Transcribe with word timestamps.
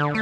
Shalom, 0.00 0.16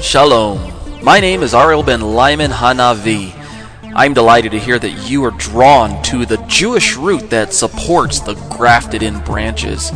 shalom. 0.00 0.72
My 1.04 1.20
name 1.20 1.44
is 1.44 1.54
Ariel 1.54 1.84
ben 1.84 2.00
Lyman 2.00 2.50
Hanavi. 2.50 3.32
I'm 3.94 4.14
delighted 4.14 4.50
to 4.50 4.58
hear 4.58 4.80
that 4.80 5.08
you 5.08 5.22
are 5.24 5.30
drawn 5.30 6.02
to 6.04 6.26
the 6.26 6.38
Jewish 6.48 6.96
root 6.96 7.30
that 7.30 7.54
supports 7.54 8.18
the 8.18 8.34
grafted 8.50 9.04
in 9.04 9.20
branches. 9.20 9.92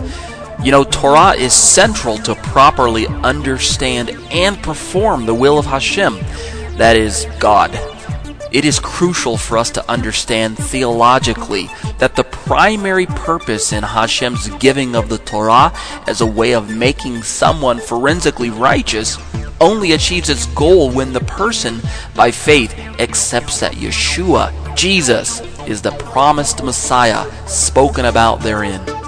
You 0.62 0.72
know, 0.72 0.84
Torah 0.84 1.32
is 1.32 1.54
central 1.54 2.18
to 2.18 2.34
properly 2.50 3.06
understand 3.06 4.10
and 4.32 4.60
perform 4.60 5.24
the 5.24 5.34
will 5.34 5.56
of 5.56 5.66
Hashem, 5.66 6.14
that 6.78 6.96
is, 6.96 7.26
God. 7.38 7.70
It 8.50 8.64
is 8.64 8.80
crucial 8.80 9.36
for 9.36 9.56
us 9.56 9.70
to 9.70 9.88
understand 9.88 10.58
theologically 10.58 11.68
that 11.98 12.16
the 12.16 12.24
primary 12.24 13.06
purpose 13.06 13.72
in 13.72 13.84
Hashem's 13.84 14.48
giving 14.56 14.96
of 14.96 15.08
the 15.08 15.18
Torah 15.18 15.72
as 16.08 16.20
a 16.20 16.26
way 16.26 16.54
of 16.54 16.74
making 16.74 17.22
someone 17.22 17.78
forensically 17.78 18.50
righteous 18.50 19.16
only 19.60 19.92
achieves 19.92 20.28
its 20.28 20.46
goal 20.46 20.90
when 20.90 21.12
the 21.12 21.20
person, 21.20 21.80
by 22.16 22.32
faith, 22.32 22.76
accepts 22.98 23.60
that 23.60 23.74
Yeshua, 23.74 24.74
Jesus, 24.76 25.40
is 25.68 25.82
the 25.82 25.92
promised 25.92 26.64
Messiah 26.64 27.30
spoken 27.46 28.06
about 28.06 28.40
therein. 28.40 28.99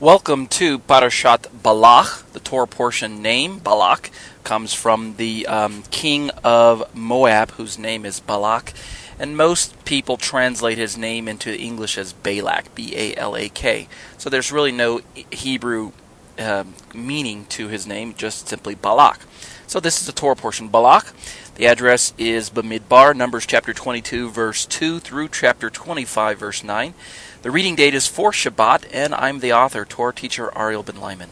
Welcome 0.00 0.46
to 0.50 0.78
Parashat 0.78 1.46
Balak. 1.60 2.30
The 2.32 2.38
Torah 2.38 2.68
portion 2.68 3.20
name, 3.20 3.58
Balak, 3.58 4.12
comes 4.44 4.72
from 4.72 5.16
the 5.16 5.44
um, 5.48 5.82
king 5.90 6.30
of 6.44 6.94
Moab, 6.94 7.50
whose 7.52 7.80
name 7.80 8.06
is 8.06 8.20
Balak. 8.20 8.74
And 9.18 9.36
most 9.36 9.84
people 9.84 10.16
translate 10.16 10.78
his 10.78 10.96
name 10.96 11.26
into 11.26 11.52
English 11.52 11.98
as 11.98 12.12
Balak, 12.12 12.76
B 12.76 12.94
A 12.94 13.16
L 13.16 13.36
A 13.36 13.48
K. 13.48 13.88
So 14.18 14.30
there's 14.30 14.52
really 14.52 14.70
no 14.70 15.00
Hebrew 15.32 15.90
uh, 16.38 16.62
meaning 16.94 17.46
to 17.46 17.66
his 17.66 17.84
name, 17.84 18.14
just 18.14 18.46
simply 18.46 18.76
Balak. 18.76 19.22
So 19.68 19.80
this 19.80 20.00
is 20.00 20.06
the 20.06 20.14
Torah 20.14 20.34
portion, 20.34 20.68
Balak. 20.68 21.12
The 21.56 21.66
address 21.66 22.14
is 22.16 22.48
Bamidbar, 22.48 23.14
Numbers 23.14 23.44
chapter 23.44 23.74
22, 23.74 24.30
verse 24.30 24.64
2 24.64 24.98
through 24.98 25.28
chapter 25.28 25.68
25, 25.68 26.38
verse 26.38 26.64
9. 26.64 26.94
The 27.42 27.50
reading 27.50 27.74
date 27.74 27.92
is 27.94 28.06
for 28.06 28.32
Shabbat, 28.32 28.88
and 28.94 29.14
I'm 29.14 29.40
the 29.40 29.52
author, 29.52 29.84
Torah 29.84 30.14
teacher 30.14 30.50
Ariel 30.56 30.82
Ben 30.82 30.98
Lyman. 30.98 31.28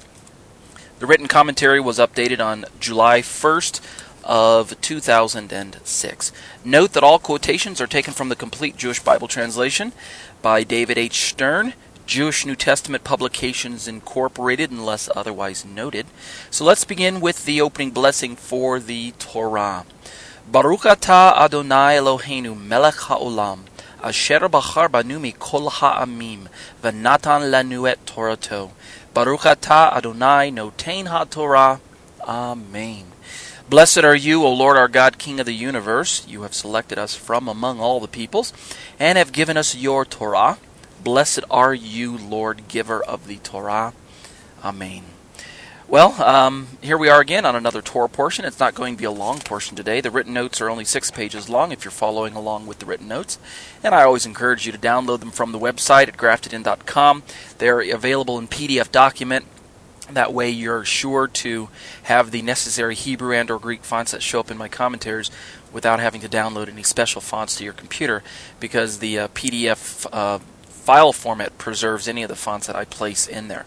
The 0.99 1.07
written 1.07 1.29
commentary 1.29 1.81
was 1.81 1.99
updated 1.99 2.45
on 2.45 2.67
July 2.79 3.23
1st 3.23 3.81
of 4.23 4.79
2006. 4.83 6.33
Note 6.63 6.93
that 6.93 7.03
all 7.03 7.19
quotations 7.19 7.81
are 7.81 7.87
taken 7.87 8.13
from 8.13 8.29
the 8.29 8.37
Complete 8.37 8.77
Jewish 8.77 9.01
Bible 9.03 9.29
Translation 9.29 9.93
by 10.43 10.63
David 10.63 10.99
H. 10.99 11.31
Stern, 11.31 11.73
Jewish 12.07 12.47
New 12.47 12.55
Testament 12.55 13.03
Publications 13.03 13.89
Incorporated, 13.89 14.71
unless 14.71 15.11
otherwise 15.17 15.65
noted. 15.65 16.07
So 16.51 16.65
let's 16.65 16.85
begin 16.85 17.21
with 17.21 17.45
the 17.45 17.61
opening 17.61 17.91
blessing 17.91 18.37
for 18.37 18.79
the 18.79 19.13
Torah. 19.19 19.85
Baruch 20.49 20.83
atah 20.83 21.37
Adonai 21.37 21.97
Eloheinu 21.97 22.57
melech 22.57 22.95
haolam 22.95 23.63
asher 24.01 24.49
bachar 24.49 24.89
banu 24.89 25.19
mikol 25.19 25.69
ha'amim, 25.69 26.47
v'natan 26.81 27.51
lanu 27.51 27.91
et 27.91 28.07
Torato. 28.07 28.71
Baruch 29.13 29.41
atah 29.41 29.93
Adonai 29.97 30.53
notain 30.53 31.09
ha'torah. 31.09 31.81
Amen. 32.21 33.07
Blessed 33.69 34.05
are 34.05 34.15
you, 34.15 34.45
O 34.45 34.53
Lord 34.53 34.77
our 34.77 34.87
God, 34.87 35.19
King 35.19 35.41
of 35.41 35.47
the 35.47 35.53
universe. 35.53 36.25
You 36.29 36.43
have 36.43 36.55
selected 36.55 36.99
us 36.99 37.17
from 37.17 37.49
among 37.49 37.81
all 37.81 37.99
the 37.99 38.07
peoples, 38.07 38.53
and 39.01 39.19
have 39.19 39.33
given 39.33 39.57
us 39.57 39.75
your 39.75 40.05
Torah. 40.05 40.59
Blessed 41.07 41.45
are 41.53 41.73
you, 41.73 42.19
Lord, 42.19 42.67
giver 42.67 43.01
of 43.01 43.29
the 43.29 43.37
Torah. 43.37 43.93
Amen. 44.65 45.05
Well, 45.87 46.21
um, 46.21 46.67
here 46.83 46.99
we 46.99 47.09
are 47.09 47.21
again 47.21 47.47
on 47.47 47.55
another 47.55 47.81
Torah 47.81 48.09
portion. 48.09 48.45
It's 48.45 48.59
not 48.59 48.75
going 48.75 48.97
to 48.97 48.99
be 48.99 49.05
a 49.05 49.13
long 49.13 49.39
portion 49.39 49.77
today. 49.77 50.01
The 50.01 50.11
written 50.11 50.35
notes 50.35 50.61
are 50.61 50.69
only 50.69 50.85
six 50.85 51.13
pages 51.13 51.49
long 51.49 51.71
if 51.71 51.85
you're 51.85 51.93
following 51.93 52.35
along 52.35 52.67
with 52.67 52.81
the 52.81 52.87
written 52.87 53.07
notes. 53.07 53.39
And 53.85 53.95
I 53.95 54.03
always 54.03 54.27
encourage 54.27 54.67
you 54.67 54.73
to 54.73 54.79
download 54.79 55.21
them 55.21 55.31
from 55.31 55.53
the 55.53 55.61
website 55.61 56.09
at 56.09 56.17
graftedin.com. 56.17 57.23
They're 57.59 57.83
available 57.95 58.37
in 58.41 58.49
PDF 58.49 58.91
document. 58.91 59.45
That 60.11 60.35
way 60.35 60.51
you're 60.51 60.85
sure 60.85 61.29
to 61.29 61.69
have 62.03 62.33
the 62.33 62.43
necessary 62.43 62.97
Hebrew 62.97 63.33
and 63.33 63.49
or 63.49 63.61
Greek 63.61 63.85
fonts 63.85 64.11
that 64.11 64.25
show 64.25 64.41
up 64.41 64.51
in 64.51 64.59
my 64.59 64.67
commentaries 64.67 65.31
without 65.73 66.01
having 66.01 66.21
to 66.23 66.29
download 66.29 66.69
any 66.69 66.83
special 66.83 67.21
fonts 67.21 67.55
to 67.59 67.65
your 67.65 67.73
computer 67.73 68.25
because 68.59 68.99
the 68.99 69.21
uh, 69.21 69.29
PDF 69.29 70.07
uh, 70.13 70.41
file 70.87 71.13
format 71.13 71.59
preserves 71.59 72.09
any 72.09 72.23
of 72.23 72.29
the 72.29 72.37
fonts 72.37 72.67
that 72.69 72.77
I 72.77 72.85
place 72.85 73.27
in 73.27 73.49
there 73.49 73.67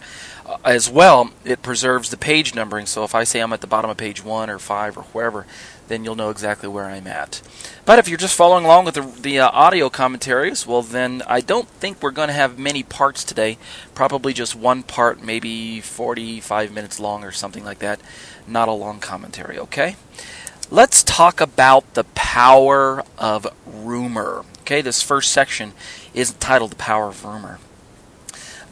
as 0.63 0.89
well, 0.89 1.31
it 1.45 1.61
preserves 1.61 2.09
the 2.09 2.17
page 2.17 2.55
numbering. 2.55 2.85
So 2.85 3.03
if 3.03 3.13
I 3.13 3.23
say 3.23 3.39
I'm 3.39 3.53
at 3.53 3.61
the 3.61 3.67
bottom 3.67 3.89
of 3.89 3.97
page 3.97 4.23
one 4.23 4.49
or 4.49 4.59
five 4.59 4.97
or 4.97 5.03
wherever, 5.03 5.45
then 5.87 6.03
you'll 6.03 6.15
know 6.15 6.29
exactly 6.29 6.69
where 6.69 6.85
I'm 6.85 7.07
at. 7.07 7.41
But 7.85 7.99
if 7.99 8.07
you're 8.07 8.17
just 8.17 8.35
following 8.35 8.65
along 8.65 8.85
with 8.85 8.95
the, 8.95 9.01
the 9.01 9.39
uh, 9.39 9.49
audio 9.49 9.89
commentaries, 9.89 10.65
well, 10.65 10.81
then 10.81 11.23
I 11.27 11.41
don't 11.41 11.67
think 11.67 12.01
we're 12.01 12.11
going 12.11 12.27
to 12.27 12.33
have 12.33 12.59
many 12.59 12.83
parts 12.83 13.23
today. 13.23 13.57
Probably 13.95 14.33
just 14.33 14.55
one 14.55 14.83
part, 14.83 15.23
maybe 15.23 15.81
45 15.81 16.71
minutes 16.71 16.99
long 16.99 17.23
or 17.23 17.31
something 17.31 17.63
like 17.63 17.79
that. 17.79 17.99
Not 18.47 18.67
a 18.67 18.73
long 18.73 18.99
commentary, 18.99 19.57
okay? 19.59 19.95
Let's 20.71 21.03
talk 21.03 21.41
about 21.41 21.95
the 21.95 22.03
power 22.03 23.03
of 23.17 23.47
rumor. 23.65 24.45
Okay, 24.61 24.81
this 24.81 25.01
first 25.01 25.31
section 25.31 25.73
is 26.13 26.33
titled 26.33 26.71
The 26.71 26.75
Power 26.77 27.07
of 27.07 27.23
Rumor. 27.23 27.59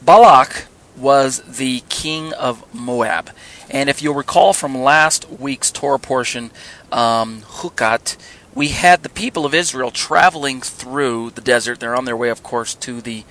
Balak 0.04 0.66
was 0.96 1.40
the 1.42 1.82
king 1.88 2.32
of 2.34 2.64
Moab. 2.74 3.30
And 3.70 3.88
if 3.88 4.02
you'll 4.02 4.14
recall 4.14 4.52
from 4.52 4.76
last 4.76 5.30
week's 5.30 5.70
Torah 5.70 5.98
portion, 5.98 6.50
um, 6.90 7.42
Hukat, 7.42 8.16
we 8.54 8.68
had 8.68 9.02
the 9.02 9.08
people 9.08 9.44
of 9.46 9.54
Israel 9.54 9.90
traveling 9.90 10.60
through 10.60 11.30
the 11.30 11.40
desert. 11.40 11.80
They're 11.80 11.94
on 11.94 12.06
their 12.06 12.16
way, 12.16 12.30
of 12.30 12.42
course, 12.42 12.74
to 12.76 13.00
the 13.00 13.24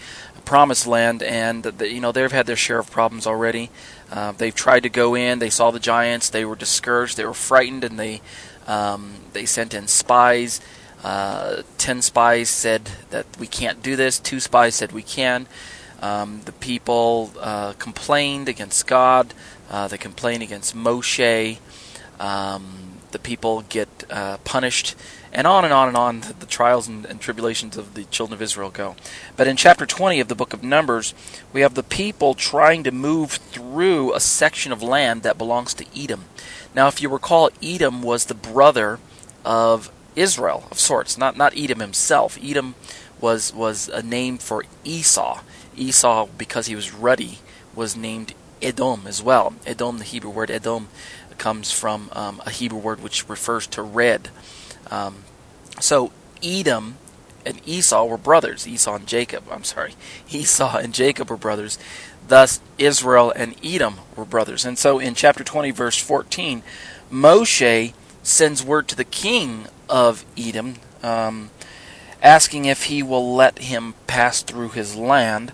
promised 0.46 0.88
land, 0.88 1.22
and 1.22 1.64
the, 1.64 1.92
you 1.92 2.00
know 2.00 2.14
they've 2.14 2.32
had 2.32 2.46
their 2.46 2.56
share 2.56 2.80
of 2.80 2.90
problems 2.90 3.28
already. 3.28 3.70
Uh, 4.10 4.32
they've 4.32 4.56
tried 4.56 4.84
to 4.84 4.90
go 4.90 5.14
in. 5.14 5.40
They 5.40 5.50
saw 5.50 5.72
the 5.72 5.80
giants. 5.80 6.30
They 6.30 6.46
were 6.46 6.56
discouraged. 6.56 7.18
They 7.18 7.26
were 7.26 7.34
frightened, 7.34 7.84
and 7.84 8.00
they 8.00 8.22
um, 8.66 9.16
they 9.34 9.46
sent 9.46 9.74
in 9.74 9.88
spies. 9.88 10.62
Uh, 11.08 11.62
ten 11.78 12.02
spies 12.02 12.50
said 12.50 12.92
that 13.12 13.26
we 13.40 13.48
can't 13.48 13.82
do 13.82 13.96
this. 13.96 14.20
Two 14.20 14.42
spies 14.42 14.76
said 14.76 14.92
we 14.92 15.02
can. 15.02 15.48
Um, 16.02 16.42
the 16.44 16.52
people 16.52 17.32
uh, 17.40 17.72
complained 17.80 18.50
against 18.50 18.86
God. 18.88 19.34
Uh, 19.70 19.88
they 19.88 19.98
complained 19.98 20.44
against 20.44 20.76
Moshe. 20.76 21.60
Um, 22.20 22.98
the 23.12 23.20
people 23.20 23.62
get 23.70 23.88
uh, 24.10 24.36
punished, 24.44 24.98
and 25.32 25.48
on 25.48 25.64
and 25.64 25.74
on 25.74 25.88
and 25.88 25.96
on. 25.96 26.20
The, 26.20 26.34
the 26.34 26.46
trials 26.46 26.90
and, 26.90 27.06
and, 27.06 27.22
tribulations 27.22 27.78
of 27.78 27.94
the 27.94 28.04
children 28.04 28.34
of 28.34 28.42
Israel 28.42 28.70
go. 28.70 28.98
But 29.38 29.48
in 29.48 29.56
chapter 29.56 29.86
20 29.86 30.20
of 30.20 30.28
the 30.28 30.36
book 30.36 30.52
of 30.52 30.62
Numbers, 30.62 31.14
we 31.54 31.62
have 31.62 31.76
the 31.76 31.84
people 31.84 32.34
trying 32.34 32.84
to 32.84 32.92
move 32.92 33.32
through 33.32 34.14
a 34.14 34.20
section 34.20 34.74
of 34.74 34.84
land 34.84 35.24
that 35.24 35.38
belongs 35.38 35.74
to 35.76 35.86
Edom. 35.98 36.26
Now, 36.76 36.90
if 36.90 37.02
you 37.02 37.08
recall, 37.08 37.50
Edom 37.64 38.02
was 38.02 38.26
the 38.26 38.36
brother 38.36 39.00
of 39.46 39.90
Israel, 40.18 40.68
of 40.72 40.80
sorts. 40.80 41.18
Not 41.18 41.38
not 41.38 41.54
Edom 41.56 41.80
himself. 41.80 42.38
Edom 42.42 42.76
was 43.22 43.54
was 43.54 43.88
a 43.88 44.02
name 44.02 44.38
for 44.38 44.66
Esau. 44.84 45.42
Esau, 45.76 46.28
because 46.38 46.66
he 46.66 46.76
was 46.76 46.94
ruddy, 46.94 47.40
was 47.76 47.96
named 47.96 48.34
Edom 48.62 49.06
as 49.06 49.22
well. 49.22 49.54
Edom, 49.66 50.00
the 50.00 50.04
Hebrew 50.04 50.32
word 50.32 50.50
Edom, 50.50 50.88
comes 51.38 51.72
from 51.72 52.10
um, 52.14 52.42
a 52.46 52.50
Hebrew 52.50 52.80
word 52.80 53.02
which 53.02 53.30
refers 53.30 53.68
to 53.68 53.82
red. 53.84 54.30
Um, 54.90 55.24
so 55.80 56.12
Edom 56.44 56.98
and 57.46 57.62
Esau 57.66 58.06
were 58.06 58.18
brothers. 58.18 58.68
Esau 58.68 58.96
and 58.96 59.08
Jacob, 59.08 59.44
I'm 59.52 59.64
sorry. 59.64 59.94
Esau 60.30 60.78
and 60.78 60.94
Jacob 60.94 61.30
were 61.30 61.38
brothers. 61.38 61.78
Thus, 62.28 62.60
Israel 62.78 63.32
and 63.36 63.56
Edom 63.64 64.00
were 64.16 64.26
brothers. 64.26 64.66
And 64.66 64.78
so 64.78 65.00
in 65.00 65.16
chapter 65.16 65.44
20, 65.44 65.72
verse 65.72 65.98
14, 65.98 66.62
Moshe 67.12 67.94
sends 68.28 68.64
word 68.64 68.88
to 68.90 68.96
the 68.96 69.06
king 69.06 69.68
of 69.90 70.26
Edom. 70.38 70.76
Um, 71.04 71.50
asking 72.22 72.66
if 72.66 72.84
he 72.86 73.04
will 73.04 73.36
let 73.36 73.60
him 73.60 73.96
pass 74.08 74.42
through 74.42 74.70
his 74.70 74.96
land. 74.96 75.54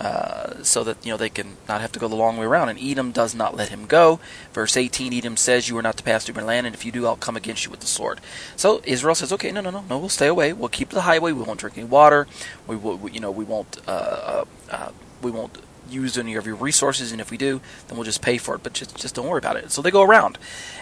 uh, 0.00 0.62
so 0.64 0.82
that 0.82 1.04
you 1.06 1.12
know 1.12 1.16
they 1.16 1.28
can 1.30 1.56
not 1.68 1.80
have 1.80 1.92
to 1.92 1.98
go 2.00 2.08
the 2.08 2.16
long 2.16 2.36
way 2.36 2.44
around. 2.44 2.68
And 2.68 2.78
Edom 2.80 3.12
does 3.12 3.34
not 3.34 3.56
let 3.56 3.68
him 3.68 3.86
go. 3.86 4.18
Verse 4.52 4.76
18, 4.76 5.12
Edom 5.14 5.36
says, 5.36 5.68
"You 5.68 5.78
are 5.78 5.82
not 5.82 5.96
to 5.98 6.02
pass 6.02 6.24
through 6.24 6.34
my 6.34 6.42
land, 6.42 6.66
and 6.66 6.74
if 6.74 6.84
you 6.84 6.92
do, 6.92 7.06
I'll 7.06 7.16
come 7.16 7.36
against 7.36 7.64
you 7.64 7.70
with 7.70 7.80
the 7.80 7.86
sword." 7.86 8.20
So 8.56 8.82
Israel 8.84 9.14
says, 9.14 9.32
"Okay, 9.32 9.52
no, 9.52 9.60
no, 9.60 9.70
no, 9.70 9.84
no. 9.88 9.98
We'll 9.98 10.08
stay 10.08 10.26
away. 10.26 10.52
We'll 10.52 10.68
keep 10.68 10.90
the 10.90 11.02
highway. 11.02 11.32
We 11.32 11.42
won't 11.44 11.60
drink 11.60 11.78
any 11.78 11.86
water. 11.86 12.26
We 12.66 12.76
will, 12.76 12.96
we, 12.96 13.12
you 13.12 13.20
know, 13.20 13.30
we 13.30 13.44
won't, 13.44 13.78
uh, 13.86 13.90
uh, 13.90 14.44
uh, 14.70 14.90
we 15.22 15.30
won't." 15.30 15.58
Use 15.92 16.16
any 16.16 16.34
of 16.34 16.46
your 16.46 16.56
resources, 16.56 17.12
and 17.12 17.20
if 17.20 17.30
we 17.30 17.36
do, 17.36 17.60
then 17.86 17.96
we'll 17.96 18.04
just 18.04 18.22
pay 18.22 18.38
for 18.38 18.54
it. 18.54 18.62
But 18.62 18.72
just 18.72 18.96
just 18.96 19.14
don't 19.14 19.26
worry 19.26 19.38
about 19.38 19.56
it. 19.56 19.70
So 19.70 19.82
they 19.82 19.90
go 19.90 20.02
around, 20.02 20.38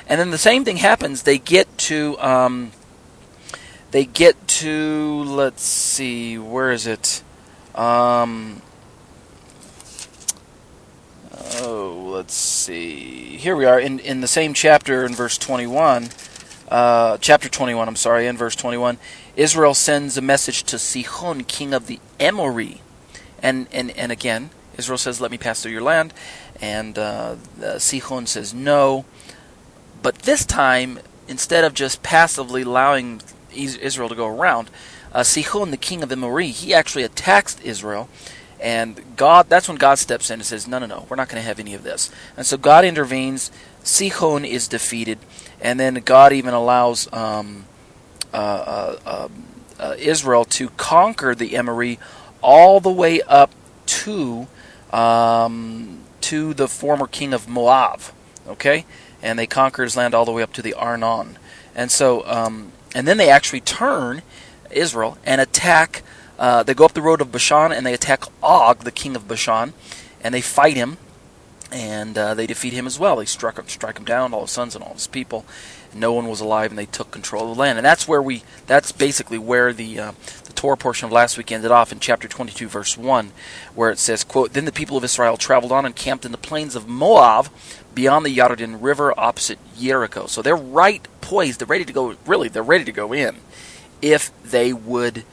and 0.07 0.21
then 0.21 0.31
the 0.31 0.39
same 0.39 0.65
thing 0.65 0.77
happens. 0.77 1.23
They 1.23 1.39
get 1.39 1.77
to 1.79 2.19
um, 2.21 2.73
they 3.91 4.05
get 4.05 4.49
to 4.49 5.25
let's 5.25 5.63
see, 5.63 6.39
where 6.39 6.71
is 6.71 6.87
it? 6.87 7.23
Um, 7.75 8.63
oh, 11.61 12.11
let's 12.13 12.35
see. 12.35 13.37
Here 13.37 13.57
we 13.57 13.65
are 13.65 13.81
in 13.81 13.99
in 13.99 14.21
the 14.21 14.29
same 14.29 14.55
chapter 14.55 15.05
in 15.05 15.15
verse 15.15 15.37
twenty 15.37 15.67
one. 15.67 16.11
Uh, 16.71 17.19
chapter 17.19 17.49
21, 17.49 17.89
I'm 17.89 17.97
sorry, 17.97 18.29
in 18.29 18.37
verse 18.37 18.55
21, 18.55 18.97
Israel 19.35 19.75
sends 19.75 20.17
a 20.17 20.23
message 20.23 20.63
to 20.63 20.79
Sihon, 20.79 21.43
king 21.43 21.75
of 21.75 21.89
the 21.89 21.99
Emori. 22.21 22.79
And, 23.43 23.67
and, 23.73 23.91
and 23.93 24.13
again, 24.13 24.51
Israel 24.77 24.99
says, 24.99 25.21
Let 25.21 25.31
me 25.31 25.39
pass 25.39 25.63
through 25.63 25.73
your 25.73 25.83
land. 25.83 26.13
And 26.61 26.99
uh, 26.99 27.37
Sihon 27.79 28.27
says, 28.27 28.55
No. 28.55 29.05
But 30.03 30.21
this 30.21 30.45
time, 30.45 31.01
instead 31.29 31.65
of 31.65 31.75
just 31.75 32.03
passively 32.03 32.63
allowing 32.63 33.23
Israel 33.55 34.09
to 34.09 34.15
go 34.15 34.27
around, 34.27 34.71
uh, 35.13 35.23
Sihon, 35.23 35.71
the 35.71 35.77
king 35.77 36.03
of 36.03 36.09
the 36.09 36.17
Amori, 36.17 36.49
he 36.49 36.73
actually 36.73 37.03
attacks 37.03 37.61
Israel. 37.61 38.09
And 38.61 39.17
God, 39.17 39.49
that's 39.49 39.69
when 39.69 39.79
God 39.79 39.99
steps 39.99 40.31
in 40.31 40.35
and 40.35 40.45
says, 40.45 40.69
No, 40.69 40.79
no, 40.79 40.87
no, 40.87 41.07
we're 41.09 41.17
not 41.17 41.29
going 41.29 41.41
to 41.41 41.47
have 41.47 41.59
any 41.59 41.75
of 41.75 41.83
this. 41.83 42.11
And 42.37 42.47
so 42.47 42.57
God 42.57 42.85
intervenes. 42.85 43.51
Sihon 43.83 44.45
is 44.45 44.69
defeated. 44.69 45.19
And 45.61 45.81
then 45.81 45.95
God 45.95 46.33
even 46.33 46.53
allows 46.53 47.11
um, 47.13 47.65
uh, 48.33 48.37
uh, 48.37 49.29
um, 49.31 49.45
uh 49.79 49.95
Israel 49.99 50.45
to 50.45 50.69
conquer 50.71 51.35
the 51.35 51.51
Emori 51.51 51.99
all 52.43 52.81
the 52.81 52.93
way 52.93 53.23
up 53.23 53.51
to 53.87 54.47
um, 54.93 56.01
to 56.23 56.55
the 56.55 56.69
former 56.69 57.07
king 57.07 57.33
of 57.33 57.49
Moab. 57.49 58.01
Okay, 58.49 58.85
and 59.23 59.39
they 59.39 59.47
conquer 59.47 59.83
his 59.83 59.97
land 59.97 60.15
all 60.15 60.25
the 60.25 60.33
way 60.33 60.43
up 60.43 60.53
to 60.55 60.63
the 60.63 60.75
Arnon, 60.75 61.39
and 61.75 61.91
so 61.91 62.27
um, 62.27 62.73
and 62.95 63.07
then 63.07 63.17
they 63.17 63.29
actually 63.29 63.61
turn 63.61 64.23
Israel 64.71 65.19
and 65.25 65.41
attack. 65.41 66.03
Uh, 66.39 66.63
they 66.63 66.75
go 66.75 66.85
up 66.85 66.95
the 66.95 67.03
road 67.03 67.21
of 67.21 67.31
Bashan 67.31 67.71
and 67.71 67.85
they 67.85 67.93
attack 67.93 68.25
Og, 68.43 68.79
the 68.81 68.91
king 68.91 69.15
of 69.15 69.29
Bashan, 69.29 69.75
and 70.23 70.35
they 70.35 70.41
fight 70.41 70.75
him, 70.75 70.97
and 71.71 72.17
uh, 72.17 72.35
they 72.35 72.47
defeat 72.47 72.73
him 72.73 72.87
as 72.87 72.99
well. 72.99 73.17
They 73.17 73.27
struck 73.27 73.59
him, 73.59 73.69
strike 73.69 73.99
him 73.99 74.05
down, 74.05 74.33
all 74.33 74.43
his 74.43 74.51
sons 74.51 74.75
and 74.75 74.83
all 74.83 74.95
his 74.95 75.07
people. 75.07 75.45
No 75.95 76.13
one 76.13 76.29
was 76.29 76.41
alive, 76.41 76.71
and 76.71 76.79
they 76.79 76.87
took 76.87 77.11
control 77.11 77.51
of 77.51 77.57
the 77.57 77.61
land. 77.61 77.79
And 77.79 77.85
that's 77.85 78.07
where 78.07 78.23
we. 78.23 78.43
That's 78.67 78.93
basically 78.93 79.39
where 79.39 79.73
the 79.73 79.99
uh, 79.99 80.13
Torah 80.55 80.77
portion 80.77 81.07
of 81.07 81.13
last 81.13 81.39
week 81.39 81.51
ended 81.51 81.71
off 81.71 81.91
in 81.91 82.01
chapter 82.01 82.29
22, 82.29 82.69
verse 82.69 82.99
1, 82.99 83.33
where 83.75 83.91
it 83.91 83.99
says, 83.99 84.25
quote, 84.25 84.53
Then 84.53 84.67
the 84.67 84.73
people 84.73 84.97
of 84.97 85.05
Israel 85.05 85.37
traveled 85.37 85.73
on 85.73 85.87
and 85.87 85.97
camped 85.97 86.25
in 86.25 86.33
the 86.33 86.39
plains 86.39 86.77
of 86.77 86.87
Moab 86.87 87.49
beyond 87.95 88.25
the 88.27 88.37
Yarden 88.37 88.79
River 88.81 89.19
opposite 89.19 89.59
Jericho. 89.79 90.27
So 90.27 90.43
they're 90.43 90.55
right 90.55 91.07
poised. 91.21 91.61
They're 91.61 91.67
ready 91.67 91.85
to 91.85 91.93
go, 91.93 92.17
really, 92.27 92.49
they're 92.49 92.63
ready 92.63 92.85
to 92.85 92.93
go 92.93 93.13
in 93.13 93.37
if 94.03 94.31
they 94.43 94.73
would 94.73 95.25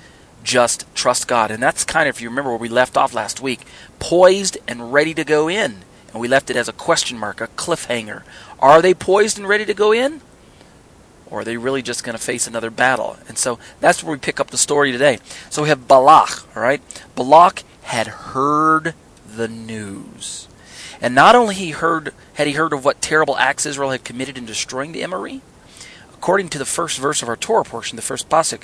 just 0.44 0.86
trust 0.96 1.28
God. 1.28 1.52
And 1.52 1.62
that's 1.62 1.84
kind 1.84 2.08
of, 2.08 2.16
if 2.16 2.22
you 2.22 2.30
remember 2.30 2.52
where 2.52 2.60
we 2.60 2.70
left 2.70 2.96
off 2.96 3.14
last 3.14 3.42
week, 3.42 3.62
poised 4.00 4.58
and 4.68 4.94
ready 4.94 5.14
to 5.14 5.24
go 5.24 5.50
in. 5.50 5.80
And 6.14 6.22
we 6.22 6.28
left 6.28 6.50
it 6.50 6.56
as 6.56 6.70
a 6.70 6.74
question 6.74 7.18
mark, 7.18 7.42
a 7.42 7.48
cliffhanger. 7.48 8.24
Are 8.60 8.82
they 8.82 8.94
poised 8.94 9.38
and 9.38 9.48
ready 9.48 9.66
to 9.66 9.74
go 9.74 9.92
in? 9.92 10.22
Or 11.30 11.42
are 11.42 11.44
they 11.44 11.58
really 11.58 11.82
just 11.82 12.04
going 12.04 12.18
to 12.18 12.24
face 12.24 12.48
another 12.48 12.70
battle? 12.70 13.18
And 13.28 13.38
so 13.38 13.60
that's 13.80 14.04
where 14.04 14.14
we 14.14 14.20
pick 14.20 14.40
up 14.40 14.50
the 14.50 14.58
story 14.58 14.92
today. 14.92 15.20
So 15.50 15.64
we 15.64 15.70
have 15.70 15.88
Balak, 15.88 16.56
all 16.56 16.64
right? 16.64 16.82
Balak 17.16 17.64
had 17.84 18.08
heard 18.08 18.94
the 19.28 19.48
news. 19.48 20.48
And 21.02 21.14
not 21.14 21.36
only 21.36 21.56
he 21.56 21.72
heard 21.72 22.14
had 22.36 22.48
he 22.48 22.54
heard 22.54 22.74
of 22.74 22.84
what 22.84 23.02
terrible 23.02 23.38
acts 23.38 23.66
Israel 23.66 23.92
had 23.92 24.04
committed 24.04 24.38
in 24.38 24.46
destroying 24.46 24.92
the 24.92 25.02
Emori, 25.02 25.42
according 26.14 26.50
to 26.50 26.58
the 26.58 26.66
first 26.66 26.98
verse 26.98 27.22
of 27.22 27.30
our 27.30 27.36
Torah 27.36 27.64
portion, 27.64 27.96
the 27.96 28.02
first 28.02 28.30
pasuk, 28.30 28.64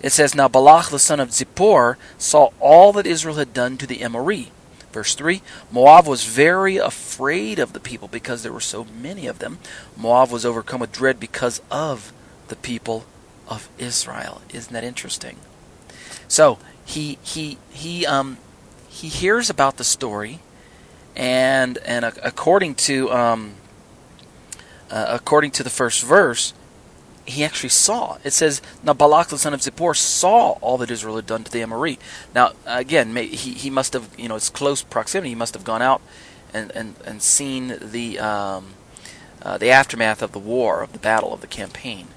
it 0.00 0.10
says, 0.10 0.34
Now 0.34 0.48
Balak 0.48 0.88
the 0.88 0.98
son 0.98 1.20
of 1.20 1.30
Zippor 1.30 1.96
saw 2.16 2.50
all 2.60 2.92
that 2.94 3.06
Israel 3.06 3.36
had 3.36 3.52
done 3.52 3.76
to 3.78 3.86
the 3.86 3.98
Emori, 3.98 4.48
Verse 4.94 5.16
3 5.16 5.42
Moab 5.72 6.06
was 6.06 6.24
very 6.24 6.76
afraid 6.76 7.58
of 7.58 7.72
the 7.72 7.80
people 7.80 8.06
because 8.06 8.44
there 8.44 8.52
were 8.52 8.60
so 8.60 8.84
many 8.84 9.26
of 9.26 9.40
them. 9.40 9.58
Moab 9.96 10.30
was 10.30 10.46
overcome 10.46 10.80
with 10.80 10.92
dread 10.92 11.18
because 11.18 11.60
of 11.68 12.12
the 12.46 12.54
people 12.54 13.04
of 13.48 13.68
Israel. 13.76 14.40
Isn't 14.52 14.72
that 14.72 14.84
interesting? 14.84 15.36
So 16.28 16.60
he 16.84 17.18
he 17.24 17.58
he 17.70 18.06
um 18.06 18.38
he 18.88 19.08
hears 19.08 19.50
about 19.50 19.78
the 19.78 19.84
story, 19.84 20.38
and 21.16 21.76
and 21.78 22.04
according 22.04 22.76
to 22.86 23.10
um 23.10 23.54
uh, 24.92 25.06
according 25.08 25.50
to 25.50 25.64
the 25.64 25.70
first 25.70 26.04
verse, 26.04 26.54
he 27.26 27.44
actually 27.44 27.70
saw. 27.70 28.18
It 28.24 28.32
says, 28.32 28.60
Now 28.82 28.92
Balak 28.92 29.28
the 29.28 29.38
son 29.38 29.54
of 29.54 29.60
Zippor 29.60 29.96
saw 29.96 30.52
all 30.60 30.78
that 30.78 30.90
Israel 30.90 31.16
had 31.16 31.26
done 31.26 31.44
to 31.44 31.50
the 31.50 31.62
Amorite. 31.62 32.00
Now, 32.34 32.52
again, 32.66 33.14
he, 33.16 33.54
he 33.54 33.70
must 33.70 33.92
have, 33.92 34.08
you 34.18 34.28
know, 34.28 34.36
it's 34.36 34.50
close 34.50 34.82
proximity. 34.82 35.30
He 35.30 35.34
must 35.34 35.54
have 35.54 35.64
gone 35.64 35.82
out 35.82 36.02
and, 36.52 36.70
and, 36.72 36.94
and 37.04 37.22
seen 37.22 37.78
the, 37.80 38.18
um, 38.18 38.74
uh, 39.42 39.58
the 39.58 39.70
aftermath 39.70 40.22
of 40.22 40.32
the 40.32 40.38
war, 40.38 40.82
of 40.82 40.92
the 40.92 40.98
battle, 40.98 41.32
of 41.32 41.40
the 41.40 41.46
campaign. 41.46 42.08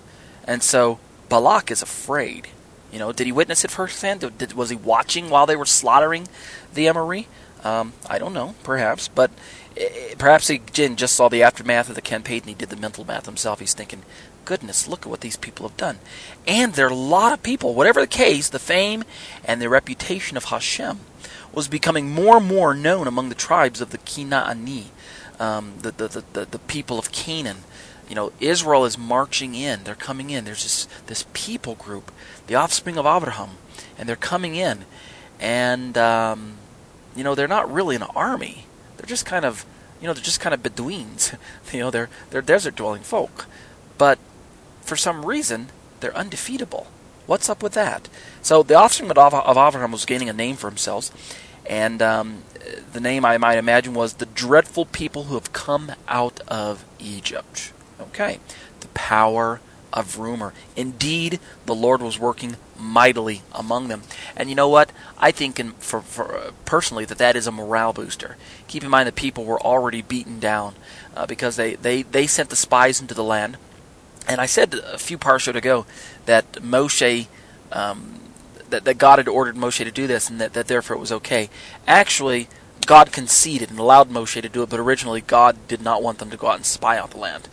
And 0.45 0.63
so 0.63 0.99
Balak 1.29 1.71
is 1.71 1.81
afraid. 1.81 2.47
You 2.91 2.99
know, 2.99 3.11
did 3.11 3.25
he 3.25 3.31
witness 3.31 3.65
it 3.65 3.71
firsthand? 3.71 4.37
Did, 4.37 4.53
was 4.53 4.69
he 4.69 4.75
watching 4.75 5.29
while 5.29 5.45
they 5.45 5.55
were 5.55 5.65
slaughtering 5.65 6.27
the 6.73 6.85
Emori? 6.85 7.25
Um, 7.63 7.93
I 8.09 8.17
don't 8.17 8.33
know, 8.33 8.55
perhaps. 8.63 9.07
But 9.09 9.31
eh, 9.75 10.15
perhaps 10.17 10.47
he 10.47 10.59
just 10.73 11.15
saw 11.15 11.27
the 11.27 11.43
aftermath 11.43 11.89
of 11.89 11.95
the 11.95 12.01
campaign 12.01 12.41
and 12.41 12.49
he 12.49 12.55
did 12.55 12.69
the 12.69 12.77
mental 12.77 13.03
math 13.03 13.25
himself. 13.25 13.59
He's 13.59 13.73
thinking, 13.73 14.03
goodness, 14.47 14.87
look 14.87 15.01
at 15.01 15.09
what 15.09 15.19
these 15.19 15.35
people 15.35 15.67
have 15.67 15.75
done. 15.75 15.99
And 16.47 16.73
there 16.73 16.87
are 16.87 16.89
a 16.89 16.95
lot 16.95 17.33
of 17.33 17.43
people, 17.43 17.75
whatever 17.75 17.99
the 17.99 18.07
case, 18.07 18.47
the 18.47 18.59
fame 18.59 19.03
and 19.43 19.61
the 19.61 19.67
reputation 19.67 20.37
of 20.37 20.45
Hashem 20.45 21.01
was 21.53 21.67
becoming 21.67 22.09
more 22.09 22.37
and 22.37 22.47
more 22.47 22.73
known 22.73 23.07
among 23.07 23.27
the 23.27 23.35
tribes 23.35 23.81
of 23.81 23.89
the 23.89 23.97
Kinaani, 23.97 24.85
um, 25.37 25.73
the, 25.81 25.91
the, 25.91 26.23
the, 26.31 26.45
the, 26.45 26.59
people 26.59 26.97
of 26.97 27.11
Canaan. 27.11 27.57
You 28.07 28.15
know, 28.15 28.31
Israel 28.39 28.85
is 28.85 28.97
marching 28.97 29.53
in. 29.53 29.83
They're 29.83 29.95
coming 29.95 30.29
in. 30.29 30.45
There's 30.45 30.63
this, 30.63 30.87
this 31.07 31.25
people 31.33 31.75
group, 31.75 32.09
the 32.47 32.55
offspring 32.55 32.97
of 32.97 33.05
Abraham, 33.05 33.57
and 33.97 34.07
they're 34.07 34.15
coming 34.15 34.55
in. 34.55 34.85
And, 35.41 35.97
um, 35.97 36.57
you 37.17 37.23
know, 37.23 37.35
they're 37.35 37.49
not 37.49 37.71
really 37.71 37.97
an 37.97 38.03
army. 38.03 38.65
They're 38.95 39.07
just 39.07 39.25
kind 39.25 39.43
of, 39.43 39.65
you 39.99 40.07
know, 40.07 40.13
they're 40.13 40.23
just 40.23 40.39
kind 40.39 40.53
of 40.53 40.63
Bedouins. 40.63 41.33
you 41.73 41.81
know, 41.81 41.91
they're, 41.91 42.09
they're 42.29 42.41
desert 42.41 42.77
dwelling 42.77 43.01
folk. 43.01 43.45
But 43.97 44.19
for 44.87 44.95
some 44.95 45.25
reason, 45.25 45.69
they're 45.99 46.15
undefeatable. 46.15 46.87
What's 47.25 47.49
up 47.49 47.61
with 47.61 47.73
that? 47.73 48.07
So 48.41 48.63
the 48.63 48.75
offspring 48.75 49.11
of, 49.11 49.17
of 49.17 49.57
Abraham 49.57 49.91
was 49.91 50.05
gaining 50.05 50.29
a 50.29 50.33
name 50.33 50.55
for 50.55 50.69
themselves, 50.69 51.11
and 51.65 52.01
um, 52.01 52.43
the 52.93 53.01
name 53.01 53.25
I 53.25 53.37
might 53.37 53.57
imagine 53.57 53.93
was 53.93 54.13
the 54.13 54.25
dreadful 54.25 54.85
people 54.85 55.25
who 55.25 55.35
have 55.35 55.53
come 55.53 55.91
out 56.07 56.39
of 56.47 56.85
Egypt. 56.99 57.73
Okay, 57.99 58.39
the 58.79 58.87
power 58.89 59.59
of 59.91 60.19
rumor. 60.19 60.53
Indeed, 60.75 61.39
the 61.65 61.75
Lord 61.75 62.01
was 62.01 62.19
working 62.19 62.55
mightily 62.77 63.41
among 63.53 63.87
them. 63.87 64.03
And 64.35 64.49
you 64.49 64.55
know 64.55 64.69
what? 64.69 64.91
I 65.17 65.31
think, 65.31 65.59
in, 65.59 65.71
for, 65.73 66.01
for 66.01 66.35
uh, 66.35 66.51
personally, 66.65 67.05
that 67.05 67.17
that 67.17 67.35
is 67.35 67.47
a 67.47 67.51
morale 67.51 67.93
booster. 67.93 68.37
Keep 68.67 68.83
in 68.83 68.89
mind 68.89 69.07
the 69.07 69.13
people 69.13 69.45
were 69.45 69.59
already 69.59 70.01
beaten 70.01 70.39
down 70.39 70.75
uh, 71.15 71.25
because 71.25 71.55
they, 71.55 71.75
they, 71.75 72.03
they 72.03 72.27
sent 72.27 72.49
the 72.49 72.55
spies 72.55 73.01
into 73.01 73.13
the 73.13 73.23
land. 73.23 73.57
And 74.27 74.41
I 74.41 74.45
said 74.45 74.73
a 74.73 74.97
few 74.97 75.17
parshot 75.17 75.55
ago 75.55 75.85
that 76.25 76.51
Moshe, 76.53 77.27
um, 77.71 78.19
that, 78.69 78.83
that 78.83 78.97
God 78.97 79.19
had 79.19 79.27
ordered 79.27 79.55
Moshe 79.55 79.83
to 79.83 79.91
do 79.91 80.07
this, 80.07 80.29
and 80.29 80.41
that, 80.41 80.53
that 80.53 80.67
therefore 80.67 80.97
it 80.97 80.99
was 80.99 81.11
okay. 81.11 81.49
Actually, 81.87 82.49
God 82.85 83.11
conceded 83.11 83.69
and 83.69 83.79
allowed 83.79 84.09
Moshe 84.09 84.41
to 84.41 84.49
do 84.49 84.63
it, 84.63 84.69
but 84.69 84.79
originally 84.79 85.21
God 85.21 85.57
did 85.67 85.81
not 85.81 86.03
want 86.03 86.19
them 86.19 86.29
to 86.29 86.37
go 86.37 86.47
out 86.47 86.55
and 86.55 86.65
spy 86.65 86.97
out 86.97 87.11
the 87.11 87.17
land. 87.17 87.47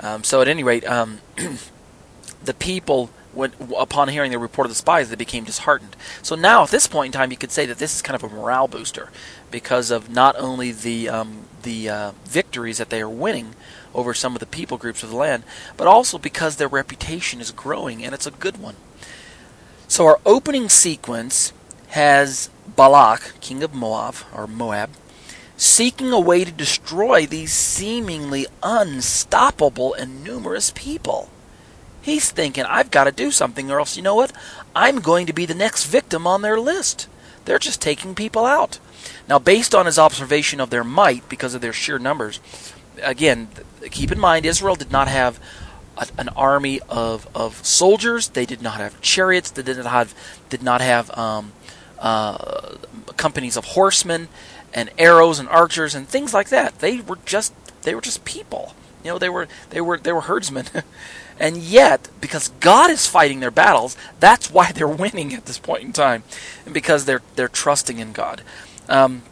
Um, 0.00 0.24
so 0.24 0.40
at 0.40 0.48
any 0.48 0.62
rate, 0.62 0.86
um, 0.86 1.20
the 2.44 2.54
people, 2.54 3.10
when, 3.32 3.52
upon 3.78 4.08
hearing 4.08 4.30
the 4.30 4.38
report 4.38 4.66
of 4.66 4.70
the 4.70 4.76
spies, 4.76 5.08
they 5.08 5.16
became 5.16 5.44
disheartened. 5.44 5.96
So 6.22 6.34
now, 6.34 6.64
at 6.64 6.70
this 6.70 6.86
point 6.86 7.14
in 7.14 7.18
time, 7.18 7.30
you 7.30 7.36
could 7.36 7.52
say 7.52 7.66
that 7.66 7.78
this 7.78 7.94
is 7.94 8.02
kind 8.02 8.14
of 8.14 8.30
a 8.30 8.34
morale 8.34 8.68
booster 8.68 9.10
because 9.50 9.90
of 9.90 10.10
not 10.10 10.36
only 10.36 10.72
the 10.72 11.08
um, 11.08 11.44
the 11.62 11.88
uh, 11.88 12.12
victories 12.24 12.78
that 12.78 12.90
they 12.90 13.02
are 13.02 13.08
winning, 13.08 13.54
over 13.94 14.14
some 14.14 14.34
of 14.34 14.40
the 14.40 14.46
people 14.46 14.78
groups 14.78 15.02
of 15.02 15.10
the 15.10 15.16
land, 15.16 15.42
but 15.76 15.86
also 15.86 16.18
because 16.18 16.56
their 16.56 16.68
reputation 16.68 17.40
is 17.40 17.50
growing 17.50 18.04
and 18.04 18.14
it's 18.14 18.26
a 18.26 18.32
good 18.32 18.60
one. 18.60 18.76
So 19.88 20.06
our 20.06 20.20
opening 20.24 20.68
sequence 20.68 21.52
has 21.88 22.50
Balak, 22.76 23.40
king 23.40 23.62
of 23.62 23.74
Moab, 23.74 24.14
or 24.34 24.46
Moab, 24.46 24.90
seeking 25.56 26.12
a 26.12 26.20
way 26.20 26.44
to 26.44 26.52
destroy 26.52 27.26
these 27.26 27.52
seemingly 27.52 28.46
unstoppable 28.62 29.94
and 29.94 30.22
numerous 30.22 30.72
people. 30.74 31.28
He's 32.02 32.30
thinking, 32.30 32.64
I've 32.64 32.90
got 32.90 33.04
to 33.04 33.12
do 33.12 33.30
something, 33.30 33.70
or 33.70 33.78
else, 33.78 33.96
you 33.96 34.02
know 34.02 34.14
what? 34.14 34.32
I'm 34.74 35.00
going 35.00 35.26
to 35.26 35.32
be 35.32 35.46
the 35.46 35.54
next 35.54 35.84
victim 35.84 36.26
on 36.26 36.42
their 36.42 36.58
list. 36.58 37.08
They're 37.44 37.58
just 37.58 37.80
taking 37.82 38.14
people 38.14 38.46
out. 38.46 38.78
Now, 39.28 39.38
based 39.38 39.74
on 39.74 39.86
his 39.86 39.98
observation 39.98 40.60
of 40.60 40.70
their 40.70 40.84
might, 40.84 41.28
because 41.28 41.54
of 41.54 41.60
their 41.60 41.72
sheer 41.72 41.98
numbers, 41.98 42.40
again, 43.02 43.48
keep 43.90 44.12
in 44.12 44.18
mind, 44.18 44.46
Israel 44.46 44.76
did 44.76 44.90
not 44.90 45.08
have 45.08 45.40
a, 45.96 46.06
an 46.18 46.28
army 46.30 46.80
of, 46.88 47.28
of 47.34 47.64
soldiers. 47.64 48.28
They 48.28 48.46
did 48.46 48.62
not 48.62 48.78
have 48.78 49.00
chariots. 49.00 49.50
They 49.50 49.62
did 49.62 49.76
not 49.78 49.86
have, 49.86 50.14
did 50.48 50.62
not 50.62 50.80
have 50.80 51.16
um, 51.16 51.52
uh, 51.98 52.76
companies 53.16 53.56
of 53.56 53.64
horsemen 53.66 54.28
and 54.72 54.90
arrows 54.98 55.38
and 55.38 55.48
archers 55.48 55.94
and 55.94 56.08
things 56.08 56.32
like 56.32 56.48
that. 56.48 56.78
They 56.78 57.00
were 57.00 57.18
just 57.24 57.52
they 57.82 57.94
were 57.94 58.00
just 58.00 58.24
people. 58.24 58.74
You 59.04 59.12
know, 59.12 59.18
they 59.18 59.28
were 59.28 59.48
they 59.70 59.80
were 59.80 59.98
they 59.98 60.12
were 60.12 60.22
herdsmen. 60.22 60.66
and 61.40 61.56
yet, 61.56 62.08
because 62.20 62.48
God 62.60 62.90
is 62.90 63.06
fighting 63.06 63.40
their 63.40 63.50
battles, 63.50 63.96
that's 64.20 64.50
why 64.50 64.70
they're 64.74 64.86
winning 64.86 65.34
at 65.34 65.46
this 65.46 65.58
point 65.58 65.82
in 65.82 65.92
time, 65.92 66.22
and 66.64 66.72
because 66.72 67.06
they're 67.06 67.22
they're 67.34 67.48
trusting 67.48 67.98
in 67.98 68.12
God. 68.12 68.42
Um, 68.88 69.22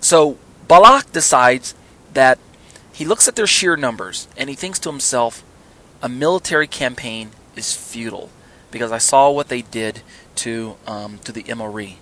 so 0.00 0.38
Balak 0.68 1.12
decides 1.12 1.74
that 2.14 2.38
he 2.92 3.04
looks 3.04 3.26
at 3.26 3.36
their 3.36 3.46
sheer 3.46 3.76
numbers 3.76 4.28
and 4.36 4.50
he 4.50 4.56
thinks 4.56 4.78
to 4.80 4.90
himself, 4.90 5.42
a 6.02 6.08
military 6.08 6.66
campaign 6.66 7.30
is 7.56 7.74
futile 7.74 8.30
because 8.70 8.92
I 8.92 8.98
saw 8.98 9.30
what 9.30 9.48
they 9.48 9.62
did 9.62 10.02
to 10.36 10.76
um, 10.86 11.18
to 11.24 11.32
the 11.32 11.42
Emori 11.44 11.96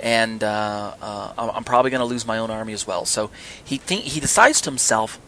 and 0.00 0.42
uh, 0.42 0.94
uh, 1.00 1.32
I'm 1.54 1.64
probably 1.64 1.90
going 1.90 2.00
to 2.00 2.06
lose 2.06 2.26
my 2.26 2.38
own 2.38 2.50
army 2.50 2.72
as 2.72 2.86
well. 2.86 3.04
So 3.04 3.30
he 3.62 3.76
think 3.76 4.04
he 4.04 4.20
decides 4.20 4.60
to 4.62 4.70
himself, 4.70 5.20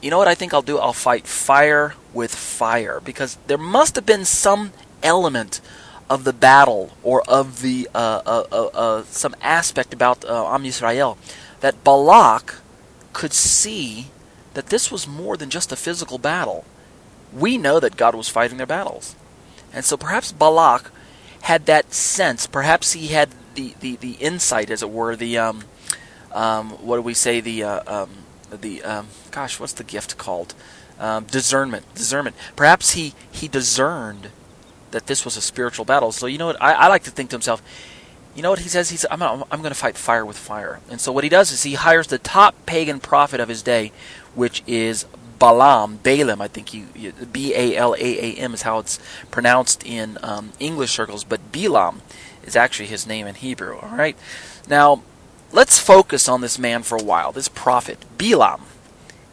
you 0.00 0.10
know 0.10 0.18
what 0.18 0.28
I 0.28 0.34
think 0.34 0.54
I'll 0.54 0.62
do? 0.62 0.78
I'll 0.78 0.92
fight 0.92 1.26
fire 1.26 1.94
with 2.12 2.34
fire 2.34 3.00
because 3.04 3.38
there 3.46 3.58
must 3.58 3.96
have 3.96 4.06
been 4.06 4.24
some 4.24 4.72
element 5.02 5.60
of 6.08 6.24
the 6.24 6.32
battle 6.32 6.90
or 7.02 7.22
of 7.28 7.62
the 7.62 7.88
uh, 7.94 8.22
uh, 8.26 8.44
uh, 8.50 8.66
uh 8.66 9.02
some 9.04 9.34
aspect 9.40 9.94
about 9.94 10.24
uh, 10.24 10.52
Am 10.52 10.64
Yisrael 10.64 11.16
that 11.60 11.84
Balak 11.84 12.56
could 13.12 13.32
see 13.32 14.08
that 14.54 14.66
this 14.66 14.90
was 14.90 15.06
more 15.06 15.36
than 15.36 15.50
just 15.50 15.72
a 15.72 15.76
physical 15.76 16.18
battle. 16.18 16.64
We 17.32 17.58
know 17.58 17.78
that 17.78 17.96
God 17.96 18.14
was 18.14 18.28
fighting 18.28 18.56
their 18.56 18.66
battles. 18.66 19.14
And 19.72 19.84
so 19.84 19.96
perhaps 19.96 20.32
Balak 20.32 20.90
had 21.42 21.66
that 21.66 21.94
sense. 21.94 22.46
Perhaps 22.46 22.92
he 22.92 23.08
had 23.08 23.30
the, 23.54 23.74
the, 23.80 23.96
the 23.96 24.12
insight, 24.14 24.70
as 24.70 24.82
it 24.82 24.90
were, 24.90 25.14
the 25.14 25.38
um, 25.38 25.64
um, 26.32 26.70
what 26.84 26.96
do 26.96 27.02
we 27.02 27.14
say? 27.14 27.40
The 27.40 27.62
uh, 27.62 28.02
um, 28.02 28.10
the 28.56 28.82
um, 28.82 29.08
gosh, 29.30 29.60
what's 29.60 29.72
the 29.72 29.84
gift 29.84 30.16
called? 30.16 30.54
Um, 30.98 31.24
discernment. 31.24 31.92
Discernment. 31.94 32.36
Perhaps 32.56 32.92
he 32.92 33.14
he 33.30 33.48
discerned 33.48 34.30
that 34.90 35.06
this 35.06 35.24
was 35.24 35.36
a 35.36 35.40
spiritual 35.40 35.84
battle. 35.84 36.12
So 36.12 36.26
you 36.26 36.38
know 36.38 36.46
what? 36.46 36.60
I, 36.60 36.72
I 36.72 36.88
like 36.88 37.04
to 37.04 37.10
think 37.10 37.30
to 37.30 37.36
himself. 37.36 37.62
You 38.34 38.42
know 38.42 38.50
what 38.50 38.60
he 38.60 38.68
says? 38.68 38.90
He's 38.90 39.04
I'm 39.10 39.22
I'm 39.22 39.60
going 39.62 39.64
to 39.70 39.74
fight 39.74 39.96
fire 39.96 40.24
with 40.24 40.38
fire. 40.38 40.80
And 40.90 41.00
so 41.00 41.12
what 41.12 41.24
he 41.24 41.30
does 41.30 41.52
is 41.52 41.62
he 41.62 41.74
hires 41.74 42.06
the 42.08 42.18
top 42.18 42.54
pagan 42.66 43.00
prophet 43.00 43.40
of 43.40 43.48
his 43.48 43.62
day, 43.62 43.92
which 44.34 44.62
is 44.66 45.06
Balaam, 45.40 45.96
Balaam, 46.02 46.42
I 46.42 46.48
think 46.48 46.74
you, 46.74 46.88
you 46.94 47.12
B 47.12 47.54
A 47.54 47.74
L 47.74 47.94
A 47.94 47.98
A 47.98 48.34
M 48.34 48.52
is 48.52 48.62
how 48.62 48.78
it's 48.78 49.00
pronounced 49.30 49.84
in 49.84 50.18
um, 50.22 50.52
English 50.60 50.92
circles, 50.92 51.24
but 51.24 51.50
Balaam 51.50 52.02
is 52.44 52.54
actually 52.54 52.88
his 52.88 53.06
name 53.06 53.26
in 53.26 53.34
Hebrew. 53.34 53.78
All 53.78 53.96
right. 53.96 54.16
Now, 54.68 55.02
let's 55.52 55.78
focus 55.78 56.28
on 56.28 56.40
this 56.40 56.58
man 56.58 56.82
for 56.82 56.96
a 56.96 57.02
while. 57.02 57.32
This 57.32 57.48
prophet, 57.48 58.04
Balaam. 58.18 58.62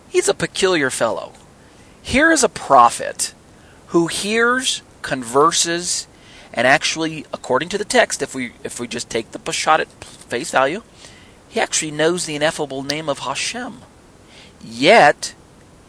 He's 0.09 0.29
a 0.29 0.33
peculiar 0.33 0.89
fellow. 0.89 1.33
Here 2.01 2.31
is 2.31 2.43
a 2.43 2.49
prophet 2.49 3.33
who 3.87 4.07
hears, 4.07 4.81
converses, 5.01 6.07
and 6.53 6.65
actually, 6.65 7.25
according 7.33 7.69
to 7.69 7.77
the 7.77 7.85
text, 7.85 8.21
if 8.21 8.33
we 8.33 8.53
if 8.63 8.79
we 8.79 8.87
just 8.87 9.09
take 9.09 9.31
the 9.31 9.39
Peshat 9.39 9.79
at 9.79 10.03
face 10.03 10.51
value, 10.51 10.81
he 11.49 11.59
actually 11.59 11.91
knows 11.91 12.25
the 12.25 12.35
ineffable 12.35 12.83
name 12.83 13.09
of 13.09 13.19
Hashem. 13.19 13.81
Yet, 14.63 15.35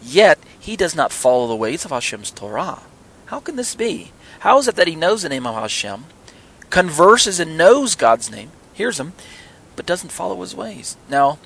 yet 0.02 0.38
he 0.58 0.76
does 0.76 0.94
not 0.94 1.12
follow 1.12 1.46
the 1.46 1.56
ways 1.56 1.84
of 1.84 1.90
Hashem's 1.90 2.30
Torah. 2.30 2.80
How 3.26 3.40
can 3.40 3.56
this 3.56 3.74
be? 3.74 4.12
How 4.40 4.58
is 4.58 4.68
it 4.68 4.76
that 4.76 4.88
he 4.88 4.94
knows 4.94 5.22
the 5.22 5.28
name 5.28 5.46
of 5.46 5.54
Hashem, 5.54 6.04
converses 6.70 7.40
and 7.40 7.56
knows 7.56 7.94
God's 7.94 8.30
name, 8.30 8.50
hears 8.74 9.00
him, 9.00 9.12
but 9.78 9.86
doesn't 9.86 10.10
follow 10.10 10.40
his 10.40 10.56
ways. 10.56 10.96
Now, 11.08 11.38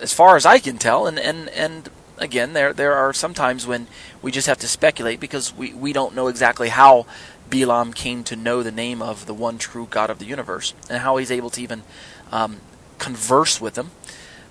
as 0.00 0.12
far 0.12 0.34
as 0.34 0.44
I 0.44 0.58
can 0.58 0.78
tell, 0.78 1.06
and, 1.06 1.16
and, 1.16 1.48
and 1.50 1.88
again, 2.18 2.52
there 2.52 2.72
there 2.72 2.94
are 2.94 3.12
some 3.12 3.34
times 3.34 3.68
when 3.68 3.86
we 4.20 4.32
just 4.32 4.48
have 4.48 4.58
to 4.58 4.66
speculate 4.66 5.20
because 5.20 5.54
we, 5.54 5.72
we 5.72 5.92
don't 5.92 6.12
know 6.12 6.26
exactly 6.26 6.70
how 6.70 7.06
Balaam 7.48 7.92
came 7.92 8.24
to 8.24 8.34
know 8.34 8.64
the 8.64 8.72
name 8.72 9.00
of 9.00 9.26
the 9.26 9.32
one 9.32 9.58
true 9.58 9.86
God 9.88 10.10
of 10.10 10.18
the 10.18 10.24
universe 10.24 10.74
and 10.90 11.02
how 11.02 11.18
he's 11.18 11.30
able 11.30 11.50
to 11.50 11.62
even 11.62 11.84
um, 12.32 12.56
converse 12.98 13.60
with 13.60 13.78
him. 13.78 13.92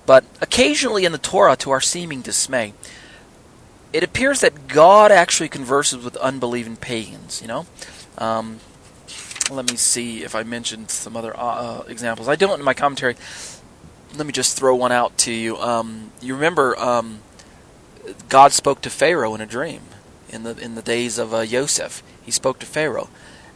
But 0.05 0.23
occasionally 0.39 1.03
in 1.03 1.11
the 1.11 1.17
Torah, 1.17 1.57
to 1.57 1.71
our 1.71 1.81
seeming 1.81 2.21
dismay, 2.21 2.73
it 3.91 4.03
appears 4.03 4.39
that 4.39 4.69
God 4.69 5.11
actually 5.11 5.49
converses 5.49 6.01
with 6.01 6.15
unbelieving 6.15 6.77
pagans. 6.77 7.41
You 7.41 7.49
know, 7.49 7.65
um, 8.17 8.61
let 9.49 9.69
me 9.69 9.77
see 9.77 10.23
if 10.23 10.35
I 10.35 10.43
mentioned 10.43 10.91
some 10.91 11.15
other 11.15 11.35
uh, 11.37 11.41
uh, 11.41 11.83
examples. 11.87 12.27
I 12.27 12.35
don't 12.35 12.59
in 12.59 12.65
my 12.65 12.73
commentary. 12.73 13.15
Let 14.15 14.25
me 14.25 14.33
just 14.33 14.57
throw 14.57 14.75
one 14.75 14.91
out 14.91 15.17
to 15.19 15.31
you. 15.31 15.57
Um, 15.57 16.11
you 16.21 16.33
remember 16.33 16.77
um, 16.79 17.19
God 18.29 18.51
spoke 18.51 18.81
to 18.81 18.89
Pharaoh 18.89 19.35
in 19.35 19.41
a 19.41 19.45
dream 19.45 19.81
in 20.29 20.43
the 20.43 20.57
in 20.57 20.75
the 20.75 20.81
days 20.81 21.17
of 21.17 21.33
uh, 21.33 21.45
Joseph. 21.45 22.03
He 22.23 22.31
spoke 22.31 22.59
to 22.59 22.65
Pharaoh, 22.65 23.09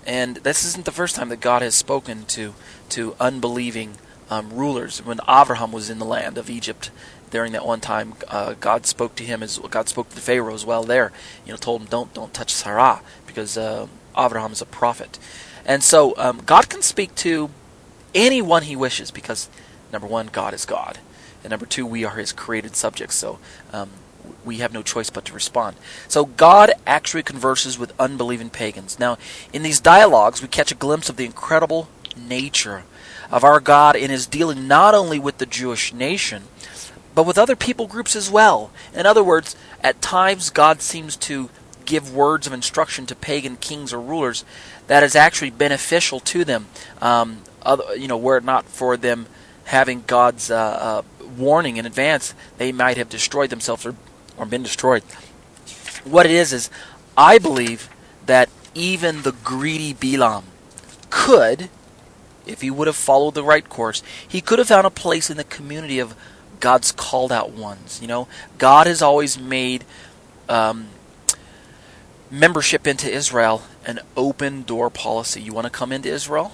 and 0.05 0.38
this 0.38 0.63
isn't 0.65 0.86
the 0.86 0.91
first 0.91 1.15
time 1.15 1.29
that 1.29 1.39
God 1.39 1.62
has 1.62 1.75
spoken 1.75 2.25
to 2.25 2.53
to 2.89 3.15
unbelieving 3.19 3.95
um, 4.29 4.51
rulers. 4.51 5.03
When 5.03 5.19
Abraham 5.27 5.71
was 5.71 5.89
in 5.89 6.00
the 6.00 6.05
land 6.05 6.38
of 6.38 6.50
Egypt 6.50 6.91
during 7.29 7.53
that 7.53 7.65
one 7.65 7.79
time, 7.79 8.13
uh, 8.27 8.55
God 8.60 8.86
spoke 8.86 9.15
to 9.15 9.24
him 9.24 9.41
as 9.41 9.57
God 9.57 9.88
spoke 9.88 10.10
to 10.10 10.17
Pharaoh 10.17 10.53
as 10.53 10.65
well. 10.65 10.83
There, 10.83 11.12
you 11.45 11.51
know, 11.51 11.57
told 11.57 11.81
him 11.81 11.88
don't 11.88 12.13
don't 12.13 12.33
touch 12.33 12.53
Sarah 12.53 13.01
because 13.32 13.58
uh, 13.58 13.88
is 14.18 14.62
a 14.62 14.66
prophet. 14.66 15.18
And 15.66 15.84
so 15.84 16.14
um, 16.18 16.42
God 16.46 16.70
can 16.70 16.82
speak 16.82 17.16
to 17.16 17.50
anyone 18.14 18.64
he 18.64 18.76
wishes 18.76 19.12
because, 19.12 19.50
number 19.92 20.08
one, 20.08 20.28
God 20.28 20.54
is 20.54 20.66
God. 20.66 21.00
And 21.44 21.52
number 21.52 21.66
two, 21.66 21.86
we 21.86 22.04
are 22.04 22.18
his 22.18 22.32
created 22.32 22.76
subjects. 22.76 23.16
So 23.16 23.40
um, 23.72 23.90
we 24.44 24.58
have 24.58 24.74
no 24.74 24.82
choice 24.82 25.10
but 25.10 25.26
to 25.26 25.34
respond. 25.34 25.78
So 26.08 26.26
God 26.26 26.72
actually 26.86 27.24
converses 27.24 27.80
with 27.80 27.94
unbelieving 28.00 28.50
pagans. 28.50 29.00
Now, 29.00 29.18
in 29.54 29.64
these 29.64 29.80
dialogues, 29.80 30.42
we 30.42 30.48
catch 30.48 30.72
a 30.72 30.76
glimpse 30.76 31.10
of 31.10 31.18
the 31.18 31.26
incredible 31.26 31.88
nature 32.16 32.84
of 33.32 33.44
our 33.44 33.60
God 33.60 33.96
in 33.96 34.12
his 34.12 34.28
dealing 34.28 34.68
not 34.68 34.94
only 34.94 35.18
with 35.18 35.38
the 35.38 35.46
Jewish 35.46 35.94
nation, 35.94 36.44
but 37.16 37.26
with 37.26 37.38
other 37.38 37.56
people 37.56 37.88
groups 37.88 38.16
as 38.16 38.30
well. 38.30 38.72
In 38.94 39.06
other 39.06 39.24
words, 39.24 39.56
at 39.82 40.02
times 40.02 40.50
God 40.50 40.82
seems 40.82 41.16
to 41.18 41.50
give 41.91 42.15
words 42.15 42.48
of 42.48 42.53
instruction 42.53 43.05
to 43.05 43.13
pagan 43.15 43.57
kings 43.57 43.91
or 43.91 44.00
rulers 44.00 44.45
that 44.88 45.03
is 45.03 45.13
actually 45.13 45.50
beneficial 45.50 46.21
to 46.21 46.45
them. 46.45 46.67
Um, 47.01 47.41
other, 47.63 47.95
you 47.98 48.07
know, 48.07 48.17
were 48.17 48.38
it 48.38 48.45
not 48.45 48.65
for 48.65 48.95
them 48.95 49.27
having 49.65 50.03
God's 50.07 50.50
uh, 50.50 50.55
uh, 50.55 51.01
warning 51.38 51.75
in 51.75 51.86
advance, 51.86 52.33
they 52.57 52.71
might 52.71 52.95
have 52.95 53.10
destroyed 53.10 53.50
themselves 53.50 53.86
or, 53.86 53.95
or 54.38 54.45
been 54.45 54.63
destroyed. 54.63 55.03
What 56.05 56.25
it 56.25 56.31
is 56.31 56.53
is, 56.53 56.69
I 57.17 57.38
believe 57.38 57.89
that 58.25 58.50
even 58.74 59.24
the 59.24 59.33
greedy 59.43 59.93
Balaam 59.93 60.45
could, 61.10 61.69
if 62.48 62.62
he 62.62 62.71
would 62.71 62.88
have 62.88 62.95
followed 62.95 63.33
the 63.33 63.43
right 63.43 63.67
course, 63.67 64.01
he 64.25 64.39
could 64.39 64.60
have 64.60 64.69
found 64.69 64.88
a 64.88 64.91
place 64.91 65.29
in 65.29 65.36
the 65.36 65.43
community 65.43 66.00
of 66.00 66.15
God's 66.62 66.93
called 66.93 67.33
out 67.33 67.51
ones. 67.51 68.00
You 68.01 68.07
know, 68.07 68.29
God 68.57 68.88
has 68.88 69.01
always 69.01 69.38
made 69.38 69.83
um, 70.48 70.88
membership 72.32 72.88
into 72.88 73.12
Israel 73.12 73.64
an 73.86 74.00
open 74.16 74.64
door 74.64 74.90
policy. 74.90 75.42
You 75.42 75.54
want 75.54 75.66
to 75.66 75.72
come 75.72 75.92
into 75.92 76.10
Israel? 76.10 76.54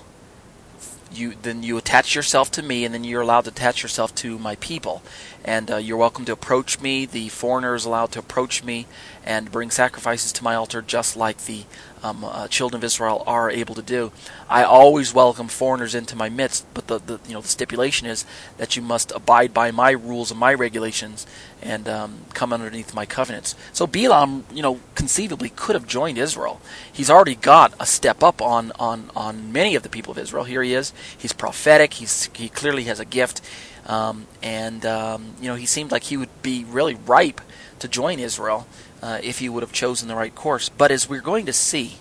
You 1.12 1.36
then 1.42 1.64
you 1.64 1.78
attach 1.78 2.16
yourself 2.16 2.52
to 2.52 2.64
me, 2.64 2.84
and 2.84 2.94
then 2.94 3.04
you're 3.04 3.22
allowed 3.22 3.46
to 3.46 3.52
attach 3.52 3.84
yourself 3.84 4.14
to 4.16 4.38
my 4.38 4.56
people. 4.56 5.02
And 5.48 5.72
uh, 5.72 5.78
you're 5.78 5.96
welcome 5.96 6.26
to 6.26 6.34
approach 6.34 6.82
me. 6.82 7.06
The 7.06 7.30
foreigner 7.30 7.74
is 7.74 7.86
allowed 7.86 8.12
to 8.12 8.20
approach 8.20 8.66
me 8.66 8.86
and 9.26 9.50
bring 9.50 9.72
sacrifices 9.72 10.34
to 10.34 10.44
my 10.44 10.56
altar, 10.56 10.82
just 10.82 11.16
like 11.16 11.46
the 11.46 11.64
um, 12.04 12.26
uh, 12.26 12.50
children 12.50 12.82
of 12.82 12.84
Israel 12.84 13.24
are 13.26 13.50
able 13.50 13.74
to 13.76 13.82
do. 13.82 14.12
I 14.50 14.64
always 14.64 15.14
welcome 15.14 15.48
foreigners 15.48 15.96
into 15.96 16.18
my 16.18 16.28
midst, 16.28 16.66
but 16.74 16.88
the, 16.88 17.00
the 17.00 17.20
you 17.28 17.34
know 17.34 17.40
the 17.40 17.48
stipulation 17.48 18.08
is 18.08 18.26
that 18.58 18.76
you 18.76 18.82
must 18.82 19.12
abide 19.12 19.54
by 19.54 19.72
my 19.72 19.92
rules 19.92 20.32
and 20.32 20.40
my 20.40 20.54
regulations 20.54 21.26
and 21.62 21.88
um, 21.88 22.20
come 22.34 22.52
underneath 22.52 22.94
my 22.94 23.06
covenants. 23.06 23.56
So 23.72 23.88
Bilam, 23.88 24.44
you 24.54 24.62
know, 24.62 24.82
conceivably 24.96 25.50
could 25.50 25.76
have 25.76 25.88
joined 25.88 26.18
Israel. 26.18 26.62
He's 26.92 27.10
already 27.10 27.36
got 27.36 27.74
a 27.80 27.86
step 27.86 28.22
up 28.22 28.42
on 28.42 28.74
on 28.80 29.12
on 29.16 29.54
many 29.54 29.76
of 29.76 29.84
the 29.84 29.90
people 29.90 30.12
of 30.12 30.18
Israel. 30.18 30.44
Here 30.44 30.62
he 30.62 30.74
is. 30.74 30.92
He's 31.18 31.34
prophetic. 31.34 31.96
He's 31.96 32.30
he 32.34 32.50
clearly 32.50 32.84
has 32.84 33.00
a 33.00 33.06
gift, 33.06 33.42
um, 33.88 34.28
and 34.44 34.86
um, 34.86 35.34
you 35.42 35.48
know 35.48 35.56
he 35.56 35.66
seemed 35.66 35.92
like 35.92 36.04
he 36.04 36.18
would 36.18 36.42
be 36.42 36.64
really 36.66 36.96
ripe 36.96 37.42
to 37.80 37.88
join 37.88 38.20
Israel 38.20 38.68
uh, 39.02 39.20
if 39.24 39.40
he 39.40 39.50
would 39.50 39.64
have 39.64 39.72
chosen 39.72 40.08
the 40.08 40.16
right 40.16 40.34
course. 40.34 40.70
But 40.70 40.92
as 40.92 41.10
we're 41.10 41.22
going 41.22 41.46
to 41.46 41.54
see, 41.54 41.98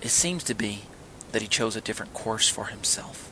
it 0.00 0.08
seems 0.08 0.44
to 0.44 0.54
be 0.54 0.82
that 1.32 1.42
he 1.42 1.48
chose 1.48 1.76
a 1.76 1.80
different 1.80 2.14
course 2.14 2.48
for 2.48 2.66
himself. 2.66 3.30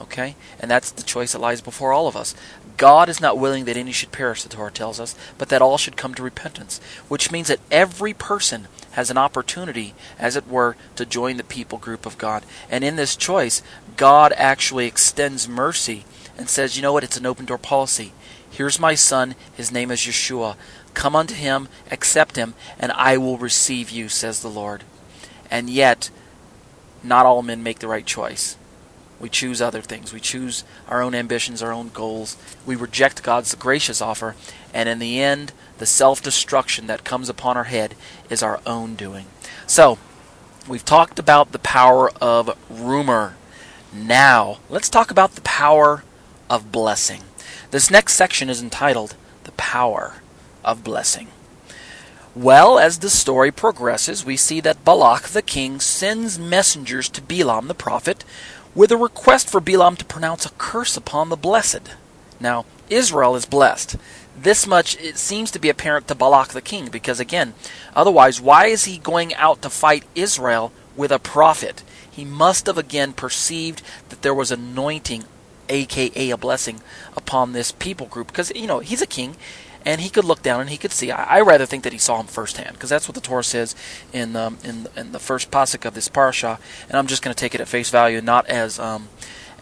Okay? 0.00 0.36
And 0.58 0.70
that's 0.70 0.90
the 0.90 1.02
choice 1.02 1.32
that 1.32 1.40
lies 1.40 1.60
before 1.60 1.92
all 1.92 2.08
of 2.08 2.16
us. 2.16 2.34
God 2.76 3.08
is 3.08 3.20
not 3.20 3.38
willing 3.38 3.66
that 3.66 3.76
any 3.76 3.92
should 3.92 4.10
perish, 4.10 4.42
the 4.42 4.48
Torah 4.48 4.72
tells 4.72 4.98
us, 4.98 5.14
but 5.38 5.48
that 5.50 5.62
all 5.62 5.78
should 5.78 5.96
come 5.96 6.14
to 6.14 6.22
repentance, 6.22 6.80
which 7.08 7.30
means 7.30 7.48
that 7.48 7.60
every 7.70 8.12
person 8.12 8.66
has 8.92 9.10
an 9.10 9.18
opportunity, 9.18 9.94
as 10.18 10.34
it 10.34 10.48
were, 10.48 10.76
to 10.96 11.06
join 11.06 11.36
the 11.36 11.44
people 11.44 11.78
group 11.78 12.04
of 12.04 12.18
God. 12.18 12.44
And 12.70 12.82
in 12.82 12.96
this 12.96 13.14
choice, 13.14 13.62
God 13.96 14.32
actually 14.36 14.86
extends 14.86 15.48
mercy 15.48 16.04
and 16.36 16.48
says, 16.48 16.76
you 16.76 16.82
know 16.82 16.92
what, 16.92 17.04
it's 17.04 17.16
an 17.16 17.26
open 17.26 17.46
door 17.46 17.58
policy. 17.58 18.12
Here's 18.50 18.78
my 18.78 18.94
son, 18.94 19.34
his 19.54 19.72
name 19.72 19.90
is 19.90 20.00
Yeshua. 20.00 20.56
Come 20.94 21.16
unto 21.16 21.34
him, 21.34 21.68
accept 21.90 22.36
him, 22.36 22.54
and 22.78 22.92
I 22.92 23.16
will 23.16 23.38
receive 23.38 23.90
you, 23.90 24.08
says 24.08 24.42
the 24.42 24.48
Lord. 24.48 24.84
And 25.50 25.70
yet, 25.70 26.10
not 27.02 27.26
all 27.26 27.42
men 27.42 27.62
make 27.62 27.78
the 27.78 27.88
right 27.88 28.04
choice. 28.04 28.56
We 29.18 29.28
choose 29.28 29.62
other 29.62 29.80
things. 29.80 30.12
We 30.12 30.20
choose 30.20 30.64
our 30.88 31.00
own 31.00 31.14
ambitions, 31.14 31.62
our 31.62 31.72
own 31.72 31.90
goals. 31.90 32.36
We 32.66 32.74
reject 32.74 33.22
God's 33.22 33.54
gracious 33.54 34.02
offer, 34.02 34.34
and 34.74 34.88
in 34.88 34.98
the 34.98 35.22
end, 35.22 35.52
the 35.78 35.86
self 35.86 36.22
destruction 36.22 36.88
that 36.88 37.04
comes 37.04 37.28
upon 37.28 37.56
our 37.56 37.64
head 37.64 37.94
is 38.28 38.42
our 38.42 38.60
own 38.66 38.96
doing. 38.96 39.26
So, 39.66 39.98
we've 40.68 40.84
talked 40.84 41.18
about 41.18 41.52
the 41.52 41.58
power 41.58 42.10
of 42.20 42.56
rumor. 42.68 43.36
Now, 43.94 44.58
let's 44.68 44.88
talk 44.88 45.10
about 45.10 45.36
the 45.36 45.40
power 45.42 46.02
of 46.52 46.70
blessing. 46.70 47.22
This 47.70 47.90
next 47.90 48.12
section 48.12 48.50
is 48.50 48.60
entitled 48.60 49.16
The 49.44 49.52
Power 49.52 50.16
of 50.62 50.84
blessing. 50.84 51.28
Well, 52.36 52.78
as 52.78 52.98
the 52.98 53.08
story 53.08 53.50
progresses, 53.50 54.26
we 54.26 54.36
see 54.36 54.60
that 54.60 54.84
Balak 54.84 55.28
the 55.28 55.40
king 55.40 55.80
sends 55.80 56.38
messengers 56.38 57.08
to 57.08 57.22
Bilam 57.22 57.68
the 57.68 57.74
prophet 57.74 58.22
with 58.74 58.92
a 58.92 58.98
request 58.98 59.48
for 59.48 59.62
Bilam 59.62 59.96
to 59.96 60.04
pronounce 60.04 60.44
a 60.44 60.50
curse 60.58 60.94
upon 60.94 61.30
the 61.30 61.36
blessed. 61.36 61.96
Now, 62.38 62.66
Israel 62.90 63.34
is 63.34 63.46
blessed. 63.46 63.96
This 64.36 64.66
much 64.66 65.00
it 65.00 65.16
seems 65.16 65.50
to 65.52 65.58
be 65.58 65.70
apparent 65.70 66.06
to 66.08 66.14
Balak 66.14 66.48
the 66.48 66.60
king, 66.60 66.88
because 66.90 67.18
again, 67.18 67.54
otherwise, 67.96 68.42
why 68.42 68.66
is 68.66 68.84
he 68.84 68.98
going 68.98 69.34
out 69.36 69.62
to 69.62 69.70
fight 69.70 70.04
Israel 70.14 70.70
with 70.96 71.12
a 71.12 71.18
prophet? 71.18 71.82
He 72.10 72.26
must 72.26 72.66
have 72.66 72.76
again 72.76 73.14
perceived 73.14 73.80
that 74.10 74.20
there 74.20 74.34
was 74.34 74.50
anointing, 74.50 75.24
aka 75.68 76.30
a 76.30 76.36
blessing, 76.36 76.80
upon 77.16 77.52
this 77.52 77.72
people 77.72 78.06
group. 78.06 78.28
Because, 78.28 78.52
you 78.54 78.66
know, 78.66 78.80
he's 78.80 79.02
a 79.02 79.06
king 79.06 79.36
and 79.84 80.00
he 80.00 80.08
could 80.08 80.24
look 80.24 80.42
down 80.42 80.60
and 80.60 80.70
he 80.70 80.76
could 80.76 80.92
see. 80.92 81.10
I, 81.10 81.38
I 81.38 81.40
rather 81.40 81.66
think 81.66 81.84
that 81.84 81.92
he 81.92 81.98
saw 81.98 82.20
him 82.20 82.26
firsthand 82.26 82.74
because 82.74 82.90
that's 82.90 83.08
what 83.08 83.14
the 83.14 83.20
Torah 83.20 83.44
says 83.44 83.74
in 84.12 84.36
um, 84.36 84.58
in 84.64 84.86
in 84.96 85.12
the 85.12 85.18
first 85.18 85.50
pasuk 85.50 85.84
of 85.84 85.94
this 85.94 86.08
parasha, 86.08 86.58
and 86.88 86.96
I'm 86.96 87.06
just 87.06 87.22
going 87.22 87.34
to 87.34 87.40
take 87.40 87.54
it 87.54 87.60
at 87.60 87.68
face 87.68 87.90
value, 87.90 88.20
not 88.20 88.46
as 88.46 88.78
um, 88.78 89.08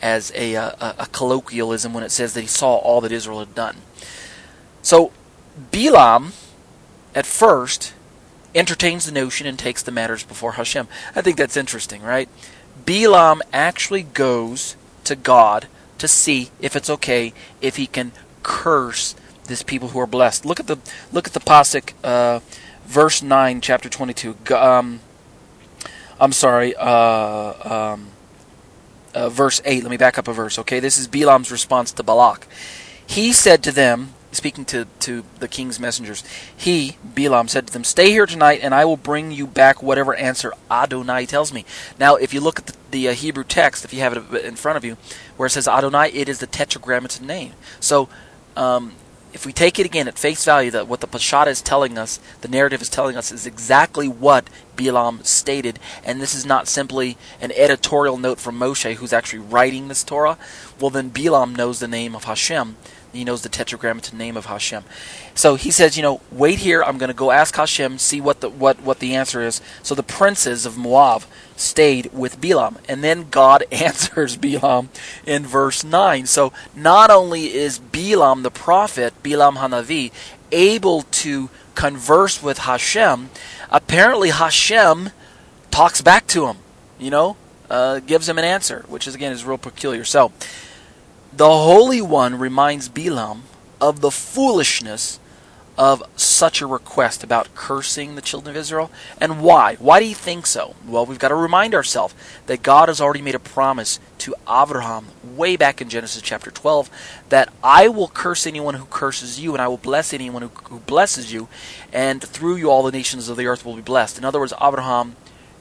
as 0.03 0.33
a, 0.35 0.55
a, 0.55 0.95
a 0.99 1.07
colloquialism 1.13 1.93
when 1.93 2.05
it 2.05 2.11
says 2.11 2.35
that 2.35 2.41
he 2.41 2.47
saw 2.47 2.77
all 2.77 3.01
that 3.01 3.13
Israel 3.13 3.41
had 3.41 3.55
done. 3.55 3.79
So 4.83 5.13
Bilam, 5.71 6.33
at 7.15 7.27
first, 7.27 7.93
entertains 8.55 9.07
the 9.07 9.13
notion 9.13 9.47
and 9.47 9.59
takes 9.59 9.83
the 9.83 9.93
matters 9.93 10.25
before 10.25 10.53
Hashem. 10.53 10.89
I 11.15 11.21
think 11.21 11.37
that's 11.37 11.57
interesting, 11.57 12.03
right? 12.03 12.29
Bilam 12.85 13.41
actually 13.53 14.03
goes 14.03 14.77
to 15.05 15.17
God 15.17 15.69
to 16.01 16.09
see 16.09 16.51
if 16.61 16.75
it's 16.75 16.91
okay 16.91 17.33
if 17.61 17.77
he 17.77 17.87
can 17.87 18.13
curse 18.43 19.15
this 19.45 19.63
people 19.63 19.89
who 19.89 20.01
are 20.01 20.07
blessed. 20.07 20.45
Look 20.45 20.61
at 20.61 20.67
the 20.67 20.79
look 21.13 21.27
at 21.27 21.33
the 21.33 21.41
pasuk, 21.41 21.93
uh, 22.03 22.41
verse 22.85 23.23
nine, 23.23 23.61
chapter 23.61 23.89
twenty-two. 23.89 24.37
Um, 24.55 25.01
I'm 26.19 26.33
sorry, 26.33 26.75
uh, 26.77 27.95
um, 27.95 28.09
uh, 29.15 29.29
verse 29.29 29.63
eight. 29.65 29.83
Let 29.83 29.91
me 29.91 29.97
back 29.97 30.19
up 30.19 30.29
a 30.29 30.33
verse. 30.33 30.59
Okay, 30.59 30.81
this 30.81 30.99
is 30.99 31.09
Bilam's 31.09 31.51
response 31.51 31.93
to 31.93 32.03
Balak. 32.03 32.47
He 33.07 33.33
said 33.33 33.63
to 33.65 33.73
them, 33.73 34.15
speaking 34.31 34.65
to, 34.67 34.87
to 35.01 35.25
the 35.41 35.49
king's 35.49 35.81
messengers, 35.81 36.23
he, 36.57 36.97
Bilam, 37.05 37.51
said 37.51 37.67
to 37.67 37.73
them, 37.73 37.83
Stay 37.83 38.11
here 38.13 38.27
tonight, 38.27 38.61
and 38.63 38.73
I 38.73 38.85
will 38.85 38.97
bring 38.97 39.33
you 39.33 39.49
back 39.49 39.83
whatever 39.83 40.15
answer 40.15 40.53
Adonai 40.71 41.27
tells 41.27 41.53
me. 41.53 41.65
Now, 41.99 42.15
if 42.15 42.33
you 42.33 42.41
look 42.41 42.61
at 42.61 42.67
the, 42.67 42.77
the 42.93 43.09
uh, 43.09 43.15
Hebrew 43.15 43.43
text, 43.43 43.85
if 43.85 43.93
you 43.93 43.99
have 43.99 44.33
it 44.33 44.45
in 44.45 44.55
front 44.55 44.77
of 44.77 44.85
you, 44.85 44.97
where 45.41 45.47
it 45.47 45.51
says 45.53 45.67
Adonai, 45.67 46.11
it 46.13 46.29
is 46.29 46.41
the 46.41 46.47
tetragrammaton 46.47 47.27
name. 47.27 47.55
So, 47.81 48.11
um, 48.59 48.93
if 49.33 49.47
we 49.47 49.55
take 49.55 49.79
it 49.79 49.87
again 49.87 50.07
at 50.07 50.19
face 50.19 50.45
value, 50.45 50.71
that 50.73 50.87
what 50.87 51.01
the 51.01 51.07
Peshat 51.07 51.47
is 51.47 51.63
telling 51.63 51.97
us, 51.97 52.21
the 52.43 52.49
narrative 52.49 52.83
is 52.83 52.91
telling 52.91 53.17
us, 53.17 53.33
is 53.33 53.47
exactly 53.47 54.07
what 54.07 54.51
Bilam 54.77 55.25
stated, 55.25 55.79
and 56.05 56.21
this 56.21 56.35
is 56.35 56.45
not 56.45 56.69
simply 56.69 57.17
an 57.41 57.53
editorial 57.53 58.19
note 58.19 58.39
from 58.39 58.59
Moshe, 58.59 58.97
who's 58.97 59.15
actually 59.15 59.39
writing 59.39 59.89
this 59.89 60.05
Torah. 60.05 60.37
Well, 60.79 60.91
then 60.91 61.11
Bilam 61.11 61.57
knows 61.57 61.81
the 61.81 61.89
name 61.89 62.15
of 62.15 62.25
Hashem. 62.25 62.77
He 63.13 63.25
knows 63.25 63.43
the 63.43 63.49
tetragrammaton 63.49 64.17
name 64.17 64.37
of 64.37 64.47
Hashem. 64.47 64.85
So 65.35 65.57
he 65.57 65.71
says, 65.71 65.97
you 65.97 66.03
know, 66.03 66.21
wait 66.31 66.61
here. 66.61 66.83
I'm 66.83 66.97
going 66.97 67.09
to 67.09 67.15
go 67.15 67.33
ask 67.33 67.57
Hashem, 67.57 67.99
see 67.99 68.21
what 68.21 68.41
the 68.41 68.49
what 68.49 68.81
what 68.83 69.01
the 69.01 69.15
answer 69.17 69.43
is. 69.43 69.61
So 69.83 69.95
the 69.95 70.03
princes 70.03 70.65
of 70.65 70.79
Moab 70.79 71.25
stayed 71.57 72.13
with 72.13 72.41
Bilam, 72.41 72.77
and 72.89 73.03
then 73.03 73.29
God 73.31 73.65
answers 73.73 74.37
Bilam 74.37 74.89
in 75.27 75.45
verse 75.45 75.83
nine. 75.83 76.27
So 76.27 76.53
not 76.77 77.11
only 77.11 77.53
is 77.53 77.81
Bilam 77.81 78.43
the 78.43 78.51
prophet, 78.51 79.15
Bilam 79.23 79.57
Hanavi, 79.57 80.13
able 80.53 81.03
to 81.03 81.51
converse 81.75 82.43
with 82.43 82.59
Hashem, 82.59 83.31
apparently 83.71 84.31
Hashem 84.31 85.11
talks 85.73 86.01
back 86.01 86.29
to 86.29 86.47
him. 86.47 86.59
You 86.99 87.11
know, 87.11 87.37
uh, 87.69 87.99
gives 88.01 88.29
him 88.29 88.39
an 88.39 88.45
answer, 88.45 88.85
which 88.89 89.09
is 89.09 89.17
again 89.17 89.33
is 89.33 89.45
real 89.45 89.59
peculiar. 89.59 90.05
So. 90.05 90.31
The 91.33 91.49
Holy 91.49 92.03
One 92.03 92.39
reminds 92.39 92.89
Bilam 92.89 93.43
of 93.81 94.01
the 94.01 94.11
foolishness 94.11 95.21
of 95.79 96.03
such 96.17 96.61
a 96.61 96.67
request 96.67 97.23
about 97.23 97.55
cursing 97.55 98.15
the 98.15 98.21
children 98.21 98.55
of 98.55 98.61
Israel. 98.61 98.91
And 99.21 99.41
why? 99.41 99.77
Why 99.77 100.01
do 100.01 100.07
you 100.07 100.15
think 100.15 100.45
so? 100.45 100.75
Well, 100.85 101.07
we've 101.07 101.21
got 101.21 101.29
to 101.29 101.37
remind 101.37 101.73
ourselves 101.73 102.15
that 102.47 102.65
God 102.65 102.89
has 102.89 103.01
already 103.01 103.23
made 103.23 103.37
a 103.37 103.39
promise 103.39 104.01
to 104.19 104.35
Abraham 104.49 105.07
way 105.25 105.57
back 105.57 105.81
in 105.81 105.89
Genesis 105.89 106.21
chapter 106.21 106.51
12 106.51 106.91
that 107.29 107.53
I 107.63 107.87
will 107.87 108.09
curse 108.09 108.45
anyone 108.45 108.75
who 108.75 108.87
curses 108.87 109.39
you 109.39 109.53
and 109.53 109.63
I 109.63 109.69
will 109.69 109.79
bless 109.79 110.13
anyone 110.13 110.43
who, 110.43 110.49
who 110.65 110.81
blesses 110.81 111.33
you 111.33 111.49
and 111.93 112.21
through 112.21 112.57
you 112.57 112.71
all 112.71 112.83
the 112.83 112.91
nations 112.91 113.29
of 113.29 113.37
the 113.37 113.47
earth 113.47 113.65
will 113.65 113.77
be 113.77 113.83
blessed. 113.83 114.19
In 114.19 114.25
other 114.25 114.41
words, 114.41 114.53
Abraham, 114.61 115.15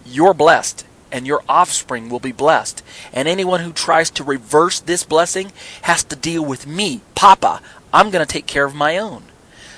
you're 0.04 0.34
blessed 0.34 0.84
and 1.12 1.26
your 1.26 1.42
offspring 1.50 2.10
will 2.10 2.20
be 2.20 2.32
blessed. 2.32 2.84
And 3.14 3.28
anyone 3.28 3.62
who 3.62 3.74
tries 3.74 4.10
to 4.12 4.24
reverse 4.24 4.80
this 4.80 5.04
blessing 5.04 5.52
has 5.84 6.04
to 6.06 6.16
deal 6.16 6.44
with 6.44 6.68
me, 6.68 7.02
Papa. 7.16 7.62
I'm 7.94 8.10
going 8.10 8.26
to 8.26 8.32
take 8.32 8.46
care 8.46 8.66
of 8.66 8.76
my 8.76 8.98
own. 8.98 9.24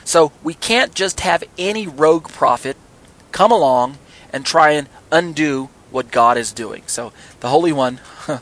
So 0.04 0.32
we 0.44 0.54
can't 0.54 0.94
just 0.94 1.22
have 1.22 1.44
any 1.58 1.88
rogue 1.88 2.28
prophet 2.30 2.76
come 3.32 3.52
along 3.52 3.98
and 4.34 4.46
try 4.46 4.72
and 4.72 4.90
undo 5.12 5.70
what 5.90 6.12
God 6.12 6.38
is 6.38 6.52
doing. 6.52 6.84
So 6.88 7.14
the 7.40 7.50
Holy 7.50 7.72
One, 7.72 8.00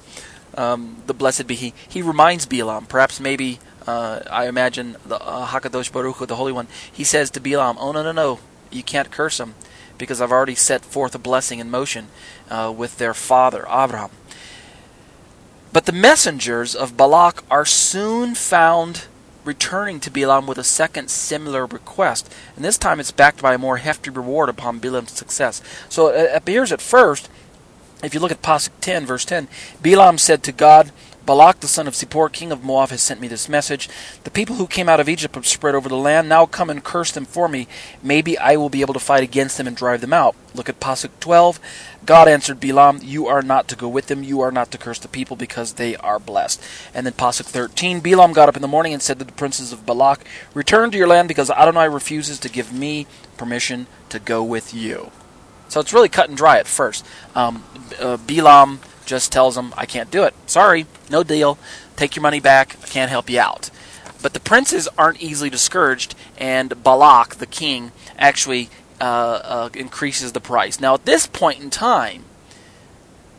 um, 0.55 1.03
the 1.07 1.13
blessed 1.13 1.47
be 1.47 1.55
He, 1.55 1.73
he 1.87 2.01
reminds 2.01 2.45
Bilam, 2.45 2.87
perhaps 2.87 3.19
maybe. 3.19 3.59
Uh, 3.87 4.21
I 4.29 4.47
imagine 4.47 4.97
the 5.03 5.19
uh, 5.19 5.47
Hakadosh 5.47 5.91
Baruch 5.91 6.17
Hu, 6.17 6.25
the 6.27 6.35
Holy 6.35 6.51
One, 6.51 6.67
he 6.91 7.03
says 7.03 7.31
to 7.31 7.39
Bilam, 7.39 7.75
"Oh 7.79 7.91
no, 7.91 8.03
no, 8.03 8.11
no! 8.11 8.39
You 8.69 8.83
can't 8.83 9.09
curse 9.09 9.39
him 9.39 9.55
because 9.99 10.19
I've 10.19 10.31
already 10.31 10.55
set 10.55 10.83
forth 10.83 11.13
a 11.13 11.19
blessing 11.19 11.59
in 11.59 11.69
motion 11.69 12.07
uh, 12.49 12.73
with 12.75 12.97
their 12.97 13.13
father, 13.13 13.67
Abraham. 13.69 14.09
But 15.71 15.85
the 15.85 15.91
messengers 15.91 16.73
of 16.73 16.97
Balak 16.97 17.43
are 17.51 17.65
soon 17.65 18.33
found 18.33 19.05
returning 19.45 19.99
to 19.99 20.11
Bilam 20.11 20.47
with 20.47 20.57
a 20.57 20.63
second 20.63 21.09
similar 21.09 21.65
request, 21.65 22.33
and 22.55 22.65
this 22.65 22.77
time 22.77 22.99
it's 22.99 23.11
backed 23.11 23.41
by 23.41 23.53
a 23.53 23.59
more 23.59 23.77
hefty 23.77 24.09
reward 24.09 24.49
upon 24.49 24.79
Bilam's 24.79 25.11
success. 25.11 25.61
So 25.87 26.07
it 26.07 26.31
appears 26.33 26.71
at 26.71 26.81
first, 26.81 27.29
if 28.03 28.13
you 28.13 28.19
look 28.19 28.31
at 28.31 28.41
Pasuk 28.41 28.69
10, 28.81 29.05
verse 29.05 29.25
10, 29.25 29.47
Bilam 29.81 30.19
said 30.19 30.43
to 30.43 30.51
God, 30.51 30.91
Balak 31.29 31.59
the 31.59 31.67
son 31.67 31.87
of 31.87 31.93
Zippor, 31.93 32.31
king 32.31 32.51
of 32.51 32.63
Moab, 32.63 32.89
has 32.89 33.03
sent 33.03 33.21
me 33.21 33.27
this 33.27 33.47
message. 33.47 33.87
The 34.23 34.31
people 34.31 34.55
who 34.55 34.65
came 34.65 34.89
out 34.89 34.99
of 34.99 35.07
Egypt 35.07 35.35
have 35.35 35.45
spread 35.45 35.75
over 35.75 35.87
the 35.87 35.95
land. 35.95 36.27
Now 36.27 36.47
come 36.47 36.71
and 36.71 36.83
curse 36.83 37.11
them 37.11 37.25
for 37.25 37.47
me. 37.47 37.67
Maybe 38.01 38.35
I 38.35 38.55
will 38.55 38.69
be 38.69 38.81
able 38.81 38.95
to 38.95 38.99
fight 38.99 39.21
against 39.21 39.55
them 39.55 39.67
and 39.67 39.77
drive 39.77 40.01
them 40.01 40.11
out. 40.11 40.35
Look 40.55 40.69
at 40.69 40.79
Pasuk 40.79 41.11
12. 41.19 41.59
God 42.03 42.27
answered 42.27 42.59
Balaam, 42.59 43.01
You 43.03 43.27
are 43.27 43.43
not 43.43 43.67
to 43.67 43.75
go 43.75 43.87
with 43.87 44.07
them. 44.07 44.23
You 44.23 44.41
are 44.41 44.51
not 44.51 44.71
to 44.71 44.79
curse 44.79 44.97
the 44.97 45.07
people 45.07 45.35
because 45.35 45.73
they 45.73 45.95
are 45.97 46.17
blessed. 46.17 46.63
And 46.95 47.05
then 47.05 47.13
Pasuk 47.13 47.45
13. 47.45 47.99
Balaam 47.99 48.33
got 48.33 48.49
up 48.49 48.55
in 48.55 48.63
the 48.63 48.67
morning 48.67 48.93
and 48.93 49.01
said 49.01 49.19
to 49.19 49.25
the 49.25 49.31
princes 49.33 49.71
of 49.71 49.85
Balak, 49.85 50.25
Return 50.55 50.89
to 50.89 50.97
your 50.97 51.07
land 51.07 51.27
because 51.27 51.51
Adonai 51.51 51.89
refuses 51.89 52.39
to 52.39 52.49
give 52.49 52.73
me 52.73 53.05
permission 53.37 53.85
to 54.09 54.17
go 54.17 54.43
with 54.43 54.73
you. 54.73 55.11
So 55.69 55.79
it's 55.79 55.93
really 55.93 56.09
cut 56.09 56.29
and 56.29 56.37
dry 56.37 56.59
at 56.59 56.67
first. 56.67 57.05
Um, 57.35 57.63
uh, 57.99 58.17
Balaam 58.17 58.79
just 59.05 59.31
tells 59.31 59.55
them, 59.55 59.73
I 59.77 59.85
can't 59.85 60.11
do 60.11 60.23
it. 60.23 60.33
Sorry, 60.45 60.85
no 61.09 61.23
deal. 61.23 61.57
Take 61.95 62.15
your 62.15 62.23
money 62.23 62.39
back. 62.39 62.75
I 62.83 62.87
can't 62.87 63.09
help 63.09 63.29
you 63.29 63.39
out. 63.39 63.69
But 64.21 64.33
the 64.33 64.39
princes 64.39 64.87
aren't 64.97 65.21
easily 65.21 65.49
discouraged, 65.49 66.13
and 66.37 66.83
Balak, 66.83 67.35
the 67.35 67.45
king, 67.45 67.91
actually 68.17 68.69
uh, 68.99 69.03
uh, 69.03 69.69
increases 69.73 70.33
the 70.33 70.41
price. 70.41 70.79
Now, 70.79 70.95
at 70.95 71.05
this 71.05 71.25
point 71.25 71.61
in 71.61 71.69
time, 71.69 72.25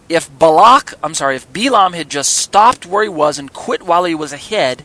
if 0.09 0.31
Balak, 0.39 0.95
I'm 1.03 1.15
sorry, 1.15 1.37
if 1.37 1.53
Balaam 1.53 1.93
had 1.93 2.09
just 2.09 2.37
stopped 2.37 2.87
where 2.87 3.03
he 3.03 3.09
was 3.09 3.39
and 3.39 3.53
quit 3.53 3.83
while 3.83 4.05
he 4.05 4.15
was 4.15 4.33
ahead, 4.33 4.85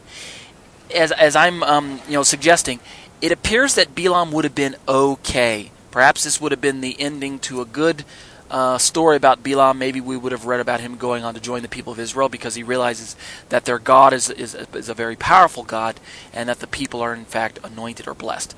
as 0.94 1.12
as 1.12 1.36
I'm 1.36 1.64
um, 1.64 2.00
you 2.08 2.14
know 2.14 2.24
suggesting, 2.24 2.80
it 3.22 3.32
appears 3.32 3.76
that 3.76 3.96
Balaam 3.96 4.32
would 4.32 4.44
have 4.44 4.54
been 4.54 4.76
okay. 4.88 5.72
Perhaps 5.96 6.26
this 6.26 6.42
would 6.42 6.52
have 6.52 6.60
been 6.60 6.82
the 6.82 7.00
ending 7.00 7.40
to 7.40 7.62
a 7.62 7.66
good 7.66 8.04
uh, 8.52 8.78
story 8.78 9.16
about 9.16 9.44
Bilam, 9.44 9.78
maybe 9.78 10.02
we 10.02 10.18
would 10.18 10.34
have 10.34 10.46
read 10.46 10.60
about 10.60 10.82
him 10.82 10.98
going 10.98 11.24
on 11.24 11.34
to 11.36 11.40
join 11.40 11.62
the 11.62 11.70
people 11.70 11.94
of 11.94 12.00
Israel 12.02 12.28
because 12.28 12.56
he 12.56 12.64
realizes 12.64 13.16
that 13.48 13.64
their 13.64 13.80
God 13.80 14.12
is, 14.12 14.30
is, 14.30 14.56
is 14.74 14.90
a 14.90 14.94
very 14.94 15.16
powerful 15.16 15.64
God 15.64 15.98
and 16.34 16.50
that 16.50 16.60
the 16.60 16.68
people 16.68 17.00
are 17.00 17.14
in 17.14 17.24
fact 17.24 17.60
anointed 17.64 18.10
or 18.10 18.14
blessed. 18.14 18.54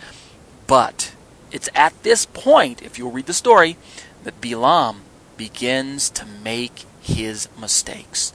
But 0.66 1.14
it's 1.52 1.70
at 1.76 2.02
this 2.02 2.26
point, 2.26 2.82
if 2.82 2.98
you'll 2.98 3.12
read 3.12 3.28
the 3.28 3.34
story, 3.34 3.78
that 4.24 4.42
Bilam 4.42 5.02
begins 5.38 6.10
to 6.10 6.26
make 6.26 6.86
his 7.04 7.50
mistakes. 7.56 8.34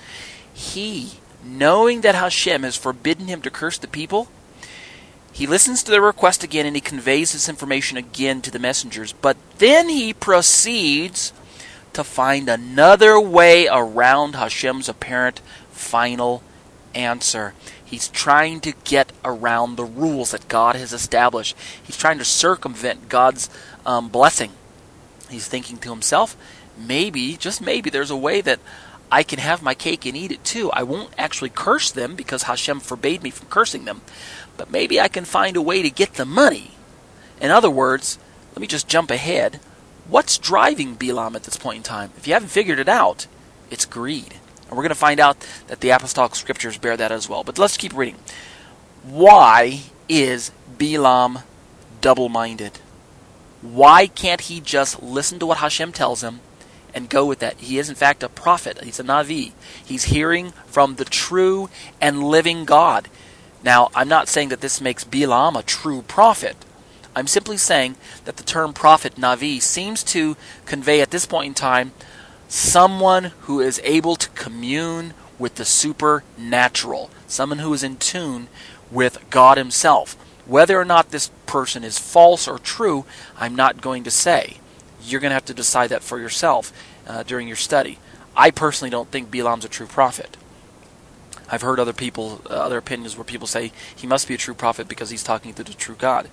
He, 0.55 1.15
knowing 1.45 2.03
that 2.03 2.15
Hashem 2.15 2.63
has 2.63 2.77
forbidden 2.77 3.27
him 3.27 3.43
to 3.43 3.51
curse 3.51 3.79
the 3.79 3.89
people, 3.89 4.29
he 5.33 5.47
listens 5.47 5.83
to 5.83 5.91
their 5.91 6.03
request 6.03 6.45
again 6.45 6.67
and 6.67 6.77
he 6.77 6.81
conveys 6.81 7.33
this 7.33 7.49
information 7.49 7.97
again 7.97 8.43
to 8.43 8.51
the 8.51 8.59
messengers. 8.59 9.13
But 9.13 9.37
then 9.59 9.89
he 9.89 10.13
proceeds 10.13 11.33
to 11.95 12.05
find 12.05 12.49
another 12.49 13.19
way 13.19 13.67
around 13.67 14.35
Hashem's 14.35 14.89
apparent 14.89 15.41
final 15.71 16.43
answer. 16.95 17.55
He's 17.85 18.09
trying 18.09 18.61
to 18.61 18.73
get 18.85 19.13
around 19.25 19.77
the 19.77 19.85
rules 19.85 20.31
that 20.31 20.49
God 20.49 20.77
has 20.77 20.93
established. 20.93 21.57
He's 21.83 21.97
trying 21.97 22.19
to 22.19 22.25
circumvent 22.25 23.09
God's 23.09 23.51
um, 23.85 24.09
blessing. 24.09 24.53
He's 25.31 25.49
thinking 25.49 25.79
to 25.79 25.91
himself, 25.91 26.37
maybe, 26.79 27.37
just 27.37 27.61
maybe, 27.61 27.91
there's 27.91 28.11
a 28.11 28.17
way 28.17 28.41
that 28.43 28.61
I 29.11 29.23
can 29.23 29.39
have 29.41 29.63
my 29.63 29.75
cake 29.75 30.07
and 30.07 30.17
eat 30.17 30.33
it 30.33 30.43
too. 30.43 30.71
I 30.73 30.85
won't 30.85 31.13
actually 31.19 31.51
curse 31.51 31.91
them 31.91 32.17
because 32.17 32.45
Hashem 32.45 32.81
forbade 32.81 33.23
me 33.23 33.29
from 33.29 33.49
cursing 33.49 33.85
them, 33.85 34.01
but 34.57 34.71
maybe 34.71 35.01
I 35.01 35.09
can 35.09 35.25
find 35.25 35.57
a 35.57 35.63
way 35.63 35.83
to 35.83 35.91
get 35.91 36.15
the 36.15 36.25
money. 36.25 36.73
In 37.41 37.51
other 37.51 37.71
words, 37.71 38.19
let 38.53 38.61
me 38.61 38.67
just 38.67 38.89
jump 38.89 39.11
ahead. 39.11 39.61
What's 40.09 40.39
driving 40.39 40.95
Balaam 40.95 41.37
at 41.37 41.45
this 41.45 41.57
point 41.57 41.79
in 41.79 41.83
time? 41.83 42.11
If 42.17 42.27
you 42.27 42.35
haven't 42.35 42.51
figured 42.51 42.79
it 42.79 42.89
out, 42.89 43.27
it's 43.71 43.85
greed. 43.85 44.35
And 44.69 44.77
we're 44.77 44.85
going 44.85 44.89
to 44.91 44.95
find 44.95 45.21
out 45.21 45.47
that 45.67 45.81
the 45.81 45.91
apostolic 45.91 46.35
scriptures 46.35 46.79
bear 46.79 46.97
that 46.97 47.13
as 47.13 47.29
well. 47.29 47.45
But 47.45 47.59
let's 47.59 47.77
keep 47.77 47.95
reading. 47.95 48.19
Why 49.03 49.81
is 50.09 50.51
Balaam 50.79 51.41
double 52.01 52.29
minded? 52.29 52.79
Why 53.61 54.07
can't 54.07 54.43
he 54.43 54.61
just 54.61 55.03
listen 55.03 55.39
to 55.39 55.47
what 55.47 55.59
Hashem 55.59 55.93
tells 55.93 56.23
him 56.23 56.41
and 56.95 57.09
go 57.09 57.25
with 57.25 57.39
that? 57.39 57.59
He 57.59 57.79
is, 57.79 57.89
in 57.89 57.95
fact, 57.95 58.23
a 58.23 58.29
prophet. 58.29 58.83
He's 58.83 59.01
a 59.01 59.05
Navi. 59.05 59.53
He's 59.85 60.05
hearing 60.05 60.53
from 60.67 60.97
the 60.97 61.05
true 61.05 61.71
and 62.01 62.25
living 62.25 62.65
God. 62.65 63.09
Now, 63.63 63.91
I'm 63.95 64.09
not 64.09 64.29
saying 64.29 64.49
that 64.49 64.61
this 64.61 64.81
makes 64.81 65.05
Balaam 65.05 65.57
a 65.57 65.63
true 65.63 66.03
prophet. 66.03 66.57
I'm 67.15 67.27
simply 67.27 67.57
saying 67.57 67.97
that 68.25 68.37
the 68.37 68.43
term 68.43 68.73
prophet, 68.73 69.17
Navi, 69.17 69.61
seems 69.61 70.03
to 70.05 70.37
convey 70.65 71.01
at 71.01 71.11
this 71.11 71.27
point 71.27 71.47
in 71.47 71.55
time 71.55 71.93
someone 72.49 73.33
who 73.43 73.61
is 73.61 73.81
able 73.85 74.17
to 74.17 74.29
commune 74.31 75.15
with 75.39 75.57
the 75.57 75.65
supernatural, 75.65 77.11
someone 77.27 77.59
who 77.59 77.73
is 77.73 77.83
in 77.83 77.97
tune 77.97 78.49
with 78.91 79.25
God 79.31 79.59
Himself. 79.59 80.17
Whether 80.47 80.79
or 80.79 80.85
not 80.85 81.11
this 81.11 81.31
person 81.47 81.85
is 81.85 81.99
false 81.99 82.49
or 82.49 82.59
true, 82.59 83.05
I'm 83.39 83.55
not 83.55 83.81
going 83.81 84.05
to 84.05 84.11
say. 84.11 84.59
You're 85.05 85.21
going 85.21 85.31
to 85.31 85.35
have 85.35 85.45
to 85.47 85.55
decide 85.55 85.91
that 85.91 86.03
for 86.03 86.19
yourself 86.19 86.73
uh, 87.07 87.23
during 87.23 87.47
your 87.47 87.57
study. 87.57 87.99
I 88.37 88.51
personally 88.51 88.91
don't 88.91 89.11
think 89.11 89.31
Balaam's 89.31 89.65
a 89.65 89.69
true 89.69 89.87
prophet. 89.87 90.37
I've 91.53 91.63
heard 91.63 91.79
other 91.79 91.93
people, 91.93 92.41
uh, 92.51 92.55
other 92.55 92.79
opinions 92.79 93.17
where 93.17 93.25
people 93.25 93.47
say 93.47 93.73
he 93.95 94.07
must 94.07 94.27
be 94.27 94.35
a 94.35 94.39
true 94.39 94.55
prophet 94.55 94.89
because 94.89 95.11
he's 95.11 95.23
talking 95.23 95.53
to 95.55 95.63
the 95.63 95.75
true 95.75 95.95
God. 95.95 96.29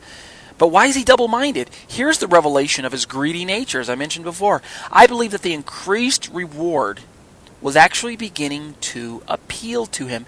But 0.58 0.70
why 0.70 0.88
is 0.88 0.96
he 0.96 1.04
double 1.04 1.28
minded? 1.28 1.70
Here's 1.88 2.20
the 2.20 2.28
revelation 2.28 2.86
of 2.86 2.94
his 2.94 3.06
greedy 3.06 3.44
nature, 3.46 3.82
as 3.82 3.90
I 3.90 3.96
mentioned 3.96 4.26
before. 4.26 4.62
I 4.92 5.08
believe 5.08 5.32
that 5.32 5.42
the 5.42 5.54
increased 5.54 6.30
reward 6.30 7.02
was 7.62 7.76
actually 7.76 8.16
beginning 8.16 8.76
to 8.80 9.22
appeal 9.28 9.86
to 9.86 10.08
him, 10.08 10.26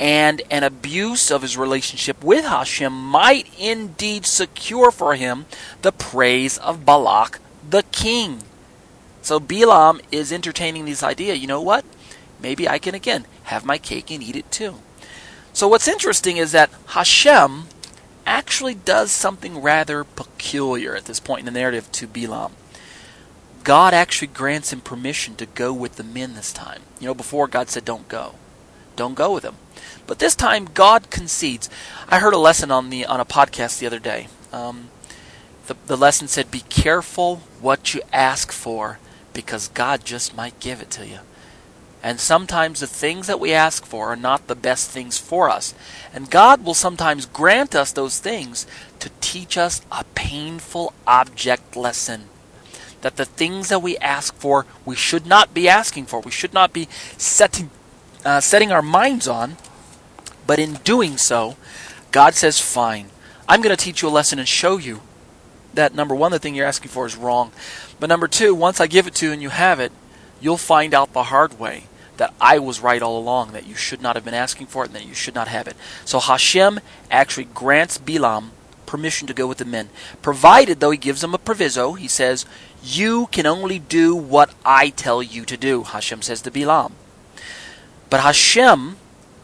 and 0.00 0.42
an 0.50 0.64
abuse 0.64 1.30
of 1.30 1.42
his 1.42 1.56
relationship 1.56 2.24
with 2.24 2.44
Hashem 2.44 2.92
might 2.92 3.46
indeed 3.56 4.26
secure 4.26 4.90
for 4.90 5.14
him 5.14 5.46
the 5.82 5.92
praise 5.92 6.58
of 6.58 6.84
Balak 6.84 7.38
the 7.68 7.84
king. 7.92 8.42
So 9.22 9.38
Balaam 9.38 10.00
is 10.10 10.32
entertaining 10.32 10.84
this 10.84 11.04
idea 11.04 11.34
you 11.34 11.46
know 11.46 11.62
what? 11.62 11.84
Maybe 12.42 12.68
I 12.68 12.78
can 12.78 12.94
again 12.94 13.26
have 13.44 13.64
my 13.64 13.78
cake 13.78 14.10
and 14.10 14.22
eat 14.22 14.36
it 14.36 14.50
too. 14.50 14.76
So 15.52 15.68
what's 15.68 15.88
interesting 15.88 16.38
is 16.38 16.52
that 16.52 16.70
Hashem 16.88 17.64
actually 18.26 18.74
does 18.74 19.10
something 19.12 19.60
rather 19.60 20.04
peculiar 20.04 20.96
at 20.96 21.04
this 21.04 21.20
point 21.20 21.40
in 21.40 21.46
the 21.46 21.58
narrative 21.58 21.90
to 21.92 22.06
Balaam. 22.06 22.52
God 23.64 23.94
actually 23.94 24.28
grants 24.28 24.72
him 24.72 24.80
permission 24.80 25.36
to 25.36 25.46
go 25.46 25.72
with 25.72 25.96
the 25.96 26.04
men 26.04 26.34
this 26.34 26.52
time. 26.52 26.82
You 26.98 27.06
know, 27.06 27.14
before 27.14 27.46
God 27.46 27.68
said, 27.68 27.84
don't 27.84 28.08
go. 28.08 28.34
Don't 28.96 29.14
go 29.14 29.32
with 29.32 29.42
them. 29.42 29.56
But 30.06 30.18
this 30.18 30.34
time, 30.34 30.68
God 30.74 31.10
concedes. 31.10 31.70
I 32.08 32.18
heard 32.18 32.34
a 32.34 32.38
lesson 32.38 32.70
on 32.70 32.90
the 32.90 33.06
on 33.06 33.20
a 33.20 33.24
podcast 33.24 33.78
the 33.78 33.86
other 33.86 33.98
day. 33.98 34.28
Um, 34.52 34.90
the, 35.66 35.76
the 35.86 35.96
lesson 35.96 36.28
said, 36.28 36.50
Be 36.50 36.60
careful 36.60 37.36
what 37.60 37.94
you 37.94 38.02
ask 38.12 38.52
for 38.52 38.98
because 39.32 39.68
God 39.68 40.04
just 40.04 40.36
might 40.36 40.60
give 40.60 40.82
it 40.82 40.90
to 40.92 41.06
you. 41.06 41.20
And 42.02 42.18
sometimes 42.18 42.80
the 42.80 42.88
things 42.88 43.28
that 43.28 43.38
we 43.38 43.52
ask 43.52 43.86
for 43.86 44.08
are 44.08 44.16
not 44.16 44.48
the 44.48 44.56
best 44.56 44.90
things 44.90 45.18
for 45.18 45.48
us. 45.48 45.72
And 46.12 46.30
God 46.30 46.64
will 46.64 46.74
sometimes 46.74 47.26
grant 47.26 47.76
us 47.76 47.92
those 47.92 48.18
things 48.18 48.66
to 48.98 49.10
teach 49.20 49.56
us 49.56 49.82
a 49.92 50.04
painful 50.16 50.94
object 51.06 51.76
lesson. 51.76 52.24
That 53.02 53.16
the 53.16 53.24
things 53.24 53.68
that 53.68 53.82
we 53.82 53.96
ask 53.98 54.34
for, 54.34 54.66
we 54.84 54.96
should 54.96 55.26
not 55.26 55.54
be 55.54 55.68
asking 55.68 56.06
for. 56.06 56.20
We 56.20 56.32
should 56.32 56.52
not 56.52 56.72
be 56.72 56.88
setting, 57.16 57.70
uh, 58.24 58.40
setting 58.40 58.72
our 58.72 58.82
minds 58.82 59.28
on. 59.28 59.56
But 60.44 60.58
in 60.58 60.74
doing 60.84 61.16
so, 61.18 61.56
God 62.10 62.34
says, 62.34 62.60
Fine, 62.60 63.10
I'm 63.48 63.62
going 63.62 63.74
to 63.74 63.82
teach 63.82 64.02
you 64.02 64.08
a 64.08 64.10
lesson 64.10 64.40
and 64.40 64.48
show 64.48 64.76
you 64.76 65.02
that 65.74 65.94
number 65.94 66.16
one, 66.16 66.32
the 66.32 66.40
thing 66.40 66.56
you're 66.56 66.66
asking 66.66 66.90
for 66.90 67.06
is 67.06 67.16
wrong. 67.16 67.52
But 68.00 68.08
number 68.08 68.26
two, 68.26 68.56
once 68.56 68.80
I 68.80 68.88
give 68.88 69.06
it 69.06 69.14
to 69.16 69.26
you 69.26 69.32
and 69.32 69.40
you 69.40 69.50
have 69.50 69.78
it, 69.78 69.92
you'll 70.40 70.56
find 70.56 70.92
out 70.92 71.12
the 71.12 71.24
hard 71.24 71.60
way 71.60 71.84
that 72.16 72.34
I 72.40 72.58
was 72.58 72.80
right 72.80 73.02
all 73.02 73.18
along, 73.18 73.52
that 73.52 73.66
you 73.66 73.74
should 73.74 74.02
not 74.02 74.16
have 74.16 74.24
been 74.24 74.34
asking 74.34 74.66
for 74.66 74.84
it, 74.84 74.88
and 74.88 74.96
that 74.96 75.06
you 75.06 75.14
should 75.14 75.34
not 75.34 75.48
have 75.48 75.66
it. 75.66 75.76
So 76.04 76.20
Hashem 76.20 76.80
actually 77.10 77.44
grants 77.44 77.98
Bilam 77.98 78.50
permission 78.86 79.26
to 79.26 79.32
go 79.32 79.46
with 79.46 79.56
the 79.56 79.64
men, 79.64 79.88
provided, 80.20 80.80
though, 80.80 80.90
he 80.90 80.98
gives 80.98 81.22
them 81.22 81.32
a 81.32 81.38
proviso. 81.38 81.94
He 81.94 82.08
says, 82.08 82.44
You 82.82 83.26
can 83.32 83.46
only 83.46 83.78
do 83.78 84.14
what 84.14 84.54
I 84.66 84.90
tell 84.90 85.22
you 85.22 85.46
to 85.46 85.56
do, 85.56 85.84
Hashem 85.84 86.20
says 86.20 86.42
to 86.42 86.50
Bilam. 86.50 86.92
But 88.10 88.20
Hashem, 88.20 88.96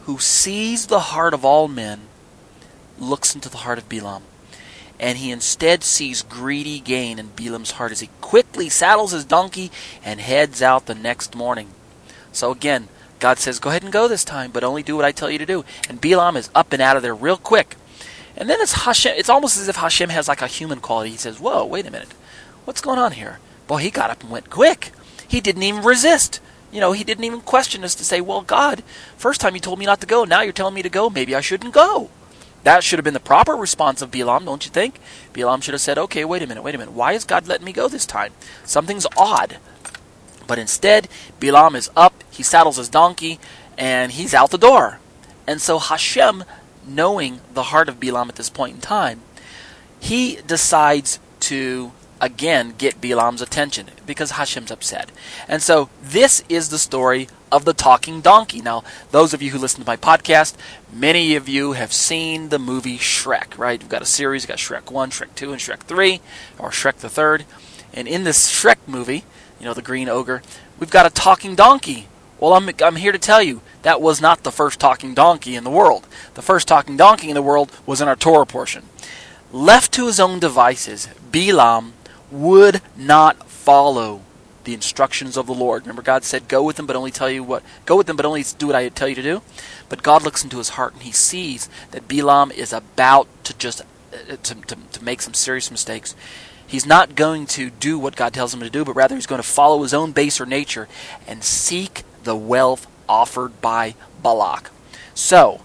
who 0.03 0.19
sees 0.19 0.85
the 0.85 0.99
heart 0.99 1.33
of 1.33 1.43
all 1.43 1.67
men, 1.67 2.01
looks 2.99 3.33
into 3.33 3.49
the 3.49 3.57
heart 3.57 3.79
of 3.79 3.89
Bilam 3.89 4.21
and 4.99 5.17
he 5.17 5.31
instead 5.31 5.83
sees 5.83 6.21
greedy 6.21 6.79
gain 6.79 7.19
in 7.19 7.29
Bilam's 7.29 7.71
heart 7.71 7.91
as 7.91 8.01
he 8.01 8.09
quickly 8.19 8.67
saddles 8.69 9.11
his 9.11 9.23
donkey 9.23 9.71
and 10.03 10.19
heads 10.19 10.61
out 10.61 10.85
the 10.85 10.95
next 10.95 11.35
morning. 11.35 11.69
So 12.31 12.51
again, 12.51 12.87
God 13.19 13.37
says, 13.37 13.59
go 13.59 13.69
ahead 13.69 13.83
and 13.83 13.91
go 13.91 14.07
this 14.07 14.23
time, 14.23 14.51
but 14.51 14.63
only 14.63 14.83
do 14.83 14.95
what 14.95 15.05
I 15.05 15.11
tell 15.11 15.29
you 15.29 15.37
to 15.37 15.45
do. 15.45 15.65
And 15.89 16.01
Bilam 16.01 16.35
is 16.35 16.49
up 16.55 16.71
and 16.71 16.81
out 16.81 16.95
of 16.95 17.03
there 17.03 17.15
real 17.15 17.37
quick. 17.37 17.75
And 18.37 18.49
then 18.49 18.61
it's 18.61 18.85
Hashem. 18.85 19.15
It's 19.17 19.29
almost 19.29 19.57
as 19.57 19.67
if 19.67 19.75
Hashem 19.75 20.09
has 20.09 20.27
like 20.27 20.41
a 20.41 20.47
human 20.47 20.79
quality. 20.79 21.11
He 21.11 21.17
says, 21.17 21.39
"Whoa, 21.39 21.65
wait 21.65 21.85
a 21.85 21.91
minute, 21.91 22.13
what's 22.63 22.79
going 22.79 22.99
on 22.99 23.13
here?" 23.13 23.39
Well, 23.67 23.79
he 23.79 23.91
got 23.91 24.09
up 24.09 24.21
and 24.21 24.31
went 24.31 24.49
quick. 24.49 24.91
He 25.27 25.41
didn't 25.41 25.63
even 25.63 25.83
resist. 25.83 26.39
You 26.71 26.79
know, 26.79 26.91
he 26.91 27.03
didn't 27.03 27.23
even 27.23 27.41
question 27.41 27.83
us 27.83 27.95
to 27.95 28.03
say, 28.03 28.21
well, 28.21 28.41
God, 28.41 28.83
first 29.17 29.41
time 29.41 29.55
you 29.55 29.61
told 29.61 29.79
me 29.79 29.85
not 29.85 30.01
to 30.01 30.07
go, 30.07 30.23
now 30.23 30.41
you're 30.41 30.53
telling 30.53 30.73
me 30.73 30.81
to 30.81 30.89
go, 30.89 31.09
maybe 31.09 31.35
I 31.35 31.41
shouldn't 31.41 31.73
go. 31.73 32.09
That 32.63 32.83
should 32.83 32.99
have 32.99 33.03
been 33.03 33.13
the 33.13 33.19
proper 33.19 33.53
response 33.53 34.01
of 34.01 34.11
Bilam, 34.11 34.45
don't 34.45 34.65
you 34.65 34.71
think? 34.71 34.99
Bilam 35.33 35.63
should 35.63 35.73
have 35.73 35.81
said, 35.81 35.97
okay, 35.97 36.25
wait 36.25 36.43
a 36.43 36.47
minute, 36.47 36.61
wait 36.61 36.75
a 36.75 36.77
minute. 36.77 36.93
Why 36.93 37.13
is 37.13 37.23
God 37.23 37.47
letting 37.47 37.65
me 37.65 37.73
go 37.73 37.87
this 37.87 38.05
time? 38.05 38.33
Something's 38.65 39.07
odd. 39.17 39.57
But 40.45 40.59
instead, 40.59 41.07
Bilam 41.39 41.75
is 41.75 41.89
up, 41.95 42.18
he 42.39 42.43
saddles 42.43 42.77
his 42.77 42.87
donkey, 42.87 43.37
and 43.77 44.13
he's 44.13 44.33
out 44.33 44.49
the 44.49 44.57
door. 44.57 44.99
And 45.45 45.59
so 45.61 45.77
Hashem, 45.77 46.45
knowing 46.87 47.41
the 47.53 47.63
heart 47.63 47.89
of 47.89 47.99
Bilam 47.99 48.29
at 48.29 48.37
this 48.37 48.49
point 48.49 48.75
in 48.75 48.81
time, 48.81 49.19
he 49.99 50.37
decides 50.47 51.19
to 51.41 51.91
again 52.21 52.75
get 52.77 53.01
Bilam's 53.01 53.41
attention 53.41 53.87
because 54.05 54.31
Hashem's 54.31 54.71
upset. 54.71 55.11
And 55.49 55.61
so 55.61 55.89
this 56.01 56.41
is 56.47 56.69
the 56.69 56.79
story 56.79 57.27
of 57.51 57.65
the 57.65 57.73
talking 57.73 58.21
donkey. 58.21 58.61
Now, 58.61 58.85
those 59.11 59.33
of 59.33 59.41
you 59.41 59.51
who 59.51 59.57
listen 59.57 59.81
to 59.81 59.87
my 59.87 59.97
podcast, 59.97 60.55
many 60.93 61.35
of 61.35 61.49
you 61.49 61.73
have 61.73 61.91
seen 61.91 62.47
the 62.47 62.59
movie 62.59 62.97
Shrek, 62.97 63.57
right? 63.57 63.81
We've 63.81 63.89
got 63.89 64.01
a 64.01 64.05
series, 64.05 64.43
we've 64.43 64.47
got 64.47 64.59
Shrek 64.59 64.91
1, 64.91 65.09
Shrek 65.11 65.35
2, 65.35 65.51
and 65.51 65.59
Shrek 65.59 65.79
3, 65.79 66.21
or 66.57 66.69
Shrek 66.69 66.95
the 66.99 67.09
Third. 67.09 67.43
And 67.93 68.07
in 68.07 68.23
this 68.23 68.49
Shrek 68.49 68.77
movie, 68.87 69.25
you 69.59 69.65
know, 69.65 69.73
the 69.73 69.81
green 69.81 70.07
ogre, 70.07 70.41
we've 70.79 70.89
got 70.89 71.05
a 71.05 71.09
talking 71.09 71.55
donkey. 71.55 72.07
Well, 72.39 72.53
I'm, 72.53 72.69
I'm 72.81 72.95
here 72.95 73.11
to 73.11 73.19
tell 73.19 73.41
you 73.43 73.61
that 73.81 74.01
was 74.01 74.21
not 74.21 74.43
the 74.43 74.51
first 74.51 74.79
talking 74.79 75.13
donkey 75.13 75.55
in 75.55 75.63
the 75.63 75.69
world. 75.69 76.07
The 76.35 76.41
first 76.41 76.67
talking 76.67 76.95
donkey 76.95 77.29
in 77.29 77.35
the 77.35 77.41
world 77.41 77.71
was 77.85 78.01
in 78.01 78.07
our 78.07 78.15
Torah 78.15 78.45
portion. 78.45 78.85
Left 79.51 79.91
to 79.93 80.07
his 80.07 80.19
own 80.19 80.39
devices, 80.39 81.09
Bilam 81.31 81.91
would 82.31 82.81
not 82.95 83.49
follow 83.49 84.21
the 84.63 84.73
instructions 84.73 85.35
of 85.35 85.47
the 85.47 85.53
Lord. 85.53 85.83
Remember, 85.83 86.01
God 86.01 86.23
said, 86.23 86.47
"Go 86.47 86.61
with 86.63 86.75
them, 86.75 86.85
but 86.85 86.95
only 86.95 87.11
tell 87.11 87.29
you 87.29 87.43
what. 87.43 87.63
Go 87.85 87.95
with 87.95 88.07
them, 88.07 88.15
but 88.15 88.25
only 88.25 88.43
do 88.57 88.67
what 88.67 88.75
I 88.75 88.87
tell 88.89 89.07
you 89.07 89.15
to 89.15 89.23
do." 89.23 89.41
But 89.87 90.03
God 90.03 90.21
looks 90.21 90.43
into 90.43 90.59
his 90.59 90.69
heart 90.69 90.93
and 90.93 91.01
He 91.01 91.11
sees 91.11 91.67
that 91.91 92.07
Bilam 92.07 92.51
is 92.51 92.71
about 92.71 93.27
to 93.45 93.57
just 93.57 93.81
uh, 93.81 94.35
to, 94.43 94.55
to, 94.55 94.77
to 94.91 95.03
make 95.03 95.21
some 95.21 95.33
serious 95.33 95.71
mistakes. 95.71 96.15
He's 96.67 96.85
not 96.85 97.15
going 97.15 97.47
to 97.47 97.71
do 97.71 97.97
what 97.97 98.15
God 98.15 98.31
tells 98.31 98.53
him 98.53 98.59
to 98.59 98.69
do, 98.69 98.85
but 98.85 98.95
rather 98.95 99.15
he's 99.15 99.25
going 99.25 99.41
to 99.41 99.47
follow 99.47 99.81
his 99.81 99.93
own 99.93 100.11
baser 100.11 100.45
nature 100.45 100.87
and 101.27 101.43
seek 101.43 102.03
the 102.29 102.35
wealth 102.35 102.85
offered 103.09 103.59
by 103.59 103.95
Balak. 104.21 104.69
So, 105.15 105.61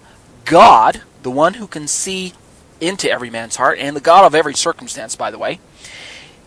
God, 0.46 1.02
the 1.22 1.30
one 1.30 1.54
who 1.54 1.66
can 1.66 1.86
see 1.86 2.32
into 2.80 3.10
every 3.10 3.28
man's 3.28 3.56
heart, 3.56 3.78
and 3.78 3.94
the 3.94 4.00
God 4.00 4.24
of 4.24 4.34
every 4.34 4.54
circumstance, 4.54 5.14
by 5.14 5.30
the 5.30 5.38
way, 5.38 5.60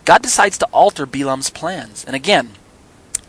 God 0.06 0.24
decides 0.24 0.58
to 0.58 0.66
alter 0.74 1.06
Balaam's 1.06 1.52
plans. 1.52 2.04
And 2.04 2.16
again, 2.16 2.52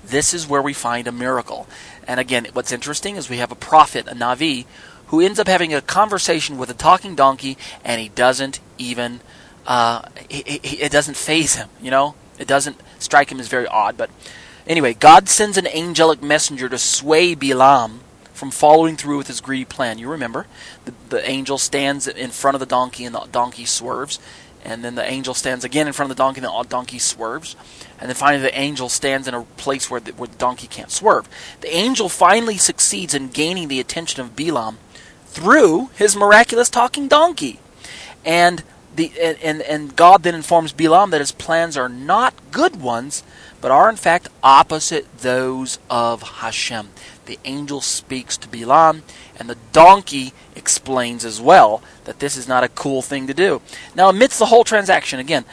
this 0.04 0.32
is 0.32 0.48
where 0.48 0.62
we 0.62 0.72
find 0.72 1.06
a 1.06 1.12
miracle. 1.12 1.66
And 2.06 2.18
again, 2.18 2.46
what's 2.54 2.72
interesting 2.72 3.16
is 3.16 3.28
we 3.28 3.36
have 3.36 3.52
a 3.52 3.56
prophet, 3.56 4.08
a 4.08 4.14
Navi, 4.14 4.64
who 5.08 5.20
ends 5.20 5.38
up 5.38 5.46
having 5.46 5.74
a 5.74 5.82
conversation 5.82 6.56
with 6.56 6.70
a 6.70 6.74
talking 6.74 7.14
donkey, 7.14 7.58
and 7.84 8.00
he 8.00 8.08
doesn't 8.08 8.60
even, 8.78 9.20
uh, 9.66 10.02
he, 10.30 10.60
he, 10.62 10.80
it 10.80 10.92
doesn't 10.92 11.16
faze 11.16 11.56
him, 11.56 11.68
you 11.82 11.90
know? 11.90 12.14
It 12.38 12.48
doesn't 12.48 12.80
strike 12.98 13.30
him 13.30 13.40
as 13.40 13.48
very 13.48 13.66
odd. 13.66 13.96
But 13.96 14.10
anyway, 14.68 14.94
God 14.94 15.28
sends 15.28 15.56
an 15.56 15.66
angelic 15.66 16.22
messenger 16.22 16.68
to 16.68 16.78
sway 16.78 17.34
Bilam 17.34 17.98
from 18.32 18.50
following 18.50 18.96
through 18.96 19.18
with 19.18 19.26
his 19.26 19.40
greedy 19.40 19.64
plan. 19.64 19.98
You 19.98 20.08
remember, 20.08 20.46
the, 20.84 20.94
the 21.08 21.28
angel 21.28 21.58
stands 21.58 22.06
in 22.06 22.30
front 22.30 22.54
of 22.54 22.60
the 22.60 22.66
donkey, 22.66 23.04
and 23.04 23.14
the 23.14 23.26
donkey 23.32 23.64
swerves. 23.64 24.20
And 24.64 24.84
then 24.84 24.96
the 24.96 25.08
angel 25.08 25.34
stands 25.34 25.64
again 25.64 25.86
in 25.86 25.92
front 25.92 26.10
of 26.10 26.16
the 26.16 26.22
donkey, 26.22 26.40
and 26.40 26.46
the 26.46 26.68
donkey 26.68 26.98
swerves. 26.98 27.56
And 27.98 28.08
then 28.08 28.16
finally, 28.16 28.42
the 28.42 28.58
angel 28.58 28.88
stands 28.88 29.26
in 29.26 29.34
a 29.34 29.42
place 29.42 29.90
where 29.90 30.00
the, 30.00 30.12
where 30.12 30.28
the 30.28 30.36
donkey 30.36 30.66
can't 30.66 30.90
swerve. 30.90 31.28
The 31.60 31.74
angel 31.74 32.08
finally 32.08 32.56
succeeds 32.56 33.14
in 33.14 33.28
gaining 33.28 33.68
the 33.68 33.80
attention 33.80 34.20
of 34.20 34.36
Bilam 34.36 34.76
through 35.26 35.90
his 35.94 36.16
miraculous 36.16 36.68
talking 36.70 37.08
donkey. 37.08 37.60
And 38.24 38.62
the 38.96 39.12
and, 39.20 39.62
and 39.62 39.94
God 39.94 40.22
then 40.24 40.34
informs 40.34 40.72
Bilam 40.72 41.10
that 41.10 41.20
his 41.20 41.32
plans 41.32 41.76
are 41.76 41.88
not 41.88 42.34
good 42.50 42.80
ones, 42.80 43.22
but 43.60 43.70
are 43.70 43.90
in 43.90 43.96
fact 43.96 44.28
opposite 44.42 45.18
those 45.18 45.78
of 45.90 46.22
Hashem. 46.22 46.90
The 47.26 47.38
angel 47.44 47.80
speaks 47.80 48.36
to 48.38 48.48
Bilam, 48.48 49.02
and 49.38 49.50
the 49.50 49.58
donkey 49.72 50.32
explains 50.54 51.24
as 51.24 51.40
well 51.40 51.82
that 52.04 52.20
this 52.20 52.36
is 52.36 52.48
not 52.48 52.64
a 52.64 52.68
cool 52.68 53.02
thing 53.02 53.26
to 53.26 53.34
do. 53.34 53.60
Now, 53.94 54.08
amidst 54.08 54.38
the 54.38 54.46
whole 54.46 54.64
transaction, 54.64 55.20
again, 55.20 55.44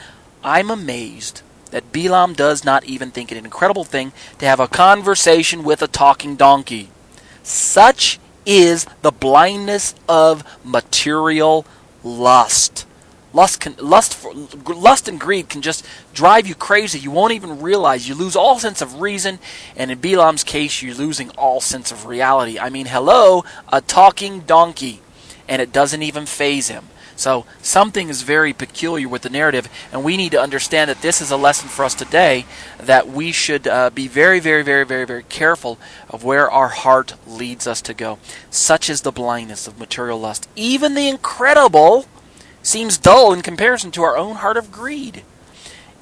I'm 0.42 0.70
amazed 0.70 1.42
that 1.70 1.92
Bilam 1.92 2.34
does 2.34 2.64
not 2.64 2.84
even 2.84 3.10
think 3.10 3.30
it 3.30 3.38
an 3.38 3.44
incredible 3.44 3.84
thing 3.84 4.12
to 4.38 4.46
have 4.46 4.60
a 4.60 4.68
conversation 4.68 5.64
with 5.64 5.82
a 5.82 5.88
talking 5.88 6.36
donkey. 6.36 6.88
Such 7.42 8.18
is 8.46 8.86
the 9.02 9.10
blindness 9.10 9.94
of 10.08 10.44
material 10.64 11.66
lust. 12.02 12.86
Lust, 13.36 13.60
can, 13.60 13.76
lust, 13.78 14.14
for, 14.14 14.32
lust 14.72 15.08
and 15.08 15.20
greed 15.20 15.50
can 15.50 15.60
just 15.60 15.84
drive 16.14 16.46
you 16.46 16.54
crazy. 16.54 16.98
You 16.98 17.10
won't 17.10 17.34
even 17.34 17.60
realize. 17.60 18.08
You 18.08 18.14
lose 18.14 18.34
all 18.34 18.58
sense 18.58 18.80
of 18.80 19.02
reason, 19.02 19.40
and 19.76 19.90
in 19.90 19.98
Bilam's 19.98 20.42
case, 20.42 20.80
you're 20.80 20.94
losing 20.94 21.28
all 21.32 21.60
sense 21.60 21.92
of 21.92 22.06
reality. 22.06 22.58
I 22.58 22.70
mean, 22.70 22.86
hello, 22.86 23.44
a 23.70 23.82
talking 23.82 24.40
donkey, 24.40 25.02
and 25.46 25.60
it 25.60 25.70
doesn't 25.70 26.02
even 26.02 26.24
faze 26.24 26.68
him. 26.68 26.86
So 27.14 27.44
something 27.60 28.08
is 28.08 28.22
very 28.22 28.54
peculiar 28.54 29.06
with 29.06 29.20
the 29.20 29.28
narrative, 29.28 29.68
and 29.92 30.02
we 30.02 30.16
need 30.16 30.32
to 30.32 30.40
understand 30.40 30.88
that 30.88 31.02
this 31.02 31.20
is 31.20 31.30
a 31.30 31.36
lesson 31.36 31.68
for 31.68 31.84
us 31.84 31.94
today 31.94 32.46
that 32.78 33.06
we 33.06 33.32
should 33.32 33.66
uh, 33.66 33.90
be 33.90 34.08
very, 34.08 34.40
very, 34.40 34.62
very, 34.62 34.86
very, 34.86 35.04
very 35.04 35.24
careful 35.24 35.78
of 36.08 36.24
where 36.24 36.50
our 36.50 36.68
heart 36.68 37.12
leads 37.26 37.66
us 37.66 37.82
to 37.82 37.92
go. 37.92 38.18
Such 38.48 38.88
is 38.88 39.02
the 39.02 39.12
blindness 39.12 39.68
of 39.68 39.78
material 39.78 40.18
lust. 40.18 40.48
Even 40.56 40.94
the 40.94 41.08
incredible 41.08 42.06
seems 42.66 42.98
dull 42.98 43.32
in 43.32 43.42
comparison 43.42 43.92
to 43.92 44.02
our 44.02 44.16
own 44.16 44.36
heart 44.36 44.56
of 44.56 44.72
greed. 44.72 45.22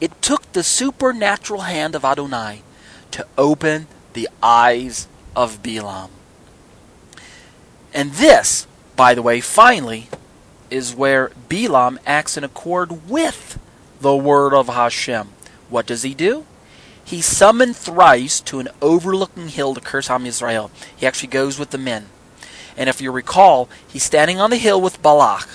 It 0.00 0.22
took 0.22 0.50
the 0.52 0.62
supernatural 0.62 1.62
hand 1.62 1.94
of 1.94 2.04
Adonai 2.04 2.62
to 3.10 3.26
open 3.36 3.86
the 4.14 4.28
eyes 4.42 5.06
of 5.36 5.62
Bilam. 5.62 6.08
And 7.92 8.12
this, 8.12 8.66
by 8.96 9.14
the 9.14 9.22
way, 9.22 9.40
finally, 9.40 10.08
is 10.70 10.94
where 10.94 11.30
Bilam 11.48 11.98
acts 12.06 12.36
in 12.36 12.44
accord 12.44 13.08
with 13.08 13.58
the 14.00 14.16
word 14.16 14.54
of 14.54 14.68
Hashem. 14.68 15.28
What 15.68 15.86
does 15.86 16.02
he 16.02 16.14
do? 16.14 16.46
He 17.04 17.20
summoned 17.20 17.76
thrice 17.76 18.40
to 18.40 18.58
an 18.58 18.68
overlooking 18.80 19.48
hill 19.48 19.74
to 19.74 19.80
curse 19.80 20.08
Am 20.08 20.24
Israel. 20.24 20.70
He 20.96 21.06
actually 21.06 21.28
goes 21.28 21.58
with 21.58 21.70
the 21.70 21.78
men. 21.78 22.06
And 22.76 22.88
if 22.88 23.00
you 23.00 23.12
recall, 23.12 23.68
he's 23.86 24.02
standing 24.02 24.40
on 24.40 24.50
the 24.50 24.56
hill 24.56 24.80
with 24.80 25.02
Balak 25.02 25.48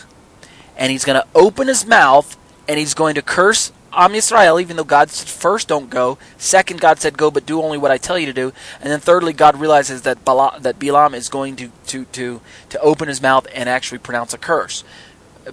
and 0.80 0.92
he's 0.92 1.06
going 1.06 1.22
to 1.22 1.28
open 1.36 1.68
his 1.68 1.86
mouth 1.86 2.36
and 2.68 2.80
he's 2.80 2.96
going 2.96 3.14
to 3.14 3.22
curse 3.22 3.72
Am 3.92 4.12
Yisrael, 4.12 4.62
even 4.62 4.78
though 4.78 4.84
God 4.84 5.10
said 5.10 5.28
first 5.28 5.68
don't 5.68 5.90
go. 5.90 6.18
Second, 6.38 6.80
God 6.80 7.00
said 7.00 7.18
go, 7.18 7.32
but 7.32 7.46
do 7.46 7.62
only 7.62 7.78
what 7.78 7.92
I 7.92 7.98
tell 7.98 8.20
you 8.20 8.28
to 8.28 8.34
do. 8.34 8.54
And 8.82 8.92
then 8.92 9.00
thirdly, 9.00 9.34
God 9.34 9.60
realizes 9.60 10.04
that 10.04 10.24
Bala, 10.24 10.60
that 10.62 10.78
Bilam 10.80 11.14
is 11.14 11.28
going 11.28 11.56
to, 11.56 11.72
to, 11.88 12.06
to, 12.06 12.42
to 12.70 12.80
open 12.82 13.08
his 13.08 13.22
mouth 13.22 13.48
and 13.54 13.68
actually 13.68 13.98
pronounce 13.98 14.34
a 14.34 14.38
curse 14.38 14.84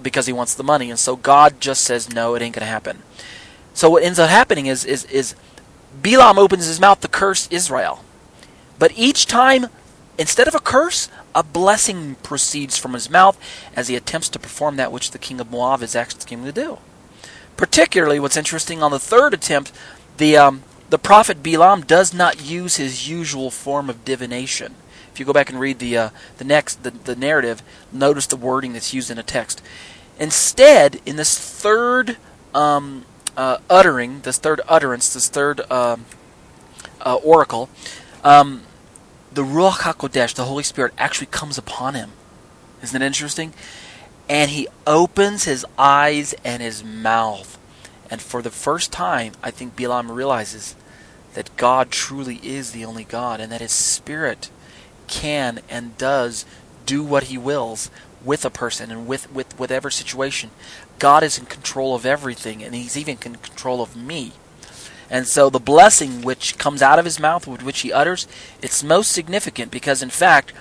because 0.01 0.27
he 0.27 0.33
wants 0.33 0.53
the 0.53 0.63
money. 0.63 0.89
And 0.89 0.99
so 0.99 1.15
God 1.15 1.59
just 1.59 1.83
says 1.83 2.13
no, 2.13 2.35
it 2.35 2.41
ain't 2.41 2.53
going 2.53 2.65
to 2.65 2.71
happen. 2.71 3.01
So 3.73 3.89
what 3.89 4.03
ends 4.03 4.19
up 4.19 4.29
happening 4.29 4.67
is 4.67 4.85
is 4.85 5.05
is 5.05 5.35
Bilam 6.01 6.37
opens 6.37 6.65
his 6.65 6.79
mouth 6.79 7.01
to 7.01 7.07
curse 7.07 7.47
Israel, 7.49 8.03
but 8.79 8.91
each 8.95 9.25
time, 9.25 9.67
instead 10.17 10.47
of 10.47 10.55
a 10.55 10.59
curse, 10.59 11.09
a 11.37 11.43
blessing 11.43 12.15
proceeds 12.23 12.79
from 12.79 12.93
his 12.93 13.11
mouth 13.11 13.39
as 13.75 13.89
he 13.89 13.95
attempts 13.95 14.27
to 14.27 14.39
perform 14.39 14.75
that 14.75 14.91
which 14.91 15.11
the 15.11 15.19
king 15.19 15.39
of 15.39 15.51
Moab 15.51 15.83
is 15.83 15.95
asking 15.95 16.39
him 16.39 16.45
to 16.45 16.51
do. 16.51 16.79
Particularly, 17.55 18.19
what's 18.19 18.35
interesting 18.35 18.81
on 18.81 18.89
the 18.89 18.99
third 18.99 19.35
attempt, 19.35 19.71
the 20.17 20.35
um, 20.35 20.63
the 20.89 20.97
prophet 20.97 21.43
Bilam 21.43 21.85
does 21.85 22.11
not 22.11 22.43
use 22.43 22.77
his 22.77 23.07
usual 23.07 23.51
form 23.51 23.87
of 23.87 24.03
divination. 24.03 24.73
If 25.13 25.19
you 25.19 25.27
go 25.27 25.33
back 25.33 25.51
and 25.51 25.59
read 25.59 25.77
the 25.77 25.95
uh, 25.95 26.09
the 26.39 26.43
next 26.43 26.81
the, 26.81 26.89
the 26.89 27.15
narrative, 27.15 27.61
notice 27.91 28.25
the 28.25 28.35
wording 28.35 28.73
that's 28.73 28.93
used 28.93 29.11
in 29.11 29.19
a 29.19 29.23
text. 29.23 29.61
Instead, 30.19 30.99
in 31.05 31.17
this 31.17 31.37
third 31.37 32.17
um, 32.55 33.05
uh, 33.35 33.59
uttering, 33.69 34.21
this 34.21 34.39
third 34.39 34.59
utterance, 34.67 35.13
this 35.13 35.29
third 35.29 35.61
uh, 35.69 35.97
uh 37.01 37.15
oracle, 37.23 37.69
um, 38.23 38.63
the 39.37 39.43
Ruach 39.43 39.81
HaKodesh, 39.81 40.33
the 40.33 40.45
Holy 40.45 40.63
Spirit, 40.63 40.95
actually 40.97 41.27
comes 41.27 41.59
upon 41.59 41.93
him. 41.93 42.09
Isn't 42.81 42.99
it 42.99 43.05
interesting? 43.05 43.53
And 44.27 44.49
he 44.49 44.67
opens 44.87 45.43
his 45.43 45.63
eyes 45.77 46.33
and 46.43 46.59
his 46.59 46.83
mouth. 46.83 47.59
And 48.09 48.19
for 48.19 48.41
the 48.41 48.49
first 48.49 48.91
time, 48.91 49.33
I 49.43 49.51
think 49.51 49.75
Bilam 49.75 50.09
realizes 50.09 50.75
that 51.35 51.55
God 51.55 51.91
truly 51.91 52.37
is 52.37 52.71
the 52.71 52.83
only 52.83 53.03
God 53.03 53.39
and 53.39 53.51
that 53.51 53.61
his 53.61 53.71
spirit 53.71 54.49
can 55.05 55.59
and 55.69 55.95
does 55.99 56.43
do 56.87 57.03
what 57.03 57.25
he 57.25 57.37
wills 57.37 57.91
with 58.25 58.43
a 58.43 58.49
person 58.49 58.89
and 58.89 59.05
with, 59.05 59.31
with 59.31 59.59
whatever 59.59 59.91
situation. 59.91 60.49
God 60.97 61.21
is 61.21 61.37
in 61.37 61.45
control 61.45 61.93
of 61.93 62.07
everything 62.07 62.63
and 62.63 62.73
he's 62.73 62.97
even 62.97 63.19
in 63.23 63.35
control 63.35 63.83
of 63.83 63.95
me. 63.95 64.31
And 65.09 65.25
so 65.25 65.49
the 65.49 65.59
blessing 65.59 66.21
which 66.21 66.57
comes 66.57 66.81
out 66.81 66.99
of 66.99 67.05
his 67.05 67.19
mouth, 67.19 67.47
which 67.47 67.79
he 67.79 67.93
utters, 67.93 68.27
it's 68.61 68.83
most 68.83 69.11
significant 69.11 69.71
because, 69.71 70.01
in 70.03 70.09
fact, 70.09 70.53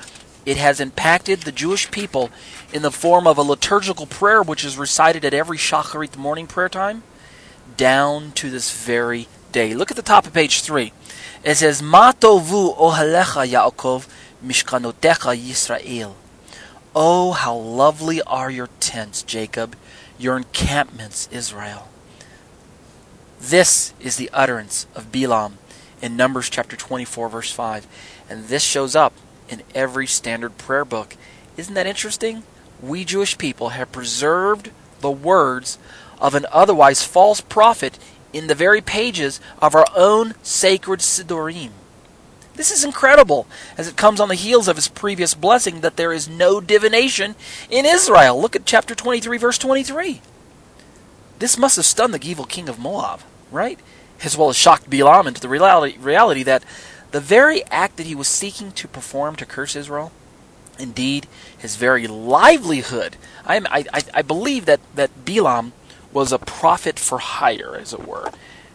it 0.45 0.57
has 0.57 0.81
impacted 0.81 1.41
the 1.41 1.53
Jewish 1.53 1.91
people 1.91 2.31
in 2.73 2.83
the 2.83 2.93
form 2.93 3.27
of 3.27 3.37
a 3.37 3.43
liturgical 3.43 4.07
prayer 4.07 4.43
which 4.43 4.65
is 4.65 4.79
recited 4.79 5.25
at 5.25 5.35
every 5.35 5.59
Shacharit 5.59 6.17
morning 6.17 6.47
prayer 6.47 6.69
time 6.69 7.03
down 7.77 8.31
to 8.33 8.49
this 8.49 8.71
very 8.85 9.27
day. 9.51 9.75
Look 9.75 9.91
at 9.91 9.97
the 9.97 10.03
top 10.03 10.27
of 10.27 10.33
page 10.33 10.61
3. 10.61 10.93
It 11.43 11.57
says, 11.57 11.83
Matovu 11.83 12.77
ohalecha 12.79 13.47
Yaakov 13.49 14.07
mishkanotecha 14.45 15.37
Yisrael. 15.37 16.15
Oh, 16.95 17.33
how 17.33 17.57
lovely 17.57 18.23
are 18.23 18.51
your 18.51 18.69
tents, 18.81 19.23
Jacob, 19.23 19.77
your 20.19 20.37
encampments, 20.37 21.29
Israel. 21.33 21.89
This 23.49 23.95
is 24.01 24.17
the 24.17 24.29
utterance 24.33 24.89
of 24.97 25.13
Bilam 25.13 25.53
in 26.03 26.17
Numbers 26.17 26.51
chapter 26.51 26.75
24, 26.75 27.29
verse 27.29 27.53
5. 27.53 27.87
And 28.29 28.49
this 28.49 28.65
shows 28.65 28.97
up 28.97 29.13
in 29.49 29.63
every 29.73 30.09
standard 30.09 30.59
prayer 30.59 30.85
book. 30.85 31.17
Isn't 31.57 31.75
that 31.75 31.87
interesting? 31.87 32.43
We 32.83 33.05
Jewish 33.05 33.39
people 33.39 33.69
have 33.69 33.93
preserved 33.93 34.73
the 35.01 35.13
words 35.13 35.79
of 36.21 36.35
an 36.35 36.45
otherwise 36.51 37.05
false 37.05 37.41
prophet 37.41 38.01
in 38.33 38.49
the 38.49 38.55
very 38.57 38.81
pages 38.81 39.41
of 39.63 39.77
our 39.77 39.87
own 39.95 40.35
sacred 40.43 40.99
Siddurim. 40.99 41.71
This 42.55 42.73
is 42.73 42.83
incredible, 42.83 43.47
as 43.79 43.87
it 43.87 43.97
comes 43.97 44.19
on 44.19 44.29
the 44.29 44.35
heels 44.35 44.67
of 44.67 44.75
his 44.75 44.89
previous 44.89 45.35
blessing 45.35 45.83
that 45.83 45.97
there 45.97 46.13
is 46.13 46.29
no 46.29 46.61
divination 46.61 47.37
in 47.71 47.87
Israel. 47.87 48.41
Look 48.41 48.57
at 48.57 48.67
chapter 48.67 48.97
23, 48.97 49.39
verse 49.39 49.59
23. 49.59 50.21
This 51.39 51.57
must 51.57 51.77
have 51.77 51.85
stunned 51.85 52.13
the 52.13 52.29
evil 52.29 52.45
king 52.45 52.69
of 52.69 52.81
Moab, 52.81 53.21
right? 53.51 53.79
As 54.23 54.37
well 54.37 54.49
as 54.49 54.57
shocked 54.57 54.91
Bilam 54.91 55.27
into 55.27 55.41
the 55.41 55.49
reality, 55.49 55.97
reality 55.99 56.43
that 56.43 56.65
the 57.11 57.21
very 57.21 57.65
act 57.67 57.97
that 57.97 58.07
he 58.07 58.15
was 58.15 58.29
seeking 58.29 58.73
to 58.73 58.89
perform 58.89 59.37
to 59.37 59.47
curse 59.47 59.77
Israel, 59.77 60.13
indeed, 60.79 61.27
his 61.57 61.77
very 61.77 62.07
livelihood. 62.07 63.17
I, 63.47 63.85
I, 63.93 64.03
I 64.15 64.23
believe 64.23 64.67
that, 64.67 64.81
that 64.95 65.25
Bilam 65.25 65.73
was 66.13 66.33
a 66.33 66.39
prophet 66.39 66.99
for 66.99 67.19
hire, 67.19 67.77
as 67.77 67.93
it 67.93 68.07
were. 68.07 68.31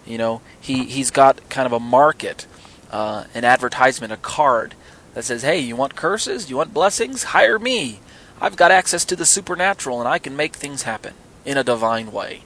You 0.05 0.17
know, 0.17 0.41
he, 0.59 0.85
he's 0.85 1.11
got 1.11 1.49
kind 1.49 1.65
of 1.65 1.73
a 1.73 1.79
market, 1.79 2.45
uh, 2.91 3.25
an 3.33 3.43
advertisement, 3.43 4.13
a 4.13 4.17
card 4.17 4.75
that 5.13 5.23
says, 5.25 5.43
hey, 5.43 5.59
you 5.59 5.75
want 5.75 5.95
curses? 5.95 6.49
You 6.49 6.57
want 6.57 6.73
blessings? 6.73 7.23
Hire 7.23 7.59
me. 7.59 7.99
I've 8.39 8.55
got 8.55 8.71
access 8.71 9.05
to 9.05 9.15
the 9.15 9.25
supernatural 9.25 9.99
and 9.99 10.07
I 10.07 10.17
can 10.17 10.35
make 10.35 10.55
things 10.55 10.83
happen 10.83 11.13
in 11.45 11.57
a 11.57 11.63
divine 11.63 12.11
way. 12.11 12.43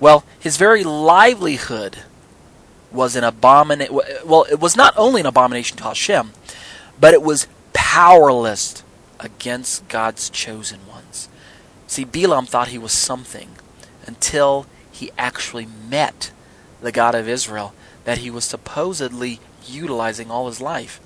Well, 0.00 0.24
his 0.38 0.56
very 0.56 0.82
livelihood 0.82 1.98
was 2.90 3.14
an 3.14 3.22
abomination. 3.22 4.00
Well, 4.24 4.46
it 4.50 4.58
was 4.58 4.76
not 4.76 4.94
only 4.96 5.20
an 5.20 5.26
abomination 5.26 5.76
to 5.76 5.84
Hashem, 5.84 6.32
but 6.98 7.14
it 7.14 7.22
was 7.22 7.46
powerless 7.72 8.82
against 9.20 9.86
God's 9.88 10.30
chosen 10.30 10.80
ones. 10.88 11.28
See, 11.86 12.04
Bilam 12.04 12.48
thought 12.48 12.68
he 12.68 12.78
was 12.78 12.92
something 12.92 13.50
until 14.06 14.66
he 14.90 15.10
actually 15.18 15.66
met 15.66 16.32
the 16.80 16.92
God 16.92 17.14
of 17.14 17.28
Israel 17.28 17.74
that 18.04 18.18
he 18.18 18.30
was 18.30 18.44
supposedly 18.44 19.38
utilizing 19.66 20.30
all 20.30 20.46
his 20.46 20.60
life. 20.60 21.00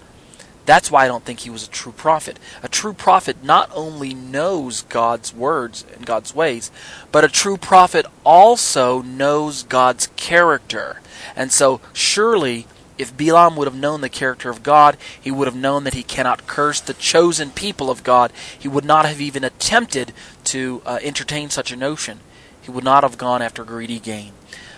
That's 0.66 0.90
why 0.90 1.05
I 1.05 1.09
don't 1.09 1.24
think 1.24 1.40
he 1.40 1.50
was 1.50 1.66
a 1.66 1.70
true 1.70 1.92
prophet. 1.92 2.38
A 2.62 2.68
true 2.68 2.94
prophet 2.94 3.42
not 3.42 3.70
only 3.74 4.14
knows 4.14 4.83
God's 4.83 5.35
words 5.35 5.85
and 5.94 6.07
God's 6.07 6.35
ways, 6.35 6.70
but 7.12 7.24
a 7.24 7.29
true 7.29 7.57
prophet 7.57 8.07
also 8.24 9.03
knows 9.03 9.62
God's 9.62 10.09
character. 10.16 11.00
And 11.37 11.53
so, 11.53 11.81
surely, 11.92 12.66
if 12.96 13.16
Bilam 13.16 13.57
would 13.57 13.66
have 13.66 13.77
known 13.77 14.00
the 14.00 14.09
character 14.09 14.50
of 14.50 14.62
God, 14.62 14.96
he 15.20 15.31
would 15.31 15.48
have 15.48 15.57
known 15.57 15.85
that 15.85 15.94
he 15.94 16.03
cannot 16.03 16.46
curse 16.46 16.81
the 16.81 16.94
chosen 16.94 17.50
people 17.50 17.90
of 17.90 18.05
God. 18.05 18.33
He 18.59 18.68
would 18.68 18.85
not 18.85 19.05
have 19.05 19.20
even 19.20 19.44
attempted 19.44 20.12
to 20.44 20.81
uh, 20.87 20.98
entertain 21.03 21.50
such 21.50 21.72
a 21.72 21.77
notion. 21.77 22.20
He 22.62 22.70
would 22.70 22.85
not 22.85 23.03
have 23.03 23.18
gone 23.18 23.42
after 23.42 23.64
greedy 23.64 23.98
gain. 23.98 24.33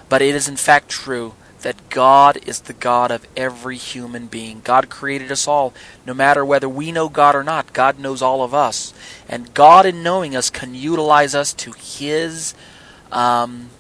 But 0.09 0.23
it 0.23 0.35
is 0.35 0.49
in 0.49 0.57
fact 0.57 0.89
true 0.89 1.35
that 1.67 1.91
God 1.91 2.39
is 2.47 2.61
the 2.61 2.73
God 2.73 3.11
of 3.11 3.27
every 3.37 3.77
human 3.77 4.29
being. 4.29 4.61
God 4.63 4.89
created 4.89 5.33
us 5.33 5.49
all. 5.49 5.75
No 6.07 6.15
matter 6.15 6.45
whether 6.45 6.69
we 6.69 6.93
know 6.93 7.09
God 7.09 7.35
or 7.35 7.43
not, 7.43 7.73
God 7.73 7.99
knows 7.99 8.23
all 8.23 8.45
of 8.45 8.55
us. 8.55 8.95
And 9.29 9.53
God, 9.53 9.85
in 9.85 10.01
knowing 10.01 10.37
us, 10.37 10.49
can 10.49 10.77
utilize 10.77 11.35
us 11.35 11.53
to 11.55 11.73
His, 11.73 12.55
um, 13.11 13.71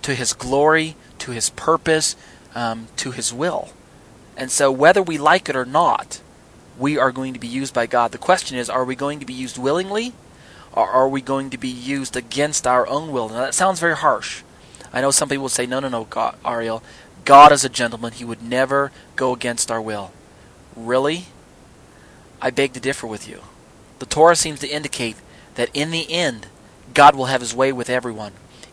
to 0.00 0.14
His 0.14 0.32
glory, 0.32 0.96
to 1.18 1.32
His 1.32 1.50
purpose, 1.50 2.16
um, 2.54 2.88
to 2.96 3.10
His 3.10 3.30
will. 3.30 3.68
And 4.38 4.50
so, 4.50 4.72
whether 4.72 5.02
we 5.02 5.18
like 5.18 5.50
it 5.50 5.54
or 5.54 5.66
not, 5.66 6.22
we 6.78 6.96
are 6.96 7.12
going 7.12 7.34
to 7.34 7.38
be 7.38 7.46
used 7.46 7.74
by 7.74 7.84
God. 7.84 8.12
The 8.12 8.16
question 8.16 8.56
is, 8.56 8.70
are 8.70 8.86
we 8.86 8.96
going 8.96 9.20
to 9.20 9.26
be 9.26 9.34
used 9.34 9.58
willingly, 9.58 10.14
or 10.72 10.88
are 10.88 11.10
we 11.10 11.20
going 11.20 11.50
to 11.50 11.58
be 11.58 11.68
used 11.68 12.16
against 12.16 12.66
our 12.66 12.86
own 12.86 13.12
will? 13.12 13.28
Now, 13.28 13.40
that 13.40 13.54
sounds 13.54 13.80
very 13.80 13.96
harsh. 13.96 14.44
I 14.94 15.00
know 15.00 15.10
some 15.10 15.28
people 15.28 15.42
will 15.42 15.48
say, 15.48 15.66
no, 15.66 15.80
no, 15.80 15.88
no, 15.88 16.04
God, 16.04 16.36
Ariel, 16.44 16.80
God 17.24 17.52
is 17.52 17.64
a 17.64 17.68
gentleman. 17.68 18.12
He 18.12 18.24
would 18.24 18.42
never 18.42 18.92
go 19.16 19.32
against 19.32 19.70
our 19.70 19.80
will. 19.80 20.12
Really? 20.76 21.26
I 22.40 22.50
beg 22.50 22.72
to 22.74 22.80
differ 22.80 23.06
with 23.06 23.28
you. 23.28 23.40
The 23.98 24.06
Torah 24.06 24.36
seems 24.36 24.60
to 24.60 24.68
indicate 24.68 25.16
that 25.54 25.70
in 25.72 25.90
the 25.90 26.10
end, 26.12 26.48
God 26.92 27.14
will 27.14 27.26
have 27.26 27.40
his 27.40 27.54
way 27.54 27.72
with 27.72 27.88
everyone. 27.88 28.32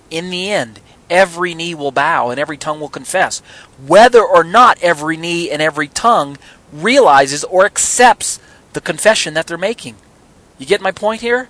In 0.09 0.29
the 0.29 0.51
end, 0.51 0.81
every 1.09 1.53
knee 1.53 1.75
will 1.75 1.91
bow 1.91 2.29
and 2.29 2.39
every 2.39 2.57
tongue 2.57 2.79
will 2.79 2.89
confess. 2.89 3.41
Whether 3.85 4.21
or 4.21 4.43
not 4.43 4.81
every 4.81 5.15
knee 5.15 5.49
and 5.49 5.61
every 5.61 5.87
tongue 5.87 6.37
realizes 6.73 7.43
or 7.45 7.65
accepts 7.65 8.39
the 8.73 8.81
confession 8.81 9.33
that 9.33 9.47
they're 9.47 9.57
making. 9.57 9.95
You 10.57 10.65
get 10.65 10.81
my 10.81 10.91
point 10.91 11.21
here? 11.21 11.49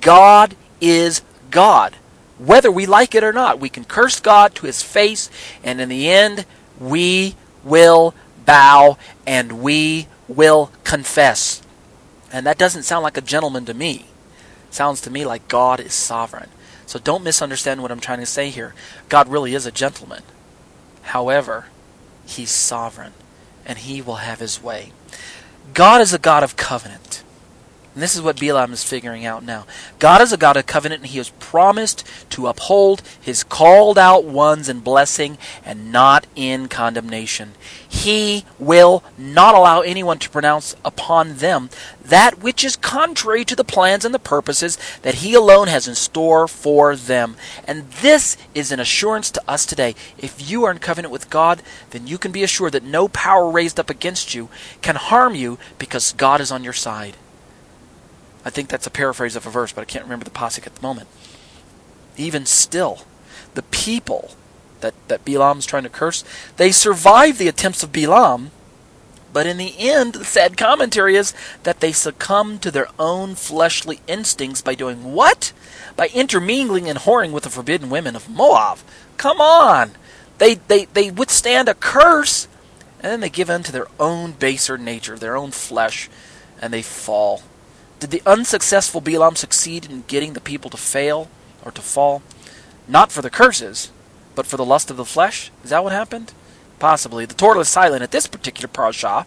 God 0.00 0.56
is 0.80 1.22
God. 1.50 1.96
Whether 2.38 2.70
we 2.70 2.86
like 2.86 3.14
it 3.14 3.24
or 3.24 3.32
not, 3.32 3.60
we 3.60 3.68
can 3.68 3.84
curse 3.84 4.20
God 4.20 4.54
to 4.56 4.66
his 4.66 4.82
face, 4.82 5.30
and 5.62 5.80
in 5.80 5.88
the 5.88 6.08
end, 6.08 6.46
we 6.80 7.36
will 7.62 8.14
bow 8.44 8.98
and 9.26 9.62
we 9.62 10.08
will 10.28 10.70
confess. 10.84 11.62
And 12.32 12.46
that 12.46 12.58
doesn't 12.58 12.84
sound 12.84 13.02
like 13.02 13.16
a 13.16 13.22
gentleman 13.22 13.64
to 13.66 13.74
me. 13.74 14.06
It 14.68 14.74
sounds 14.74 15.00
to 15.02 15.10
me 15.10 15.24
like 15.24 15.48
God 15.48 15.80
is 15.80 15.92
sovereign. 15.92 16.48
So 16.86 16.98
don't 16.98 17.24
misunderstand 17.24 17.82
what 17.82 17.92
I'm 17.92 18.00
trying 18.00 18.20
to 18.20 18.26
say 18.26 18.50
here. 18.50 18.74
God 19.08 19.28
really 19.28 19.54
is 19.54 19.66
a 19.66 19.72
gentleman. 19.72 20.22
However, 21.02 21.66
he's 22.26 22.50
sovereign 22.50 23.12
and 23.64 23.78
he 23.78 24.02
will 24.02 24.16
have 24.16 24.40
his 24.40 24.62
way. 24.62 24.92
God 25.74 26.00
is 26.00 26.12
a 26.12 26.18
God 26.18 26.42
of 26.42 26.56
covenant. 26.56 27.22
And 27.94 28.02
this 28.02 28.16
is 28.16 28.22
what 28.22 28.40
Balaam 28.40 28.72
is 28.72 28.82
figuring 28.82 29.26
out 29.26 29.44
now. 29.44 29.66
God 29.98 30.22
is 30.22 30.32
a 30.32 30.38
God 30.38 30.56
of 30.56 30.64
covenant, 30.64 31.02
and 31.02 31.10
He 31.10 31.18
has 31.18 31.28
promised 31.28 32.06
to 32.30 32.46
uphold 32.46 33.02
His 33.20 33.44
called 33.44 33.98
out 33.98 34.24
ones 34.24 34.70
in 34.70 34.80
blessing 34.80 35.36
and 35.62 35.92
not 35.92 36.26
in 36.34 36.68
condemnation. 36.68 37.52
He 37.86 38.46
will 38.58 39.04
not 39.18 39.54
allow 39.54 39.82
anyone 39.82 40.18
to 40.20 40.30
pronounce 40.30 40.74
upon 40.82 41.36
them 41.36 41.68
that 42.02 42.42
which 42.42 42.64
is 42.64 42.76
contrary 42.76 43.44
to 43.44 43.54
the 43.54 43.62
plans 43.62 44.06
and 44.06 44.14
the 44.14 44.18
purposes 44.18 44.78
that 45.02 45.16
He 45.16 45.34
alone 45.34 45.68
has 45.68 45.86
in 45.86 45.94
store 45.94 46.48
for 46.48 46.96
them. 46.96 47.36
And 47.66 47.90
this 47.90 48.38
is 48.54 48.72
an 48.72 48.80
assurance 48.80 49.30
to 49.32 49.42
us 49.46 49.66
today. 49.66 49.94
If 50.16 50.50
you 50.50 50.64
are 50.64 50.70
in 50.70 50.78
covenant 50.78 51.12
with 51.12 51.28
God, 51.28 51.62
then 51.90 52.06
you 52.06 52.16
can 52.16 52.32
be 52.32 52.42
assured 52.42 52.72
that 52.72 52.84
no 52.84 53.08
power 53.08 53.50
raised 53.50 53.78
up 53.78 53.90
against 53.90 54.34
you 54.34 54.48
can 54.80 54.96
harm 54.96 55.34
you 55.34 55.58
because 55.78 56.12
God 56.12 56.40
is 56.40 56.50
on 56.50 56.64
your 56.64 56.72
side. 56.72 57.16
I 58.44 58.50
think 58.50 58.68
that's 58.68 58.86
a 58.86 58.90
paraphrase 58.90 59.36
of 59.36 59.46
a 59.46 59.50
verse, 59.50 59.72
but 59.72 59.82
I 59.82 59.84
can't 59.84 60.04
remember 60.04 60.24
the 60.24 60.30
pasuk 60.30 60.66
at 60.66 60.74
the 60.74 60.82
moment. 60.82 61.08
Even 62.16 62.44
still, 62.44 63.02
the 63.54 63.62
people 63.62 64.32
that, 64.80 64.94
that 65.08 65.24
Bilam's 65.24 65.66
trying 65.66 65.84
to 65.84 65.88
curse, 65.88 66.24
they 66.56 66.72
survive 66.72 67.38
the 67.38 67.48
attempts 67.48 67.82
of 67.82 67.92
Bilam, 67.92 68.50
but 69.32 69.46
in 69.46 69.56
the 69.56 69.74
end, 69.78 70.14
the 70.14 70.24
sad 70.24 70.58
commentary 70.58 71.16
is 71.16 71.32
that 71.62 71.80
they 71.80 71.92
succumb 71.92 72.58
to 72.58 72.70
their 72.70 72.88
own 72.98 73.34
fleshly 73.34 74.00
instincts 74.06 74.60
by 74.60 74.74
doing 74.74 75.14
what? 75.14 75.52
By 75.96 76.08
intermingling 76.08 76.88
and 76.88 76.98
whoring 76.98 77.32
with 77.32 77.44
the 77.44 77.50
forbidden 77.50 77.88
women 77.88 78.14
of 78.14 78.28
Moab. 78.28 78.78
Come 79.16 79.40
on! 79.40 79.92
They, 80.38 80.54
they, 80.54 80.84
they 80.86 81.10
withstand 81.10 81.68
a 81.68 81.74
curse, 81.74 82.46
and 83.00 83.12
then 83.12 83.20
they 83.20 83.30
give 83.30 83.48
in 83.48 83.62
to 83.62 83.72
their 83.72 83.86
own 83.98 84.32
baser 84.32 84.76
nature, 84.76 85.16
their 85.16 85.36
own 85.36 85.50
flesh, 85.50 86.10
and 86.60 86.72
they 86.72 86.82
fall. 86.82 87.42
Did 88.02 88.10
the 88.10 88.22
unsuccessful 88.26 89.00
Bilam 89.00 89.36
succeed 89.36 89.88
in 89.88 90.02
getting 90.08 90.32
the 90.32 90.40
people 90.40 90.70
to 90.70 90.76
fail 90.76 91.28
or 91.64 91.70
to 91.70 91.80
fall? 91.80 92.20
Not 92.88 93.12
for 93.12 93.22
the 93.22 93.30
curses, 93.30 93.92
but 94.34 94.44
for 94.44 94.56
the 94.56 94.64
lust 94.64 94.90
of 94.90 94.96
the 94.96 95.04
flesh? 95.04 95.52
Is 95.62 95.70
that 95.70 95.84
what 95.84 95.92
happened? 95.92 96.32
Possibly. 96.80 97.26
The 97.26 97.34
Torah 97.34 97.60
is 97.60 97.68
silent 97.68 98.02
at 98.02 98.10
this 98.10 98.26
particular 98.26 98.66
parashah, 98.66 99.24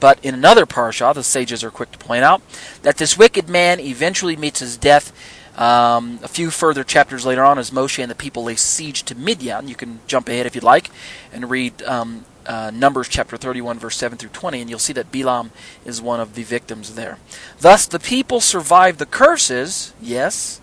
but 0.00 0.18
in 0.24 0.34
another 0.34 0.66
parashah, 0.66 1.14
the 1.14 1.22
sages 1.22 1.62
are 1.62 1.70
quick 1.70 1.92
to 1.92 1.98
point 1.98 2.24
out 2.24 2.42
that 2.82 2.96
this 2.96 3.16
wicked 3.16 3.48
man 3.48 3.78
eventually 3.78 4.34
meets 4.34 4.58
his 4.58 4.76
death 4.76 5.12
Um, 5.56 6.18
a 6.22 6.28
few 6.28 6.50
further 6.50 6.84
chapters 6.84 7.24
later 7.24 7.42
on, 7.42 7.58
as 7.58 7.70
Moshe 7.70 8.02
and 8.02 8.10
the 8.10 8.14
people 8.24 8.44
lay 8.44 8.56
siege 8.56 9.04
to 9.04 9.14
Midian, 9.14 9.68
you 9.68 9.74
can 9.74 10.00
jump 10.06 10.28
ahead 10.28 10.44
if 10.44 10.54
you'd 10.54 10.62
like 10.76 10.90
and 11.32 11.48
read 11.48 11.80
um, 11.84 12.26
uh, 12.46 12.70
Numbers 12.72 13.08
chapter 13.08 13.36
31, 13.36 13.78
verse 13.78 13.96
7 13.96 14.18
through 14.18 14.30
20, 14.30 14.60
and 14.60 14.70
you'll 14.70 14.78
see 14.78 14.92
that 14.92 15.12
Bilam 15.12 15.50
is 15.84 16.00
one 16.00 16.20
of 16.20 16.34
the 16.34 16.42
victims 16.42 16.94
there. 16.94 17.18
Thus, 17.60 17.86
the 17.86 17.98
people 17.98 18.40
survived 18.40 18.98
the 18.98 19.06
curses, 19.06 19.92
yes, 20.00 20.60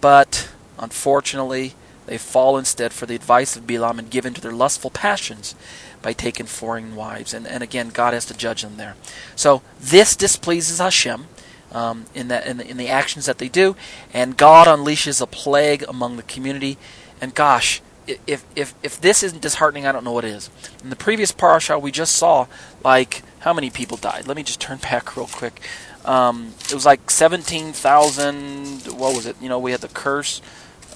but 0.00 0.50
unfortunately, 0.78 1.74
they 2.06 2.18
fall 2.18 2.58
instead 2.58 2.92
for 2.92 3.06
the 3.06 3.14
advice 3.14 3.56
of 3.56 3.66
Bilam 3.66 3.98
and 3.98 4.10
give 4.10 4.26
in 4.26 4.34
to 4.34 4.40
their 4.40 4.52
lustful 4.52 4.90
passions 4.90 5.54
by 6.02 6.12
taking 6.12 6.46
foreign 6.46 6.96
wives. 6.96 7.34
And, 7.34 7.46
and 7.46 7.62
again, 7.62 7.90
God 7.90 8.14
has 8.14 8.26
to 8.26 8.36
judge 8.36 8.62
them 8.62 8.76
there. 8.76 8.96
So, 9.36 9.62
this 9.78 10.16
displeases 10.16 10.78
Hashem 10.78 11.26
um, 11.72 12.06
in, 12.14 12.30
in, 12.30 12.56
the, 12.56 12.66
in 12.66 12.76
the 12.76 12.88
actions 12.88 13.26
that 13.26 13.38
they 13.38 13.48
do, 13.48 13.76
and 14.12 14.36
God 14.36 14.66
unleashes 14.66 15.20
a 15.20 15.26
plague 15.26 15.84
among 15.88 16.16
the 16.16 16.22
community. 16.22 16.78
And 17.20 17.34
gosh, 17.34 17.80
if, 18.06 18.44
if, 18.56 18.74
if 18.82 19.00
this 19.00 19.22
isn't 19.22 19.42
disheartening, 19.42 19.86
I 19.86 19.92
don't 19.92 20.04
know 20.04 20.12
what 20.12 20.24
is. 20.24 20.50
In 20.82 20.90
the 20.90 20.96
previous 20.96 21.32
parasha, 21.32 21.78
we 21.78 21.90
just 21.90 22.14
saw, 22.16 22.46
like, 22.84 23.22
how 23.40 23.52
many 23.52 23.70
people 23.70 23.96
died? 23.96 24.26
Let 24.26 24.36
me 24.36 24.42
just 24.42 24.60
turn 24.60 24.78
back 24.82 25.16
real 25.16 25.26
quick. 25.26 25.60
Um, 26.04 26.54
it 26.64 26.74
was 26.74 26.86
like 26.86 27.10
17,000, 27.10 28.86
what 28.86 29.14
was 29.14 29.26
it? 29.26 29.36
You 29.40 29.48
know, 29.48 29.58
we 29.58 29.72
had 29.72 29.80
the 29.80 29.88
curse, 29.88 30.40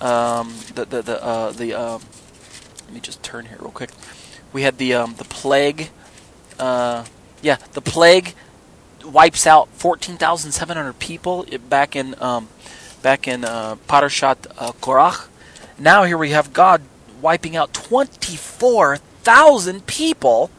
um, 0.01 0.55
the, 0.75 0.87
the, 0.87 1.03
the, 1.03 1.25
uh, 1.25 1.53
the, 1.53 1.75
um, 1.75 2.03
let 2.87 2.95
me 2.95 3.01
just 3.01 3.23
turn 3.23 3.47
here 3.47 3.59
real 3.61 3.71
quick. 3.71 3.91
We 4.53 4.63
had 4.63 4.79
the, 4.79 4.95
um, 4.95 5.15
the 5.17 5.25
plague, 5.25 5.91
uh, 6.59 7.05
yeah, 7.43 7.57
the 7.73 7.83
plague 7.83 8.35
wipes 9.05 9.47
out 9.47 9.69
14,700 9.75 10.99
people 10.99 11.47
back 11.69 11.95
in 11.95 12.15
um, 12.21 12.49
back 13.03 13.29
in 13.29 13.45
uh, 13.45 13.77
Parashat 13.89 14.47
uh, 14.57 14.73
Korach. 14.73 15.29
Now 15.79 16.05
here 16.05 16.17
we 16.17 16.31
have 16.31 16.53
God 16.53 16.83
wiping 17.25 17.57
out 17.57 17.73
24,000 17.73 19.87
people, 19.87 20.51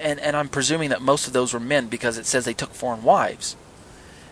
and 0.00 0.18
and 0.20 0.36
I'm 0.36 0.48
presuming 0.48 0.90
that 0.90 1.00
most 1.00 1.28
of 1.28 1.32
those 1.32 1.54
were 1.54 1.60
men 1.60 1.86
because 1.86 2.18
it 2.18 2.26
says 2.26 2.44
they 2.44 2.52
took 2.52 2.74
foreign 2.74 3.04
wives. 3.04 3.56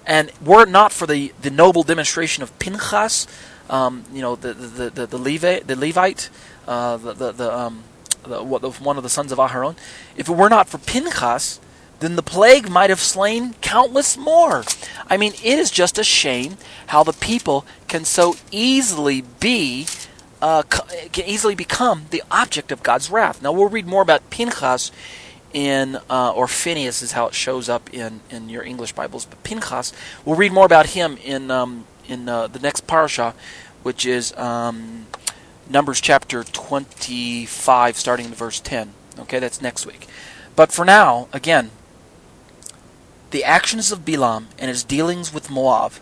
And 0.04 0.32
were 0.44 0.64
it 0.64 0.68
not 0.68 0.92
for 0.92 1.06
the, 1.06 1.32
the 1.40 1.50
noble 1.50 1.84
demonstration 1.84 2.42
of 2.42 2.58
Pinchas, 2.58 3.28
um, 3.70 4.04
you 4.12 4.20
know 4.20 4.34
the 4.34 4.52
the 4.52 4.90
the, 4.90 5.06
the, 5.06 5.18
Levite, 5.18 5.68
the 5.68 5.76
Levite, 5.76 6.28
uh, 6.66 6.96
the 6.96 7.12
the, 7.12 7.32
the, 7.32 7.56
um, 7.56 7.84
the, 8.24 8.42
one 8.42 8.96
of 8.96 9.04
the 9.04 9.08
sons 9.08 9.30
of 9.30 9.38
Aharon, 9.38 9.76
if 10.16 10.28
it 10.28 10.32
were 10.32 10.48
not 10.48 10.68
for 10.68 10.78
Pinchas, 10.78 11.60
then 12.00 12.16
the 12.16 12.22
plague 12.22 12.68
might 12.68 12.90
have 12.90 13.00
slain 13.00 13.54
countless 13.60 14.16
more. 14.16 14.64
I 15.06 15.16
mean, 15.16 15.34
it 15.34 15.58
is 15.58 15.70
just 15.70 15.98
a 15.98 16.04
shame 16.04 16.56
how 16.88 17.04
the 17.04 17.12
people 17.12 17.64
can 17.88 18.04
so 18.04 18.36
easily 18.50 19.22
be, 19.38 19.86
uh, 20.42 20.62
can 20.62 21.26
easily 21.26 21.54
become 21.54 22.06
the 22.10 22.22
object 22.30 22.72
of 22.72 22.82
God's 22.82 23.10
wrath. 23.10 23.42
Now 23.42 23.52
we'll 23.52 23.68
read 23.68 23.86
more 23.86 24.02
about 24.02 24.30
Pinchas 24.30 24.90
in, 25.52 25.98
uh, 26.08 26.32
or 26.32 26.46
Phineas 26.46 27.02
is 27.02 27.12
how 27.12 27.26
it 27.26 27.34
shows 27.34 27.68
up 27.68 27.92
in, 27.92 28.20
in 28.30 28.48
your 28.48 28.62
English 28.62 28.92
Bibles, 28.92 29.24
but 29.24 29.42
Pinchas, 29.42 29.92
we'll 30.24 30.36
read 30.36 30.52
more 30.52 30.66
about 30.66 30.86
him 30.86 31.16
in 31.24 31.50
um, 31.50 31.86
in 32.08 32.28
uh, 32.28 32.46
the 32.48 32.58
next 32.58 32.86
parasha, 32.86 33.34
which 33.82 34.04
is 34.04 34.36
um, 34.36 35.06
Numbers 35.68 36.00
chapter 36.00 36.42
25, 36.42 37.96
starting 37.96 38.26
in 38.26 38.34
verse 38.34 38.58
10. 38.60 38.92
Okay, 39.20 39.38
that's 39.38 39.62
next 39.62 39.86
week. 39.86 40.08
But 40.56 40.72
for 40.72 40.84
now, 40.84 41.28
again, 41.32 41.70
the 43.30 43.44
actions 43.44 43.92
of 43.92 44.00
Bilam 44.00 44.46
and 44.58 44.68
his 44.68 44.82
dealings 44.82 45.32
with 45.32 45.48
Moab, 45.50 45.92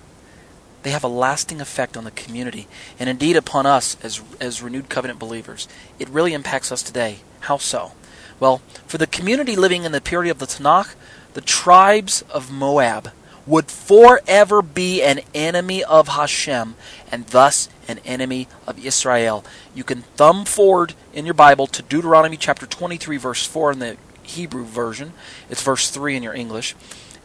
they 0.82 0.90
have 0.90 1.04
a 1.04 1.08
lasting 1.08 1.60
effect 1.60 1.96
on 1.96 2.04
the 2.04 2.10
community 2.10 2.66
and 2.98 3.08
indeed 3.08 3.36
upon 3.36 3.66
us 3.66 3.96
as, 4.02 4.22
as 4.40 4.62
renewed 4.62 4.88
covenant 4.88 5.18
believers. 5.18 5.68
It 5.98 6.08
really 6.08 6.34
impacts 6.34 6.70
us 6.70 6.82
today. 6.82 7.18
How 7.40 7.58
so? 7.58 7.92
Well, 8.40 8.58
for 8.86 8.98
the 8.98 9.06
community 9.06 9.56
living 9.56 9.84
in 9.84 9.92
the 9.92 10.00
period 10.00 10.30
of 10.30 10.38
the 10.38 10.46
Tanakh, 10.46 10.94
the 11.34 11.40
tribes 11.40 12.22
of 12.30 12.52
Moab 12.52 13.10
would 13.46 13.70
forever 13.70 14.60
be 14.60 15.02
an 15.02 15.20
enemy 15.34 15.82
of 15.82 16.08
Hashem 16.08 16.74
and 17.10 17.26
thus 17.28 17.68
an 17.88 17.98
enemy 18.04 18.46
of 18.66 18.84
Israel. 18.84 19.44
You 19.74 19.84
can 19.84 20.02
thumb 20.16 20.44
forward 20.44 20.94
in 21.14 21.24
your 21.24 21.34
Bible 21.34 21.66
to 21.68 21.82
Deuteronomy 21.82 22.36
chapter 22.36 22.66
23, 22.66 23.16
verse 23.16 23.46
4 23.46 23.72
in 23.72 23.78
the 23.78 23.96
Hebrew 24.22 24.64
version. 24.64 25.14
It's 25.48 25.62
verse 25.62 25.90
3 25.90 26.16
in 26.16 26.22
your 26.22 26.34
English 26.34 26.76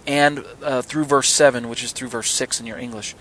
and 0.05 0.45
uh, 0.61 0.81
through 0.81 1.05
verse 1.05 1.29
7, 1.29 1.69
which 1.69 1.83
is 1.83 1.91
through 1.91 2.09
verse 2.09 2.31
6 2.31 2.59
in 2.59 2.65
your 2.65 2.77
English. 2.77 3.15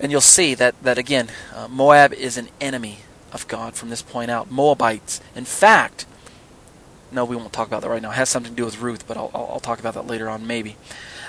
And 0.00 0.10
you'll 0.10 0.20
see 0.20 0.54
that, 0.54 0.80
that 0.82 0.98
again, 0.98 1.28
uh, 1.54 1.68
Moab 1.68 2.12
is 2.12 2.36
an 2.36 2.48
enemy 2.60 2.98
of 3.32 3.46
God 3.48 3.74
from 3.74 3.88
this 3.88 4.02
point 4.02 4.30
out. 4.30 4.50
Moabites. 4.50 5.20
In 5.34 5.44
fact, 5.44 6.06
no, 7.10 7.24
we 7.24 7.36
won't 7.36 7.52
talk 7.52 7.66
about 7.66 7.82
that 7.82 7.90
right 7.90 8.02
now. 8.02 8.10
It 8.10 8.14
has 8.14 8.28
something 8.28 8.52
to 8.52 8.56
do 8.56 8.64
with 8.64 8.80
Ruth, 8.80 9.06
but 9.06 9.16
I'll, 9.16 9.30
I'll, 9.34 9.60
talk 9.60 9.78
about 9.78 9.94
that 9.94 10.06
later 10.06 10.28
on, 10.28 10.46
maybe. 10.46 10.76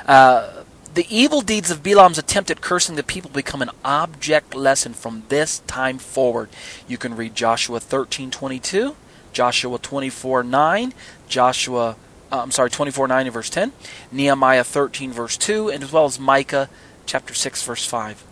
Uh, 0.07 0.63
the 0.93 1.05
evil 1.09 1.41
deeds 1.41 1.71
of 1.71 1.83
Bilam's 1.83 2.17
attempt 2.17 2.51
at 2.51 2.61
cursing 2.61 2.95
the 2.95 3.03
people 3.03 3.29
become 3.31 3.61
an 3.61 3.71
object 3.83 4.55
lesson 4.55 4.93
from 4.93 5.23
this 5.29 5.59
time 5.67 5.97
forward. 5.97 6.49
You 6.87 6.97
can 6.97 7.15
read 7.15 7.35
Joshua 7.35 7.79
13:22, 7.79 8.95
Joshua 9.33 9.79
24:9, 9.79 10.93
Joshua 11.27 11.95
I'm 12.39 12.51
sorry, 12.51 12.69
24 12.69 13.07
9 13.07 13.25
and 13.27 13.34
verse 13.34 13.49
10, 13.49 13.71
Nehemiah 14.11 14.63
13 14.63 15.11
verse 15.11 15.38
2, 15.38 15.69
and 15.69 15.84
as 15.84 15.91
well 15.91 16.05
as 16.05 16.19
Micah 16.19 16.69
chapter 17.05 17.34
6 17.34 17.63
verse 17.63 17.86
5. 17.86 18.23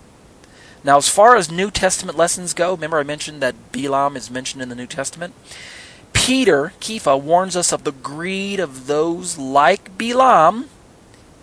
Now, 0.84 0.98
as 0.98 1.08
far 1.08 1.36
as 1.36 1.52
New 1.52 1.70
Testament 1.70 2.18
lessons 2.18 2.54
go, 2.54 2.74
remember 2.74 2.98
I 2.98 3.04
mentioned 3.04 3.42
that 3.42 3.72
Bilam 3.72 4.16
is 4.16 4.32
mentioned 4.32 4.64
in 4.64 4.70
the 4.70 4.76
New 4.76 4.88
Testament? 4.88 5.36
Peter, 6.14 6.74
Kepha, 6.80 7.22
warns 7.22 7.56
us 7.56 7.72
of 7.72 7.84
the 7.84 7.92
greed 7.92 8.60
of 8.60 8.88
those 8.88 9.38
like 9.38 9.96
Bilam 9.98 10.66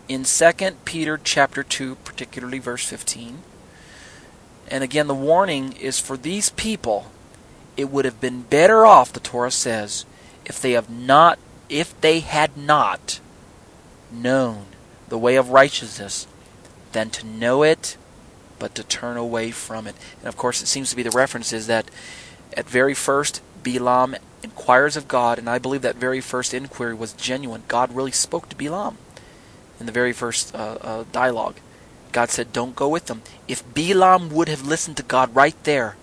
in 0.08 0.24
2 0.24 0.52
Peter 0.84 1.20
chapter 1.22 1.62
2, 1.62 1.96
particularly 1.96 2.58
verse 2.58 2.84
15. 2.84 3.42
And 4.70 4.82
again, 4.82 5.06
the 5.06 5.14
warning 5.14 5.72
is 5.74 6.00
for 6.00 6.16
these 6.16 6.50
people, 6.50 7.06
it 7.76 7.90
would 7.90 8.04
have 8.04 8.20
been 8.20 8.42
better 8.42 8.84
off, 8.84 9.12
the 9.12 9.20
Torah 9.20 9.50
says, 9.50 10.04
if 10.44 10.60
they 10.60 10.72
have 10.72 10.90
not 10.90 11.38
if 11.68 11.98
they 12.00 12.20
had 12.20 12.56
not 12.56 13.20
known 14.10 14.66
the 15.08 15.18
way 15.18 15.36
of 15.36 15.50
righteousness 15.50 16.26
than 16.92 17.10
to 17.10 17.26
know 17.26 17.62
it 17.62 17.96
but 18.58 18.74
to 18.74 18.82
turn 18.82 19.16
away 19.16 19.50
from 19.50 19.86
it. 19.86 19.94
And 20.18 20.28
of 20.28 20.36
course, 20.36 20.60
it 20.60 20.66
seems 20.66 20.90
to 20.90 20.96
be 20.96 21.02
the 21.02 21.10
reference 21.10 21.52
is 21.52 21.66
that 21.68 21.90
at 22.56 22.68
very 22.68 22.94
first, 22.94 23.40
Bilam 23.62 24.18
inquires 24.42 24.96
of 24.96 25.06
God, 25.06 25.38
and 25.38 25.48
I 25.48 25.58
believe 25.58 25.82
that 25.82 25.96
very 25.96 26.20
first 26.20 26.52
inquiry 26.52 26.94
was 26.94 27.12
genuine. 27.12 27.62
God 27.68 27.94
really 27.94 28.10
spoke 28.10 28.48
to 28.48 28.56
Bilam 28.56 28.96
in 29.78 29.86
the 29.86 29.92
very 29.92 30.12
first 30.12 30.54
uh, 30.54 30.78
uh, 30.80 31.04
dialogue. 31.12 31.56
God 32.10 32.30
said, 32.30 32.52
Don't 32.52 32.74
go 32.74 32.88
with 32.88 33.06
them. 33.06 33.22
If 33.46 33.64
Bilam 33.74 34.30
would 34.32 34.48
have 34.48 34.66
listened 34.66 34.96
to 34.96 35.02
God 35.02 35.34
right 35.36 35.62
there, 35.64 35.96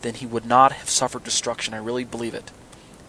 then 0.00 0.14
he 0.14 0.26
would 0.26 0.46
not 0.46 0.72
have 0.72 0.88
suffered 0.88 1.24
destruction. 1.24 1.74
I 1.74 1.78
really 1.78 2.04
believe 2.04 2.34
it 2.34 2.50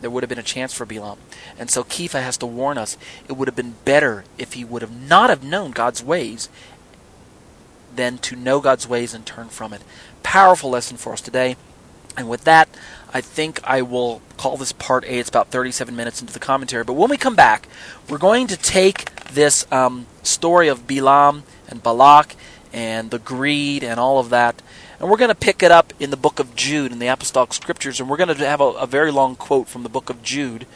there 0.02 0.10
would 0.10 0.24
have 0.24 0.30
been 0.30 0.40
a 0.40 0.44
chance 0.44 0.74
for 0.74 0.86
Bilam. 0.86 1.18
And 1.58 1.70
so 1.70 1.84
Kepha 1.84 2.22
has 2.22 2.38
to 2.38 2.46
warn 2.46 2.78
us 2.78 2.98
it 3.28 3.34
would 3.34 3.48
have 3.48 3.56
been 3.56 3.76
better 3.86 4.24
if 4.38 4.54
he 4.54 4.66
would 4.66 4.82
have 4.82 4.96
not 4.96 5.30
have 5.30 5.44
known 5.44 5.72
God's 5.72 6.04
ways 6.04 6.50
than 7.96 8.18
to 8.20 8.36
know 8.36 8.60
God's 8.60 8.88
ways 8.88 9.14
and 9.14 9.26
turn 9.26 9.50
from 9.50 9.74
it. 9.74 9.82
Powerful 10.24 10.70
lesson 10.70 10.98
for 10.98 11.14
us 11.14 11.22
today. 11.22 11.56
And 12.18 12.30
with 12.30 12.44
that, 12.44 12.68
I 13.14 13.22
think 13.22 13.60
I 13.64 13.82
will 13.82 14.22
call 14.38 14.58
this 14.58 14.72
part 14.72 15.06
A. 15.06 15.20
It's 15.20 15.30
about 15.30 15.50
37 15.50 15.96
minutes 15.96 16.22
into 16.22 16.34
the 16.34 16.40
commentary. 16.40 16.84
But 16.84 16.94
when 16.94 17.10
we 17.10 17.18
come 17.18 17.36
back, 17.36 17.68
we're 18.10 18.18
going 18.18 18.48
to 18.48 18.58
take 18.58 19.16
this 19.26 19.66
um, 19.72 20.08
story 20.24 20.68
of 20.68 20.88
Bilam 20.88 21.44
and 21.70 21.82
Balak 21.82 22.36
and 22.74 23.12
the 23.12 23.20
greed 23.20 23.84
and 23.84 24.00
all 24.00 24.20
of 24.20 24.30
that, 24.30 24.62
and 25.02 25.10
we're 25.10 25.18
going 25.18 25.30
to 25.30 25.36
pick 25.36 25.64
it 25.64 25.72
up 25.72 25.94
in 26.00 26.12
the 26.12 26.18
book 26.18 26.38
of 26.38 26.56
Jude 26.56 26.92
in 26.92 27.00
the 27.00 27.08
Apostolic 27.08 27.54
Scriptures, 27.54 28.00
and 28.00 28.08
we're 28.08 28.18
going 28.18 28.36
to 28.36 28.46
have 28.46 28.62
a, 28.62 28.66
a 28.66 28.86
very 28.86 29.12
long 29.12 29.36
quote 29.36 29.68
from 29.68 29.82
the 29.82 29.90
book 29.90 30.12
of 30.12 30.22
Jude, 30.22 30.68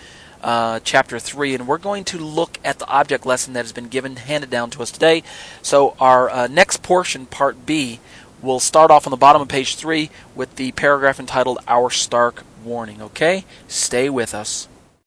uh, 0.41 0.79
chapter 0.83 1.19
3, 1.19 1.53
and 1.53 1.67
we're 1.67 1.77
going 1.77 2.03
to 2.05 2.17
look 2.17 2.57
at 2.63 2.79
the 2.79 2.87
object 2.87 3.27
lesson 3.27 3.53
that 3.53 3.63
has 3.63 3.71
been 3.71 3.87
given, 3.87 4.15
handed 4.15 4.49
down 4.49 4.71
to 4.71 4.81
us 4.81 4.89
today. 4.89 5.21
So, 5.61 5.95
our 5.99 6.27
uh, 6.31 6.47
next 6.47 6.81
portion, 6.81 7.27
part 7.27 7.67
B, 7.67 7.99
will 8.41 8.59
start 8.59 8.89
off 8.89 9.05
on 9.05 9.11
the 9.11 9.17
bottom 9.17 9.43
of 9.43 9.47
page 9.47 9.75
3 9.75 10.09
with 10.33 10.55
the 10.55 10.71
paragraph 10.71 11.19
entitled 11.19 11.59
Our 11.67 11.91
Stark 11.91 12.43
Warning. 12.63 13.03
Okay? 13.03 13.45
Stay 13.67 14.09
with 14.09 14.33
us. 14.33 14.67